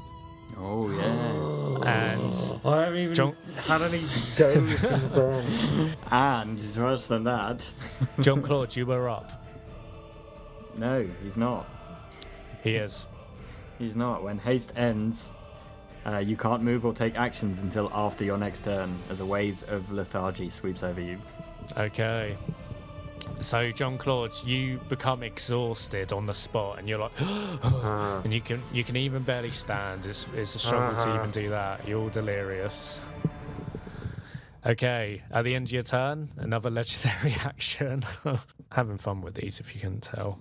[0.58, 1.66] Oh yeah.
[1.80, 2.36] And
[2.66, 4.02] I haven't even John- had any
[4.36, 5.96] goes since then.
[6.12, 7.64] And it's worse than that.
[8.20, 9.46] John Claude, you were up.
[10.78, 11.68] No, he's not.
[12.62, 13.08] He is.
[13.80, 14.24] He's not.
[14.24, 15.32] When haste ends,
[16.06, 19.64] uh, you can't move or take actions until after your next turn, as a wave
[19.70, 21.18] of lethargy sweeps over you.
[21.78, 22.36] Okay.
[23.42, 28.42] So, John Claude, you become exhausted on the spot, and you're like, Uh, and you
[28.42, 30.06] can you can even barely stand.
[30.06, 31.16] It's, it's a struggle to Uh-huh.
[31.20, 31.88] even do that.
[31.88, 33.02] You're all delirious.
[34.66, 38.04] Okay, at the end of your turn, another legendary action.
[38.72, 40.38] Having fun with these, if you couldn't tell.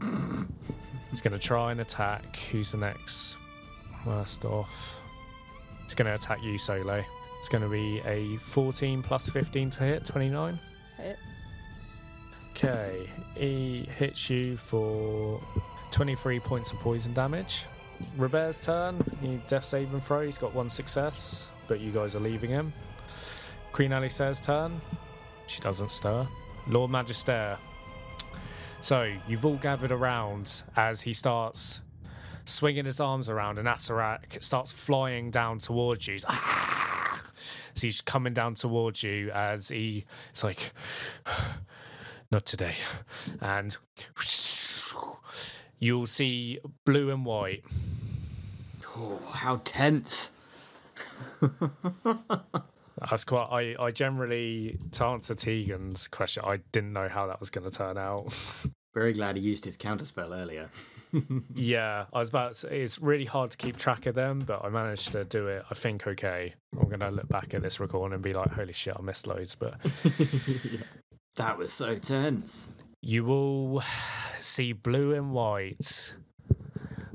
[1.10, 2.36] He's going to try and attack.
[2.50, 3.38] Who's the next?
[4.04, 4.97] Worst off.
[5.88, 7.02] He's going to attack you, Solo.
[7.38, 10.58] It's going to be a 14 plus 15 to hit, 29.
[10.98, 11.54] Hits.
[12.50, 15.40] Okay, he hits you for
[15.90, 17.64] 23 points of poison damage.
[18.18, 19.02] Robert's turn.
[19.22, 20.26] He death save and throw.
[20.26, 22.70] He's got one success, but you guys are leaving him.
[23.72, 24.82] Queen Alusair's turn.
[25.46, 26.28] She doesn't stir.
[26.66, 27.56] Lord Magister.
[28.82, 31.80] So you've all gathered around as he starts
[32.48, 36.14] swinging his arms around, and Acererak starts flying down towards you.
[36.14, 37.22] He's, "Ah!"
[37.74, 40.04] So he's coming down towards you as he.
[40.30, 40.72] It's like
[42.32, 42.74] not today.
[43.40, 43.76] And
[45.78, 47.62] you'll see blue and white.
[48.96, 50.30] Oh, how tense!
[51.40, 53.48] That's quite.
[53.50, 57.76] I, I generally, to answer Tegan's question, I didn't know how that was going to
[57.76, 58.26] turn out.
[58.94, 60.70] Very glad he used his counterspell earlier.
[61.54, 64.64] Yeah, I was about to say, it's really hard to keep track of them, but
[64.64, 66.54] I managed to do it, I think, okay.
[66.78, 69.26] I'm going to look back at this recording and be like, holy shit, I missed
[69.26, 69.54] loads.
[69.54, 69.74] But
[71.36, 72.68] That was so tense.
[73.00, 73.82] you will
[74.36, 76.14] see blue and white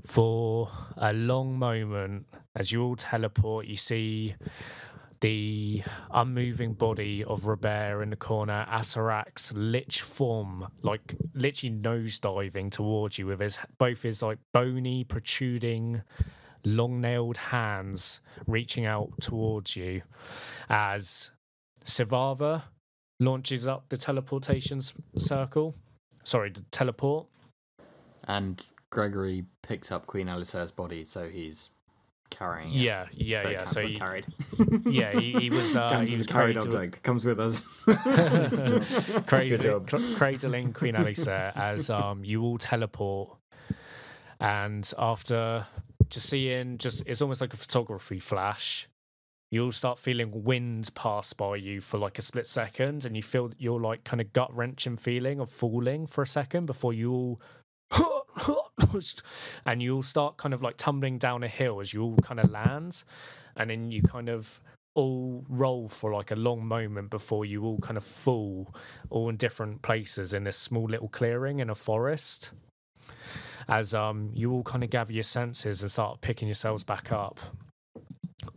[0.05, 2.25] for a long moment
[2.55, 3.65] as you all teleport.
[3.67, 4.35] You see
[5.23, 5.81] the
[6.11, 13.17] unmoving body of Robert in the corner, Acererak's lich form, like literally nose diving towards
[13.17, 16.01] you with his both his like bony, protruding,
[16.65, 20.01] long nailed hands reaching out towards you
[20.69, 21.31] as
[21.85, 22.63] Sivava
[23.21, 24.81] launches up the teleportation
[25.17, 25.73] circle.
[26.25, 27.27] Sorry, the teleport.
[28.25, 31.69] And Gregory picks up Queen Alusair's body, so he's
[32.33, 32.75] carrying it.
[32.75, 33.65] Yeah, yeah, So yeah.
[33.65, 34.25] So he, carried.
[34.85, 37.03] yeah, he, he was uh, he was carried cradled- object.
[37.03, 37.61] Comes with us.
[39.27, 39.87] cradling, job.
[39.87, 43.37] cr- cradling Queen Alusair as um, you all teleport,
[44.39, 45.65] and after
[46.09, 48.87] just seeing, just it's almost like a photography flash.
[49.51, 53.21] You all start feeling wind pass by you for like a split second, and you
[53.21, 57.11] feel your like kind of gut wrenching feeling of falling for a second before you
[57.11, 57.41] all.
[59.65, 62.39] And you all start kind of like tumbling down a hill as you all kind
[62.39, 63.03] of land,
[63.55, 64.61] and then you kind of
[64.95, 68.73] all roll for like a long moment before you all kind of fall
[69.09, 72.51] all in different places in this small little clearing in a forest.
[73.67, 77.39] As um you all kind of gather your senses and start picking yourselves back up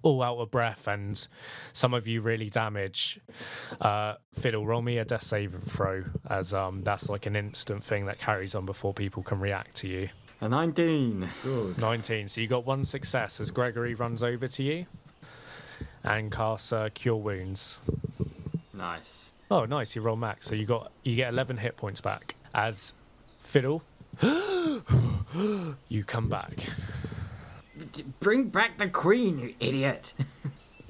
[0.03, 1.29] all out of breath and
[1.73, 3.21] some of you really damage
[3.81, 8.07] uh fiddle roll me a death saving throw as um that's like an instant thing
[8.07, 10.09] that carries on before people can react to you.
[10.41, 11.29] A 19.
[11.43, 11.79] Good.
[11.79, 14.87] 19 so you got one success as gregory runs over to you
[16.05, 17.79] and casts uh, cure wounds.
[18.73, 19.33] Nice.
[19.51, 19.97] oh nice.
[19.97, 20.47] You roll max.
[20.47, 22.35] So you got you get 11 hit points back.
[22.55, 22.95] As
[23.39, 23.83] fiddle
[24.23, 26.69] you come back
[28.21, 30.13] Bring back the queen, you idiot.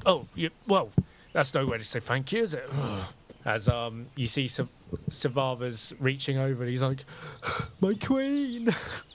[0.08, 0.92] Oh, you, well,
[1.32, 2.70] that's no way to say thank you, is it?
[3.44, 4.68] As um, you see Sav-
[5.10, 7.04] Savava's reaching over, and he's like,
[7.80, 8.68] "My queen,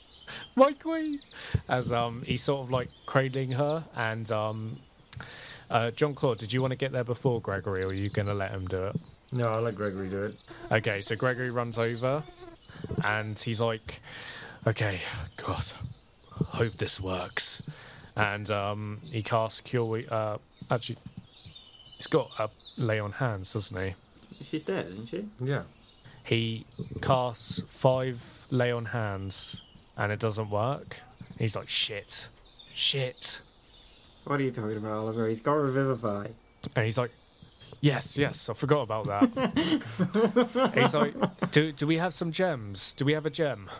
[0.57, 1.21] my queen."
[1.69, 4.79] As um, he's sort of like cradling her, and um,
[5.69, 8.27] uh, John Claude, did you want to get there before Gregory, or are you going
[8.27, 8.95] to let him do it?
[9.31, 10.35] No, I'll let Gregory do it.
[10.71, 12.21] Okay, so Gregory runs over,
[13.05, 14.01] and he's like,
[14.67, 14.99] "Okay,
[15.37, 15.71] God,
[16.43, 17.61] hope this works."
[18.15, 19.85] And um, he casts cure.
[19.85, 20.37] Wo- Uh,
[20.69, 20.97] actually,
[21.97, 23.93] he's got a lay on hands, doesn't he?
[24.43, 25.25] She's dead, isn't she?
[25.39, 25.63] Yeah.
[26.23, 26.65] He
[27.01, 29.61] casts five lay on hands,
[29.97, 30.99] and it doesn't work.
[31.39, 32.27] He's like, "Shit,
[32.73, 33.41] shit,"
[34.25, 35.27] What are you talking about, Oliver?
[35.27, 36.27] He's got Revivify.
[36.75, 37.11] and he's like.
[37.83, 40.71] Yes, yes, I forgot about that.
[40.75, 41.15] he's like,
[41.49, 42.93] do, do we have some gems?
[42.93, 43.71] Do we have a gem?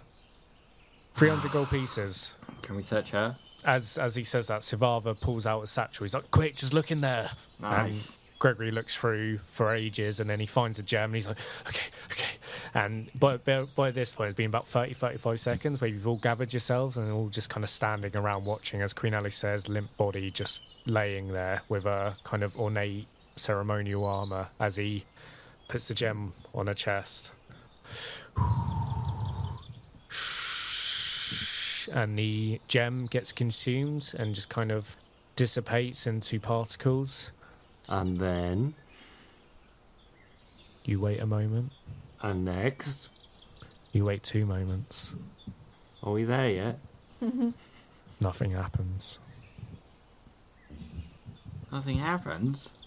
[1.15, 2.33] 300 gold pieces.
[2.61, 3.35] Can we search her?
[3.63, 6.03] as as he says that, Sivava pulls out a satchel.
[6.03, 7.29] He's like, "Quick, just look in there."
[7.61, 8.17] And Nice.
[8.39, 11.85] Gregory looks through for ages, and then he finds a gem, and he's like, "Okay,
[12.11, 12.31] okay."
[12.73, 16.17] And by by, by this point, it's been about 30, 35 seconds where you've all
[16.17, 20.31] gathered yourselves and all just kind of standing around watching as Queen Alusair's, limp body
[20.31, 23.05] just laying there with a kind of ornate
[23.35, 25.03] ceremonial armor as he
[25.67, 27.31] puts the gem on her chest.
[31.93, 34.95] And the gem gets consumed and just kind of
[35.35, 37.31] dissipates into particles.
[37.89, 38.73] And then,
[40.85, 41.72] You wait a moment.
[42.22, 43.09] and next,
[43.91, 45.13] You wait two moments.
[46.03, 46.76] are we there yet?
[48.22, 49.19] Nothing happens.
[51.72, 52.77] Nothing happens.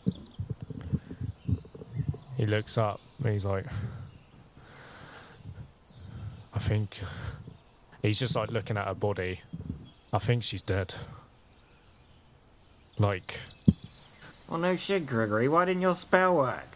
[2.36, 3.66] He looks up and he's like,
[6.55, 6.98] I think.
[8.05, 9.40] He's just like looking at her body.
[10.12, 10.94] I think she's dead.
[12.98, 13.40] Like,
[14.47, 15.48] Well, no shit, Gregory.
[15.48, 16.66] Why didn't your spell work?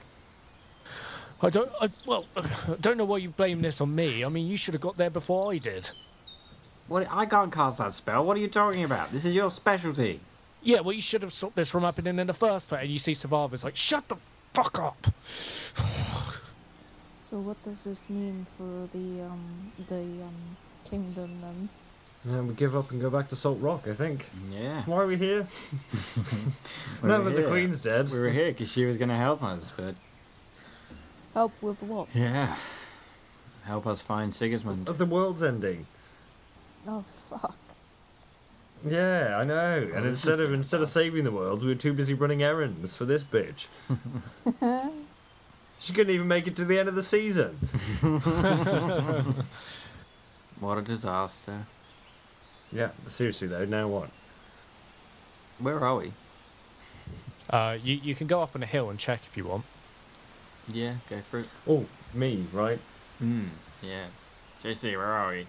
[1.42, 1.68] I don't.
[1.82, 4.24] I, well, I don't know why you blame this on me.
[4.24, 5.90] I mean, you should have got there before I did.
[6.86, 7.06] What?
[7.10, 8.24] I can't cast that spell.
[8.24, 9.12] What are you talking about?
[9.12, 10.20] This is your specialty.
[10.62, 12.84] Yeah, well, you should have stopped this from happening in the first place.
[12.84, 14.16] And you see Savava's like, shut the
[14.54, 15.06] fuck up.
[17.20, 19.44] So what does this mean for the um
[19.90, 20.32] the um
[20.88, 21.68] kingdom then?
[22.28, 24.24] Yeah, we give up and go back to Salt Rock, I think.
[24.52, 24.82] Yeah.
[24.86, 25.46] Why are we here?
[27.02, 27.48] We now were that the.
[27.48, 28.10] Queen's dead.
[28.10, 29.94] We were here because she was going to help us, but
[31.34, 32.08] Help with what?
[32.14, 32.56] yeah,
[33.64, 34.88] help us find Sigismund.
[34.88, 35.86] Of the world's ending.
[36.86, 37.54] Oh fuck.
[38.86, 39.88] Yeah, I know.
[39.94, 42.96] And Oh, instead of instead of saving the world, we were too busy running errands
[42.96, 43.66] for this bitch.
[45.78, 47.58] she couldn't even make it to the end of the season.
[50.60, 51.66] What a disaster.
[52.72, 54.10] Yeah, seriously though, now what?
[55.58, 56.12] Where are we?
[57.50, 59.64] Uh, you, you can go up on a hill and check if you want.
[60.70, 61.46] Yeah, go for it.
[61.66, 62.78] Oh, me, right?
[63.18, 63.46] Hmm.
[63.82, 64.06] Yeah.
[64.62, 65.46] JC, where are we?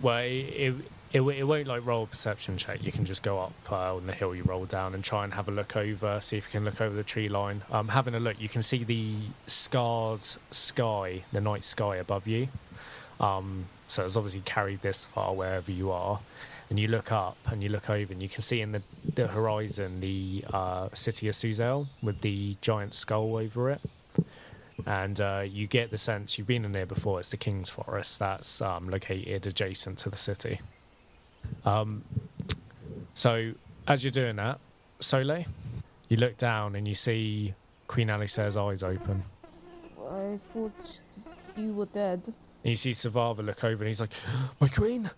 [0.00, 0.74] Well, it, it,
[1.12, 2.82] it, it won't like roll a perception check.
[2.82, 5.34] You can just go up uh, on the hill you roll down and try and
[5.34, 7.62] have a look over, see if you can look over the tree line.
[7.70, 9.16] Um, having a look, you can see the
[9.46, 12.48] scarred sky, the night sky above you.
[13.20, 16.20] Um, so it's obviously carried this far wherever you are.
[16.70, 18.82] And you look up and you look over and you can see in the,
[19.14, 23.80] the horizon the uh, city of Suzail with the giant skull over it.
[24.86, 27.20] And uh, you get the sense you've been in there before.
[27.20, 30.60] It's the King's Forest that's um, located adjacent to the city.
[31.64, 32.04] Um,
[33.14, 33.52] so
[33.86, 34.60] as you're doing that,
[35.00, 35.44] Soleil,
[36.08, 37.54] you look down and you see
[37.86, 39.22] Queen Alice's eyes open.
[40.10, 41.00] I thought
[41.56, 42.32] you were dead.
[42.64, 44.12] And you see Savava look over and he's like,
[44.60, 45.10] My queen!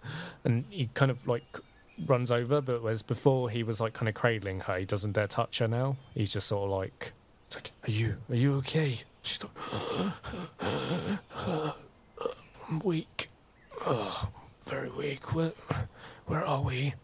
[0.45, 1.59] And he kind of like
[2.07, 5.27] runs over, but whereas before he was like kind of cradling her, he doesn't dare
[5.27, 5.97] touch her now.
[6.15, 7.13] He's just sort of like,
[7.47, 8.99] it's like Are you, are you okay?
[9.23, 10.13] She's like,
[12.69, 13.29] I'm weak.
[13.87, 14.29] Oh,
[14.65, 15.35] very weak.
[15.35, 15.53] Where,
[16.27, 16.95] where are we?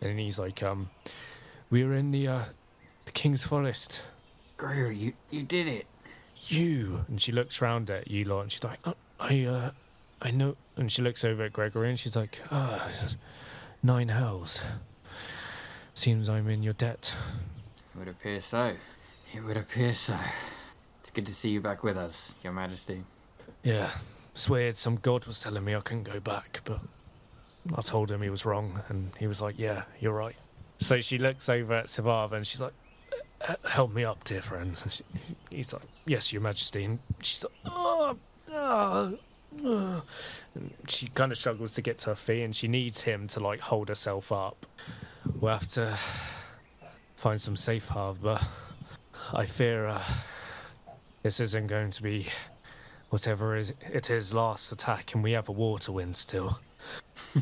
[0.00, 0.90] And he's like, um,
[1.70, 2.42] we're in the, uh,
[3.04, 4.02] the King's Forest.
[4.56, 5.86] Gregory, you, you did it.
[6.46, 7.04] You.
[7.08, 9.70] And she looks round at you lot and she's like, oh, I, uh,
[10.20, 10.56] I know.
[10.76, 12.88] And she looks over at Gregory and she's like, ah,
[13.82, 14.60] nine hells.
[15.94, 17.14] Seems I'm in your debt.
[17.94, 18.74] It would appear so.
[19.34, 20.16] It would appear so.
[21.02, 23.02] It's good to see you back with us, Your Majesty.
[23.62, 23.90] Yeah,
[24.34, 24.76] it's weird.
[24.76, 26.80] Some god was telling me I couldn't go back, but
[27.76, 30.34] I told him he was wrong, and he was like, "Yeah, you're right."
[30.80, 32.72] So she looks over at Savava and she's like,
[33.70, 35.04] "Help me up, dear friends." And she-
[35.56, 37.91] he's like, "Yes, Your Majesty." And she's like, "Oh,
[38.62, 39.18] oh,
[39.64, 40.02] oh."
[40.54, 43.40] And she kind of struggles to get to her feet, and she needs him to
[43.40, 44.66] like hold herself up.
[45.40, 45.96] We'll have to
[47.16, 48.38] find some safe harbor.
[49.32, 50.02] I fear uh,
[51.22, 52.26] this isn't going to be
[53.10, 56.58] whatever is it is last attack, and we have a war to win still.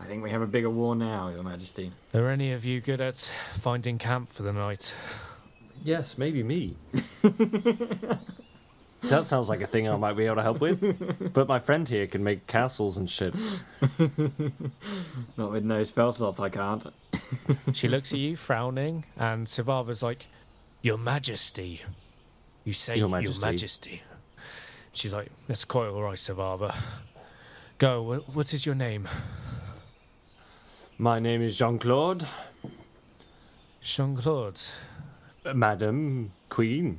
[0.00, 1.90] I think we have a bigger war now, Your Majesty.
[2.14, 4.94] Are any of you good at finding camp for the night?
[5.82, 6.76] Yes, maybe me.
[9.10, 11.32] that sounds like a thing I might be able to help with.
[11.32, 13.34] But my friend here can make castles and shit.
[15.36, 16.86] Not with no spell slots, I can't.
[17.72, 20.26] She looks at you, frowning, and Sivava's like,
[20.82, 21.80] Your Majesty.
[22.64, 24.02] You say Your Your Majesty." Majesty.
[24.92, 26.74] She's like, That's quite all right, Sivava.
[27.78, 29.08] Go, what is your name?
[30.96, 32.26] My name is Jean Claude.
[33.82, 34.60] Jean Claude.
[35.52, 36.98] Madam Queen.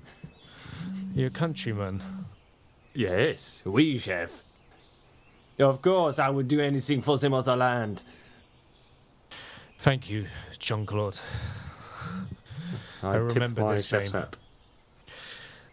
[1.15, 2.01] You're a countryman.
[2.93, 4.29] Yes, we, chef.
[5.57, 8.03] Of course, I would do anything for the motherland.
[9.79, 10.25] Thank you,
[10.59, 11.21] Jean Claude.
[13.01, 14.11] I tip remember this name.
[14.11, 14.35] hat.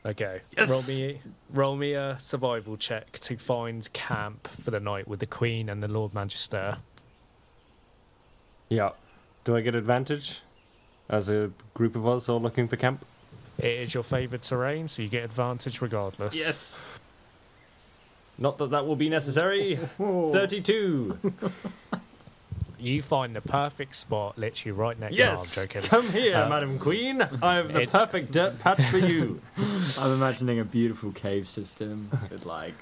[0.06, 0.42] Okay.
[0.56, 0.68] Yes!
[0.68, 1.18] Roll me
[1.50, 5.82] roll me a survival check to find camp for the night with the Queen and
[5.82, 6.78] the Lord Magister.
[8.68, 8.90] Yeah.
[9.44, 10.38] Do I get advantage?
[11.08, 13.04] As a group of us all looking for camp?
[13.58, 16.34] It is your favourite terrain, so you get advantage regardless.
[16.34, 16.80] Yes.
[18.38, 19.76] Not that that will be necessary.
[19.98, 21.18] 32.
[22.78, 25.36] You find the perfect spot literally right next Yes.
[25.56, 25.82] no, I'm joking.
[25.82, 27.22] Come here, Uh, Madam Queen.
[27.40, 29.40] I have the it- perfect dirt patch for you.
[30.00, 32.74] I'm imagining a beautiful cave system with like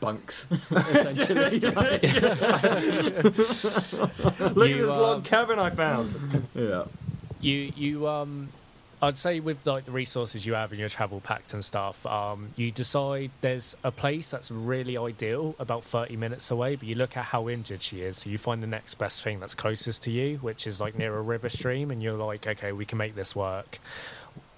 [0.00, 1.60] bunks, essentially.
[1.60, 2.14] Like, Look
[3.08, 6.46] You, at this um, log cabin I found.
[6.54, 6.84] yeah.
[7.40, 8.48] You you um
[9.00, 12.50] I'd say with like the resources you have in your travel packs and stuff, um,
[12.56, 17.16] you decide there's a place that's really ideal, about thirty minutes away, but you look
[17.16, 20.10] at how injured she is, so you find the next best thing that's closest to
[20.10, 23.14] you, which is like near a river stream, and you're like, okay, we can make
[23.14, 23.78] this work.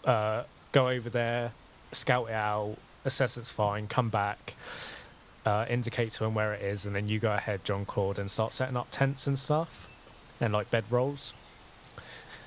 [0.05, 1.53] Uh, go over there,
[1.93, 4.55] scout it out, assess it's fine, come back,
[5.45, 8.31] uh, indicate to him where it is, and then you go ahead, John Claude, and
[8.31, 9.87] start setting up tents and stuff,
[10.41, 11.35] and like bed rolls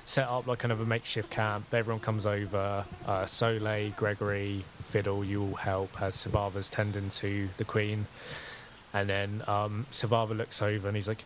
[0.04, 1.72] set up like kind of a makeshift camp.
[1.72, 2.84] Everyone comes over.
[3.06, 8.06] Uh, Soleil, Gregory, Fiddle, you all help as Savava's tending to the Queen.
[8.92, 11.24] And then um, Savava looks over and he's like,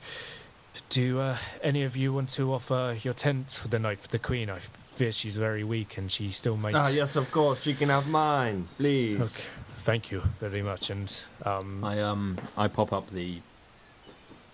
[0.89, 4.19] Do uh, any of you want to offer your tent for the night for the
[4.19, 4.49] Queen?
[4.49, 6.77] I fear she's very weak and she still makes.
[6.77, 7.63] Ah, yes, of course.
[7.63, 9.21] She can have mine, please.
[9.21, 9.49] Okay.
[9.79, 10.91] Thank you very much.
[10.91, 13.41] And um, I um I pop up the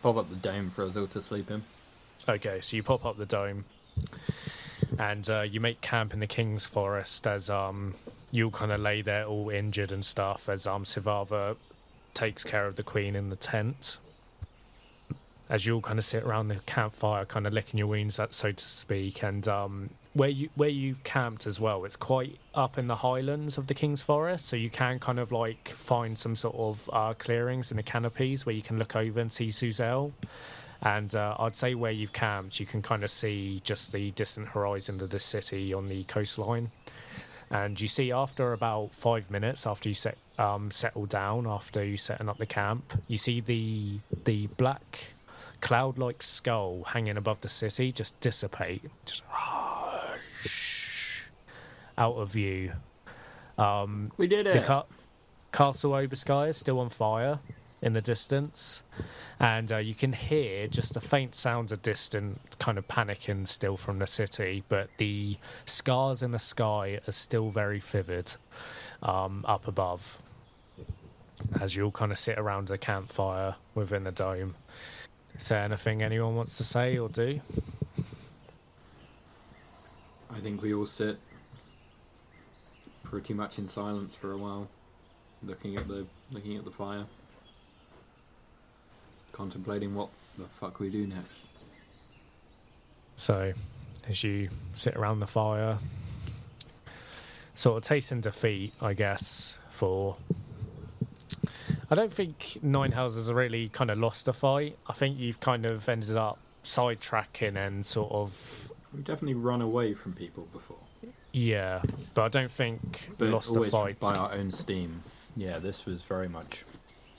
[0.02, 1.62] pop up the dome for us all to sleep in.
[2.28, 3.64] Okay, so you pop up the dome,
[4.98, 7.94] and uh, you make camp in the King's Forest as um
[8.30, 11.56] you kind of lay there all injured and stuff as um Sivava
[12.14, 13.96] takes care of the Queen in the tent.
[15.50, 18.52] As you all kind of sit around the campfire, kind of licking your wounds, so
[18.52, 22.86] to speak, and um where you where you camped as well, it's quite up in
[22.86, 26.54] the highlands of the King's Forest, so you can kind of like find some sort
[26.54, 30.12] of uh, clearings in the canopies where you can look over and see Suzail.
[30.84, 34.48] And uh, I'd say where you've camped, you can kind of see just the distant
[34.48, 36.70] horizon of the city on the coastline.
[37.50, 41.96] And you see after about five minutes after you set um, settle down, after you
[41.96, 45.12] setting up the camp, you see the the black
[45.60, 49.22] cloud-like skull hanging above the city just dissipate, just
[51.96, 52.72] out of view.
[53.56, 54.64] Um, We did the it.
[54.64, 54.84] ca-
[55.52, 57.38] castle Obarskyr is still on fire
[57.84, 58.82] in the distance,
[59.38, 63.76] and uh, you can hear just the faint sounds of distant kind of panicking still
[63.76, 65.36] from the city, but the
[65.66, 68.36] scars in the sky are still very vivid
[69.02, 70.16] um, up above.
[71.60, 74.54] As you all kind of sit around the campfire within the dome.
[75.34, 77.40] Is there anything anyone wants to say or do?
[80.32, 81.18] I think we all sit
[83.02, 84.68] pretty much in silence for a while,
[85.42, 87.04] looking at the looking at the fire,
[89.34, 90.08] contemplating what
[90.38, 91.44] the fuck we do next.
[93.16, 93.52] So,
[94.08, 95.78] as you sit around the fire,
[97.54, 99.60] sort of tasting defeat, I guess.
[99.72, 100.16] For
[101.90, 104.78] I don't think Nine Hells has really kind of lost a fight.
[104.88, 109.92] I think you've kind of ended up sidetracking and sort of We've definitely run away
[109.94, 110.76] from people before,
[111.32, 111.82] yeah,
[112.14, 113.98] but I don't think but lost the fight.
[113.98, 115.02] by our own steam.
[115.36, 116.64] Yeah, this was very much,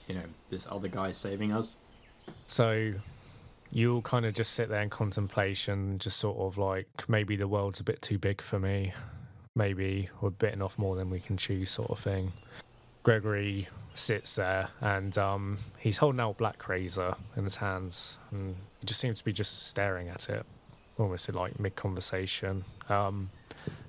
[0.07, 1.75] you know, this other guy saving us.
[2.47, 2.93] So
[3.71, 7.79] you'll kind of just sit there in contemplation, just sort of like maybe the world's
[7.79, 8.93] a bit too big for me.
[9.55, 12.31] Maybe we're bitten off more than we can chew, sort of thing.
[13.03, 18.85] Gregory sits there and um, he's holding out a Blackrazor in his hands and he
[18.85, 20.45] just seems to be just staring at it,
[20.97, 22.63] almost like mid conversation.
[22.89, 23.29] Um,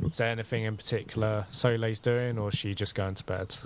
[0.02, 3.56] is there anything in particular Soleil's doing or is she just going to bed?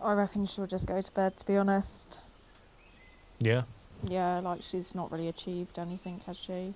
[0.00, 2.18] I reckon she'll just go to bed, to be honest.
[3.42, 3.62] Yeah,
[4.08, 6.74] Yeah, like she's not really achieved anything, has she?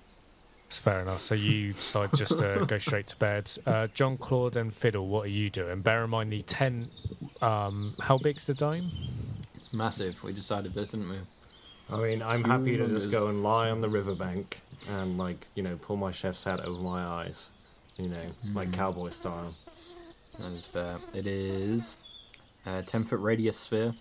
[0.67, 1.21] It's fair enough.
[1.21, 3.49] So you decide just to go straight to bed.
[3.65, 5.79] Uh, John Claude and Fiddle, what are you doing?
[5.81, 6.89] Bear in mind the tent.
[7.41, 8.91] Um, how big's the dome?
[9.71, 10.21] Massive.
[10.23, 11.17] We decided this, didn't we?
[11.89, 15.63] I mean, I'm happy to just go and lie on the riverbank and, like, you
[15.63, 17.49] know, pull my chef's hat over my eyes.
[17.97, 18.73] You know, like Mm.
[18.73, 19.55] cowboy style.
[20.37, 20.97] That is fair.
[21.15, 21.97] It is
[22.65, 23.95] a 10 foot radius sphere,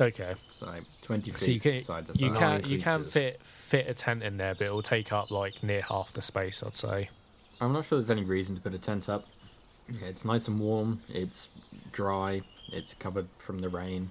[0.00, 0.72] Okay, so
[1.02, 2.62] 20 feet so you can sides of you that.
[2.62, 5.62] can you can fit fit a tent in there, but it will take up like
[5.62, 6.62] near half the space.
[6.62, 7.10] I'd say.
[7.60, 9.26] I'm not sure there's any reason to put a tent up.
[10.02, 11.00] It's nice and warm.
[11.08, 11.48] It's
[11.92, 12.42] dry.
[12.72, 14.10] It's covered from the rain.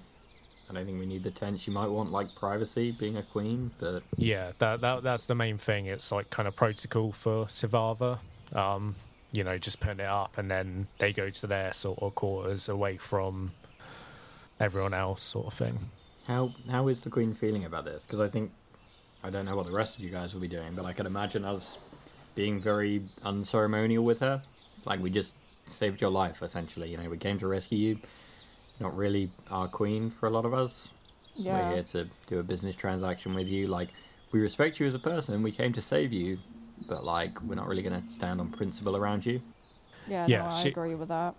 [0.68, 1.66] I don't think we need the tent.
[1.66, 5.56] You might want like privacy, being a queen, but Yeah, that, that that's the main
[5.56, 5.86] thing.
[5.86, 8.18] It's like kind of protocol for Sivava.
[8.52, 8.96] Um,
[9.32, 12.68] you know, just putting it up, and then they go to their sort of quarters
[12.68, 13.52] away from
[14.60, 15.78] everyone else, sort of thing.
[16.26, 18.02] how how is the queen feeling about this?
[18.02, 18.50] Because I think
[19.22, 21.06] I don't know what the rest of you guys will be doing, but I could
[21.06, 21.78] imagine us
[22.36, 24.42] being very unceremonial with her.
[24.84, 25.34] Like we just
[25.68, 26.90] saved your life, essentially.
[26.90, 27.98] You know, we came to rescue you.
[28.80, 30.94] Not really our queen for a lot of us.
[31.34, 31.68] Yeah.
[31.68, 33.66] We're here to do a business transaction with you.
[33.66, 33.88] Like,
[34.32, 35.42] we respect you as a person.
[35.42, 36.38] We came to save you,
[36.88, 39.40] but like, we're not really gonna stand on principle around you.
[40.06, 41.34] Yeah, Yeah, no, I she- agree with that.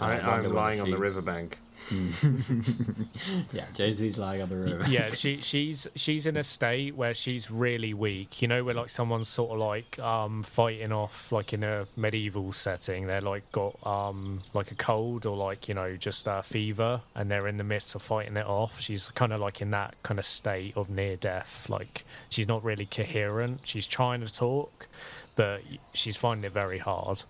[0.00, 1.58] I, I wonder I'm lying on the riverbank.
[3.52, 4.84] yeah, Jay Z's lying on the river.
[4.88, 8.42] yeah, she she's she's in a state where she's really weak.
[8.42, 12.52] You know, where like someone's sort of like um fighting off like in a medieval
[12.52, 13.06] setting.
[13.06, 17.30] They're like got um like a cold or like you know just a fever, and
[17.30, 18.80] they're in the midst of fighting it off.
[18.80, 21.68] She's kind of like in that kind of state of near death.
[21.68, 23.62] Like she's not really coherent.
[23.64, 24.86] She's trying to talk,
[25.34, 25.62] but
[25.92, 27.24] she's finding it very hard.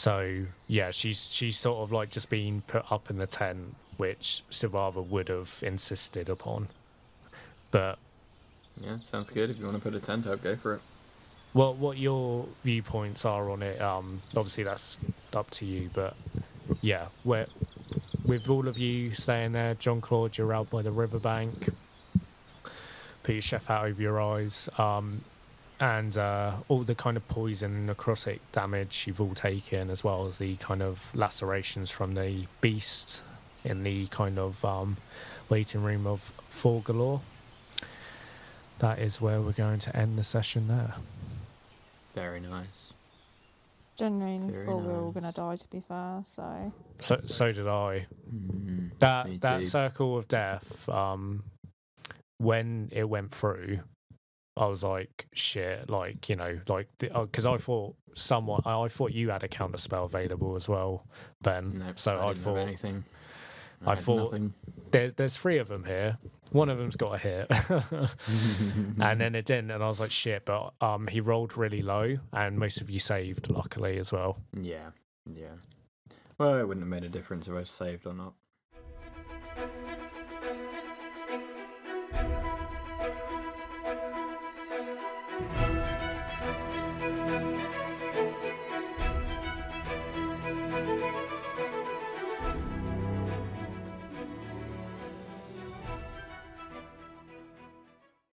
[0.00, 4.42] So yeah, she's she's sort of like just being put up in the tent, which
[4.50, 6.68] Sivava would have insisted upon.
[7.70, 7.98] But
[8.80, 9.50] Yeah, sounds good.
[9.50, 10.80] If you want to put a tent up, go for it.
[11.52, 13.78] Well, what your viewpoints are on it?
[13.82, 14.98] Um, obviously that's
[15.34, 15.90] up to you.
[15.92, 16.16] But
[16.80, 17.46] yeah, where
[18.24, 21.68] with all of you staying there, John Claude, you're out by the riverbank.
[23.22, 24.66] Put your chef out over your eyes.
[24.78, 25.24] Um,
[25.80, 30.26] and uh, all the kind of poison and necrotic damage you've all taken, as well
[30.26, 33.22] as the kind of lacerations from the beast
[33.64, 34.96] in the kind of um,
[35.48, 36.20] waiting room of
[36.52, 37.20] Thauglor.
[38.78, 40.94] That is where we're going to end the session there.
[42.14, 42.92] Very nice.
[43.96, 45.14] Genuinely Very thought we were all nice.
[45.14, 45.56] gonna die.
[45.56, 48.06] To be fair, so So, so did I.
[48.34, 49.64] Mm, me That that too.
[49.64, 51.42] circle of death, um,
[52.38, 53.80] when it went through,
[54.56, 59.12] I was like, shit, like you know, like because I thought someone, I, I thought
[59.12, 61.06] you had a counter spell available as well,
[61.42, 61.78] Ben.
[61.78, 63.04] Nope, so I, have thought anything.
[63.86, 64.34] I had thought-
[64.90, 66.18] there, there's three of them here.
[66.50, 67.46] One of them's got a hit,
[69.00, 70.44] and then it didn't, and I was like, shit.
[70.44, 74.38] But um, he rolled really low, and most of you saved, luckily as well.
[74.60, 74.90] yeah,
[75.32, 75.50] yeah.
[76.38, 78.32] Well, it wouldn't have made a difference if I saved or not.